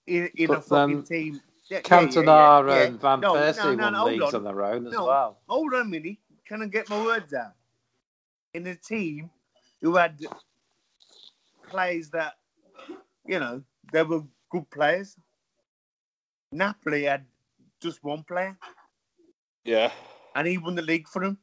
in, 0.07 0.28
in 0.37 0.51
a 0.51 0.55
um, 0.55 0.62
fucking 0.62 1.03
team. 1.05 1.34
Yeah, 1.68 1.78
yeah, 1.78 2.01
yeah, 2.01 2.07
Cantona 2.07 2.68
yeah, 2.68 2.74
yeah. 2.74 2.82
and 2.87 3.01
Van 3.01 3.20
No, 3.20 3.34
no, 3.34 3.41
Persie 3.41 3.76
no, 3.76 3.82
won 3.84 3.93
no, 3.93 4.05
leagues 4.07 4.22
on. 4.22 4.34
on 4.37 4.45
their 4.45 4.62
own 4.64 4.87
as 4.87 4.93
No. 4.93 5.07
well. 5.07 5.41
Hold 5.49 5.74
on 5.74 5.80
a 5.80 5.84
minute. 5.84 6.18
Can 6.47 6.62
I 6.62 6.66
get 6.66 6.89
my 6.89 7.05
words 7.05 7.34
out? 7.34 7.55
In 8.55 8.66
a 8.68 8.76
team 8.76 9.30
who 9.80 9.97
had 9.97 10.20
players 11.68 12.11
that, 12.11 12.34
you 13.24 13.41
know, 13.41 13.62
they 13.93 14.05
were 14.05 14.22
good 14.51 14.70
players. 14.70 15.16
Napoli 16.53 17.03
had 17.05 17.26
just 17.80 18.03
one 18.05 18.22
player, 18.22 18.57
Yeah. 19.67 19.93
and 20.37 20.49
he 20.49 20.59
won 20.59 20.77
the 20.77 20.83
league 20.83 21.09
for 21.09 21.23
them. 21.25 21.39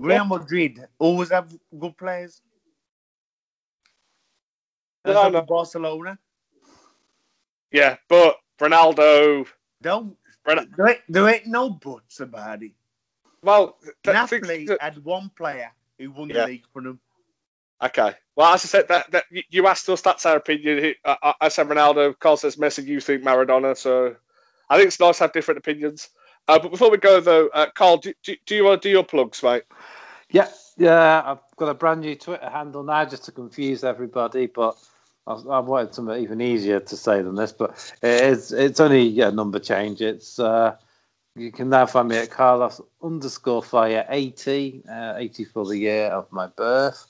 Real 0.00 0.24
Madrid 0.26 0.80
always 0.98 1.30
have 1.30 1.54
good 1.78 1.96
players. 1.98 2.42
And 5.04 5.14
No, 5.14 5.28
no. 5.30 5.42
Barcelona. 5.42 6.18
Yeah, 7.72 7.96
but 8.08 8.36
Ronaldo. 8.60 9.46
Don't 9.82 10.16
Ron- 10.46 10.60
there 10.76 10.88
ain't, 10.90 11.00
there 11.08 11.28
ain't 11.28 11.46
no 11.48 11.70
buts 11.70 12.20
about 12.20 12.62
it. 12.62 12.72
well, 13.42 13.78
th- 14.04 14.14
Napoli 14.14 14.66
th- 14.66 14.80
had 14.80 15.04
one 15.04 15.30
player 15.36 15.72
who 15.98 16.10
won 16.12 16.30
Yeah. 16.30 16.42
the 16.44 16.52
league 16.52 16.66
for 16.72 16.82
them. 16.82 17.00
okay. 17.84 18.14
Well, 18.36 18.54
as 18.54 18.64
I 18.64 18.68
said, 18.68 18.88
that, 18.88 19.10
that 19.12 19.24
you- 19.30 19.44
you 19.50 19.66
asked 19.68 19.88
us. 19.90 20.02
That's 20.02 20.26
our 20.26 20.36
opinion. 20.36 20.94
I, 21.04 21.16
I, 21.22 21.34
I 21.42 21.48
said 21.48 21.68
Ronaldo. 21.68 22.18
Carl 22.18 22.36
says 22.38 22.56
Messi. 22.56 22.86
You 22.86 23.00
think 23.00 23.24
Maradona. 23.24 23.76
So 23.76 24.16
I 24.70 24.76
think 24.76 24.88
it's 24.88 25.00
nice 25.00 25.18
to 25.18 25.24
have 25.24 25.32
different 25.32 25.58
opinions. 25.58 26.08
Uh, 26.48 26.58
but 26.58 26.70
before 26.70 26.90
we 26.90 26.96
go 26.96 27.20
though, 27.20 27.48
uh, 27.48 27.66
Carl, 27.74 27.98
do, 27.98 28.12
do, 28.22 28.36
do 28.46 28.54
you 28.56 28.64
want 28.64 28.82
to 28.82 28.88
do 28.88 28.92
your 28.92 29.04
plugs, 29.04 29.42
mate? 29.42 29.62
Yeah, 30.30 30.48
yeah. 30.76 31.22
I've 31.24 31.56
got 31.56 31.68
a 31.68 31.74
brand 31.74 32.00
new 32.00 32.14
Twitter 32.14 32.48
handle 32.48 32.82
now 32.82 33.04
just 33.04 33.24
to 33.26 33.32
confuse 33.32 33.84
everybody, 33.84 34.46
but 34.46 34.76
I, 35.26 35.34
I 35.34 35.58
wanted 35.60 35.94
something 35.94 36.20
even 36.20 36.40
easier 36.40 36.80
to 36.80 36.96
say 36.96 37.22
than 37.22 37.36
this. 37.36 37.52
But 37.52 37.92
it's 38.02 38.50
it's 38.50 38.80
only 38.80 39.20
a 39.20 39.30
number 39.30 39.58
change. 39.58 40.00
It's 40.00 40.38
uh, 40.38 40.76
you 41.36 41.52
can 41.52 41.68
now 41.68 41.86
find 41.86 42.08
me 42.08 42.16
at 42.16 42.30
Carlos 42.30 42.80
underscore 43.02 43.62
fire 43.62 44.04
eighty, 44.08 44.82
uh, 44.90 45.14
eighty 45.16 45.44
for 45.44 45.64
the 45.64 45.78
year 45.78 46.06
of 46.06 46.30
my 46.32 46.48
birth. 46.48 47.06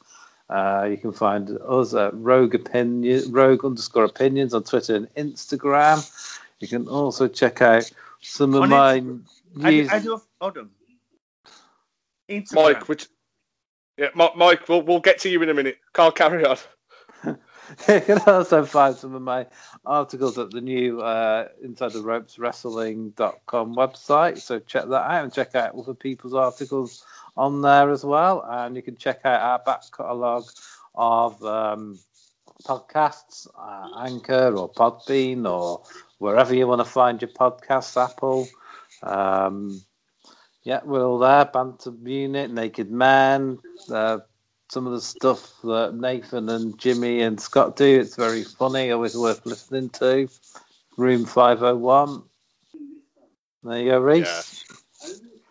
Uh, 0.51 0.87
you 0.91 0.99
can 0.99 1.13
find 1.13 1.59
us 1.67 1.95
at 1.95 2.13
Rogue 2.15 2.55
Opinion, 2.55 3.33
Rogue 3.33 3.65
underscore 3.65 4.05
Opinions 4.05 4.53
on 4.53 4.65
Twitter 4.65 4.95
and 4.95 5.09
Instagram. 5.15 6.05
You 6.61 6.69
can 6.69 6.89
also 6.89 7.27
check 7.27 7.63
out 7.63 7.91
some 8.23 8.55
of 8.55 8.63
On 8.63 8.71
my 8.71 8.93
I 8.95 9.01
do, 9.01 9.25
news. 9.55 9.89
I 9.91 9.99
do 9.99 10.23
hold 10.41 10.59
on. 10.59 10.71
Instagram. 12.29 12.55
Mike, 12.55 12.89
which, 12.89 13.09
yeah, 13.99 14.09
Mike, 14.15 14.69
we'll, 14.69 14.83
we'll 14.83 15.01
get 15.01 15.19
to 15.21 15.29
you 15.29 15.43
in 15.43 15.51
a 15.51 15.55
minute. 15.55 15.79
Carl, 15.93 16.13
carry 16.13 16.45
on. 16.45 16.57
you 17.25 17.37
can 17.87 18.19
also 18.27 18.65
find 18.65 18.97
some 18.97 19.15
of 19.15 19.23
my 19.23 19.47
articles 19.85 20.39
at 20.39 20.51
the 20.51 20.61
new 20.61 21.01
uh, 21.01 21.49
Inside 21.63 21.93
the 21.93 22.03
Ropes 22.03 22.39
Wrestling.com 22.39 23.75
website. 23.75 24.39
So 24.39 24.61
check 24.61 24.85
that 24.85 25.11
out 25.11 25.25
and 25.25 25.33
check 25.33 25.55
out 25.55 25.75
other 25.75 25.95
people's 25.95 26.35
articles 26.35 27.05
on 27.37 27.61
there 27.61 27.91
as 27.91 28.05
well. 28.05 28.45
And 28.49 28.77
you 28.77 28.83
can 28.83 28.97
check 28.97 29.21
out 29.25 29.41
our 29.41 29.59
back 29.59 29.83
catalogue 29.95 30.49
of 30.95 31.43
um, 31.45 31.99
podcasts, 32.65 33.47
uh, 33.59 34.05
Anchor 34.05 34.55
or 34.57 34.71
Podbean 34.71 35.51
or 35.51 35.83
wherever 36.23 36.55
you 36.55 36.69
want 36.69 36.81
to 36.81 36.85
find 36.85 37.21
your 37.21 37.31
podcasts, 37.31 38.01
Apple. 38.01 38.49
Um, 39.03 39.83
yeah, 40.63 40.81
we're 40.85 41.05
all 41.05 41.19
there. 41.19 41.45
Banter 41.45 41.93
Unit, 42.05 42.51
Naked 42.51 42.91
Man, 42.93 43.59
uh, 43.91 44.21
some 44.71 44.87
of 44.87 44.93
the 44.93 45.01
stuff 45.01 45.53
that 45.65 45.95
Nathan 45.97 46.49
and 46.49 46.79
Jimmy 46.79 47.23
and 47.23 47.41
Scott 47.41 47.75
do. 47.75 48.01
It's 48.01 48.15
very 48.15 48.45
funny, 48.45 48.93
always 48.93 49.17
worth 49.17 49.45
listening 49.45 49.91
to. 49.91 50.29
Room 50.97 51.25
501. 51.25 52.23
There 53.65 53.79
you 53.81 53.91
go, 53.91 53.99
Reece. 54.01 54.65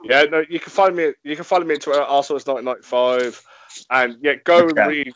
Yeah, 0.06 0.24
no, 0.24 0.44
you 0.50 0.60
can 0.60 0.72
find 0.72 0.96
me. 0.96 1.12
You 1.24 1.36
can 1.36 1.44
find 1.46 1.68
me 1.68 1.76
at 1.76 1.82
Twitter, 1.82 2.02
also 2.02 2.36
as 2.36 2.46
1995, 2.48 3.46
and 3.90 4.18
yeah, 4.22 4.36
go 4.44 4.70
and 4.70 4.86
read 4.86 5.14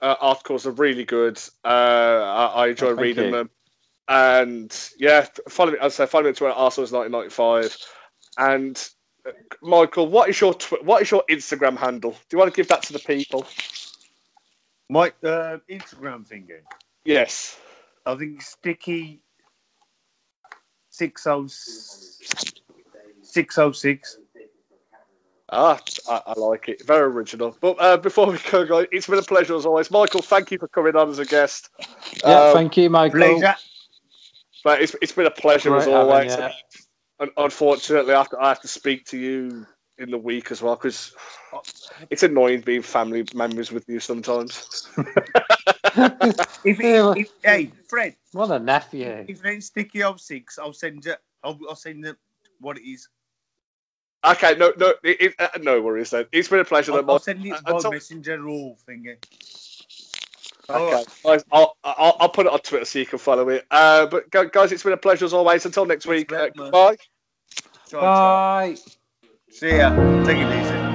uh, 0.00 0.14
articles. 0.20 0.66
Are 0.66 0.70
really 0.72 1.04
good. 1.04 1.38
Uh, 1.64 1.68
I, 1.68 2.46
I 2.46 2.66
enjoy 2.68 2.92
Oh, 2.96 3.02
reading 3.02 3.24
you. 3.24 3.32
them, 3.32 3.50
and 4.08 4.74
yeah, 4.98 5.26
follow 5.48 5.72
me. 5.72 5.78
As 5.80 6.00
I 6.00 6.04
say, 6.04 6.10
follow 6.10 6.24
me 6.24 6.30
on 6.30 6.34
Twitter, 6.34 6.54
also 6.54 6.82
as 6.82 6.92
1995, 6.92 7.76
and 8.38 8.88
uh, 9.26 9.30
Michael, 9.62 10.08
what 10.08 10.28
is 10.30 10.40
your 10.40 10.54
tw- 10.54 10.82
what 10.84 11.02
is 11.02 11.10
your 11.10 11.24
Instagram 11.28 11.76
handle? 11.76 12.12
Do 12.12 12.18
you 12.32 12.38
want 12.38 12.52
to 12.52 12.56
give 12.56 12.68
that 12.68 12.82
to 12.84 12.92
the 12.94 12.98
people? 13.00 13.46
My 14.88 15.12
uh, 15.22 15.58
Instagram 15.70 16.26
thingy. 16.26 16.60
Yes. 17.04 17.58
I 18.06 18.14
think 18.16 18.40
sticky 18.40 19.20
six 20.88 21.26
oh 21.26 21.46
six 23.22 23.58
oh 23.58 23.72
six. 23.72 24.18
Ah, 25.50 25.78
I, 26.10 26.22
I 26.26 26.38
like 26.38 26.68
it. 26.68 26.86
Very 26.86 27.04
original. 27.04 27.56
But 27.60 27.76
uh, 27.80 27.96
before 27.96 28.30
we 28.30 28.38
go, 28.50 28.66
guys, 28.66 28.86
it's 28.92 29.06
been 29.06 29.18
a 29.18 29.22
pleasure 29.22 29.56
as 29.56 29.64
always. 29.64 29.90
Michael, 29.90 30.20
thank 30.20 30.50
you 30.50 30.58
for 30.58 30.68
coming 30.68 30.94
on 30.96 31.08
as 31.08 31.18
a 31.18 31.24
guest. 31.24 31.70
Yeah, 32.22 32.48
Um, 32.48 32.52
thank 32.54 32.76
you, 32.76 32.90
Michael. 32.90 33.18
Pleasure. 33.18 33.54
But 34.64 34.82
it's, 34.82 34.94
it's 35.00 35.12
been 35.12 35.26
a 35.26 35.30
pleasure 35.30 35.70
Great 35.70 35.80
as 35.82 35.84
having 35.86 35.96
always. 35.96 36.36
you. 36.36 36.48
Un- 37.20 37.30
unfortunately, 37.36 38.14
I 38.14 38.18
have, 38.18 38.30
to, 38.30 38.38
I 38.38 38.48
have 38.48 38.60
to 38.62 38.68
speak 38.68 39.06
to 39.06 39.18
you 39.18 39.66
in 39.98 40.10
the 40.10 40.18
week 40.18 40.50
as 40.52 40.62
well 40.62 40.76
because 40.76 41.12
it's 42.10 42.22
annoying 42.22 42.60
being 42.60 42.82
family 42.82 43.24
members 43.34 43.72
with 43.72 43.88
you 43.88 44.00
sometimes. 44.00 44.88
If, 46.64 46.78
Yeah. 46.80 47.14
if, 47.16 47.30
hey, 47.42 47.72
Fred, 47.88 48.14
what 48.32 48.50
a 48.50 48.58
nephew. 48.58 49.24
if 49.26 49.44
it 49.44 49.48
ain't 49.48 49.64
sticky 49.64 50.04
oh 50.04 50.16
six, 50.16 50.58
I'll 50.58 50.72
send 50.72 51.04
you. 51.04 51.14
I'll, 51.42 51.58
I'll 51.68 51.74
send 51.76 52.04
you 52.04 52.14
what 52.60 52.78
it 52.78 52.88
is. 52.88 53.08
okay, 54.24 54.54
no, 54.56 54.72
no, 54.76 54.94
it, 55.02 55.20
it, 55.20 55.34
uh, 55.38 55.48
no 55.60 55.80
worries 55.80 56.10
then. 56.10 56.26
It's 56.30 56.48
been 56.48 56.60
a 56.60 56.64
pleasure. 56.64 56.92
I'll, 56.92 56.98
then, 56.98 57.10
I'll 57.10 57.18
send 57.18 57.44
it 57.46 57.52
Uh, 57.52 57.60
by 57.62 57.70
until- 57.76 57.90
messenger 57.92 58.34
or 58.46 58.76
thingy. 58.88 59.16
Okay, 60.70 61.04
guys, 61.24 61.44
I'll, 61.50 61.76
I'll, 61.82 62.16
I'll 62.20 62.28
put 62.28 62.46
it 62.46 62.52
on 62.52 62.60
Twitter 62.60 62.84
so 62.84 62.98
you 62.98 63.06
can 63.06 63.18
follow 63.18 63.48
it. 63.48 63.66
Uh, 63.70 64.06
but 64.06 64.30
guys, 64.30 64.70
it's 64.72 64.82
been 64.82 64.92
a 64.92 64.98
pleasure 64.98 65.24
as 65.24 65.32
always. 65.32 65.64
Until 65.64 65.86
next 65.86 66.06
week, 66.06 66.30
uh, 66.32 66.36
Respect, 66.36 66.56
goodbye. 66.56 66.96
Try, 67.88 68.00
try. 68.00 68.70
Bye. 68.70 68.76
See 69.50 69.76
ya. 69.76 70.24
Take 70.24 70.38
it 70.38 70.60
easy. 70.60 70.87